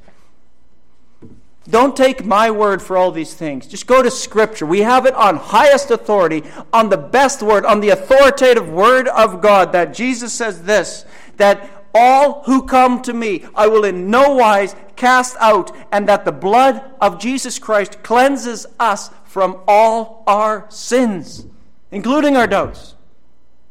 Don't 1.70 1.96
take 1.96 2.26
my 2.26 2.52
word 2.52 2.82
for 2.82 2.98
all 2.98 3.12
these 3.12 3.34
things. 3.34 3.68
Just 3.68 3.88
go 3.88 4.04
to 4.04 4.12
Scripture. 4.12 4.66
We 4.66 4.80
have 4.82 5.06
it 5.06 5.14
on 5.14 5.38
highest 5.38 5.92
authority, 5.92 6.44
on 6.74 6.90
the 6.90 6.98
best 6.98 7.42
word, 7.42 7.66
on 7.66 7.80
the 7.80 7.90
authoritative 7.90 8.68
word 8.68 9.08
of 9.08 9.42
God, 9.42 9.72
that 9.72 9.94
Jesus 9.94 10.34
says 10.34 10.64
this 10.64 11.06
that 11.38 11.70
all 11.96 12.44
who 12.44 12.66
come 12.66 13.02
to 13.04 13.14
me 13.14 13.46
I 13.56 13.68
will 13.68 13.86
in 13.86 14.10
no 14.10 14.36
wise 14.36 14.76
cast 14.96 15.38
out, 15.40 15.76
and 15.92 16.08
that 16.10 16.26
the 16.26 16.32
blood 16.32 16.84
of 17.00 17.20
Jesus 17.20 17.60
Christ 17.60 18.04
cleanses 18.04 18.66
us 18.80 19.10
from 19.24 19.62
all 19.68 20.24
our 20.28 20.66
sins, 20.70 21.46
including 21.92 22.36
our 22.36 22.48
doubts, 22.48 22.96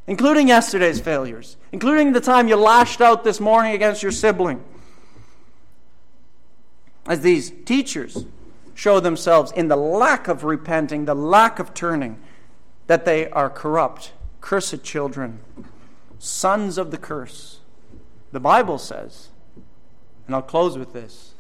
including 0.07 0.49
yesterday's 0.49 1.01
failures, 1.01 1.57
including 1.71 2.13
the 2.13 2.21
time 2.21 2.49
you 2.49 2.57
lashed 2.57 3.01
out 3.01 3.25
this 3.25 3.41
morning 3.41 3.75
against 3.75 4.03
your 4.03 4.13
sibling. 4.13 4.63
As 7.07 7.21
these 7.21 7.53
teachers 7.65 8.27
show 8.75 9.01
themselves 9.01 9.53
in 9.53 9.69
the 9.69 9.77
lack 9.77 10.29
of 10.29 10.45
repenting, 10.45 11.05
the 11.05 11.15
lack 11.15 11.59
of 11.59 11.75
turning, 11.75 12.19
that 12.87 13.05
they 13.05 13.29
are 13.31 13.51
corrupt, 13.51 14.13
cursed 14.41 14.83
children, 14.83 15.41
sons 16.19 16.79
of 16.79 16.91
the 16.91 16.99
curse. 16.99 17.61
The 18.33 18.41
Bible 18.41 18.79
says, 18.79 19.29
and 20.27 20.35
I'll 20.35 20.43
close 20.43 20.79
with 20.79 20.93
this, 20.93 21.35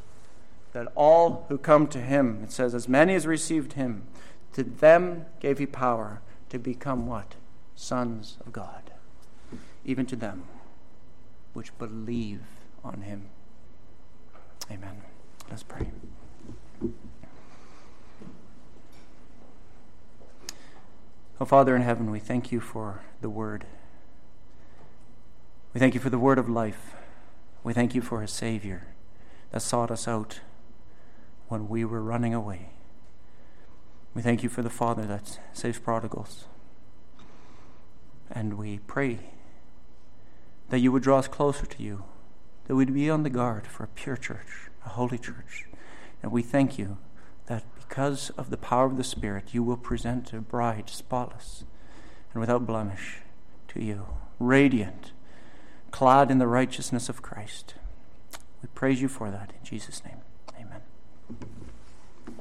that 0.73 0.89
all 0.95 1.47
who 1.49 1.59
come 1.59 1.87
to 1.89 2.01
him, 2.01 2.41
it 2.45 2.53
says, 2.53 2.75
as 2.75 2.89
many 2.89 3.15
as 3.15 3.27
received 3.27 3.75
him, 3.75 4.05
to 4.53 4.63
them 4.63 5.27
gave 5.41 5.59
he 5.59 5.67
power 5.67 6.21
to 6.49 6.59
become 6.59 7.07
what? 7.07 7.35
Sons 7.83 8.39
of 8.47 8.53
God. 8.53 8.93
Even 9.85 10.07
to 10.07 10.15
them 10.15 10.45
which 11.53 11.77
believe 11.79 12.43
on 12.85 13.03
him. 13.03 13.29
Amen. 14.71 15.03
Let's 15.51 15.65
pray. 15.65 15.91
Oh, 21.41 21.45
Father 21.45 21.75
in 21.75 21.83
heaven, 21.83 22.13
we 22.13 22.21
thank 22.21 22.53
you 22.53 22.61
for 22.61 23.03
the 23.21 23.29
word. 23.29 23.67
We 25.75 25.81
thank 25.81 25.95
you 25.95 26.01
for 26.01 26.11
the 26.11 26.21
word 26.21 26.39
of 26.39 26.49
life. 26.49 26.95
We 27.65 27.73
thank 27.73 27.97
you 27.97 28.01
for 28.01 28.23
a 28.23 28.29
Savior 28.29 28.87
that 29.51 29.61
sought 29.61 29.91
us 29.91 30.07
out 30.07 30.39
when 31.49 31.69
we 31.69 31.85
were 31.85 32.01
running 32.01 32.33
away. 32.33 32.71
We 34.15 34.23
thank 34.23 34.45
you 34.45 34.49
for 34.49 34.63
the 34.63 34.71
Father 34.71 35.05
that 35.07 35.41
saves 35.53 35.81
prodigals. 35.81 36.47
And 38.33 38.59
we 38.59 38.81
pray 38.81 39.19
that 40.71 40.81
you 40.81 40.91
would 40.91 41.03
draw 41.03 41.19
us 41.19 41.29
closer 41.29 41.67
to 41.67 41.83
you, 41.83 42.05
that 42.67 42.75
we'd 42.75 42.95
be 42.95 43.09
on 43.09 43.23
the 43.23 43.31
guard 43.31 43.67
for 43.67 43.85
a 43.85 43.89
pure 43.89 44.17
church 44.17 44.71
a 44.85 44.91
holy 44.91 45.19
church. 45.19 45.67
And 46.23 46.33
we 46.33 46.43
thank 46.43 46.79
you 46.79 46.99
that 47.47 47.65
because 47.77 48.31
of 48.31 48.51
the 48.51 48.57
power 48.57 48.87
of 48.87 48.97
the 48.97 49.05
Spirit, 49.05 49.53
you 49.53 49.63
will 49.63 49.77
present 49.77 50.33
a 50.33 50.41
bride 50.41 50.89
spotless 50.89 51.65
and 52.33 52.41
without 52.41 52.67
blemish 52.67 53.19
to 53.69 53.83
you, 53.83 54.07
radiant, 54.39 55.13
clad 55.91 56.31
in 56.31 56.39
the 56.39 56.47
righteousness 56.47 57.09
of 57.09 57.23
Christ. 57.23 57.75
We 58.63 58.69
praise 58.75 59.03
you 59.03 59.09
for 59.09 59.31
that 59.31 59.53
in 59.59 59.65
Jesus' 59.65 60.03
name. 60.05 60.19
Amen. 60.59 60.81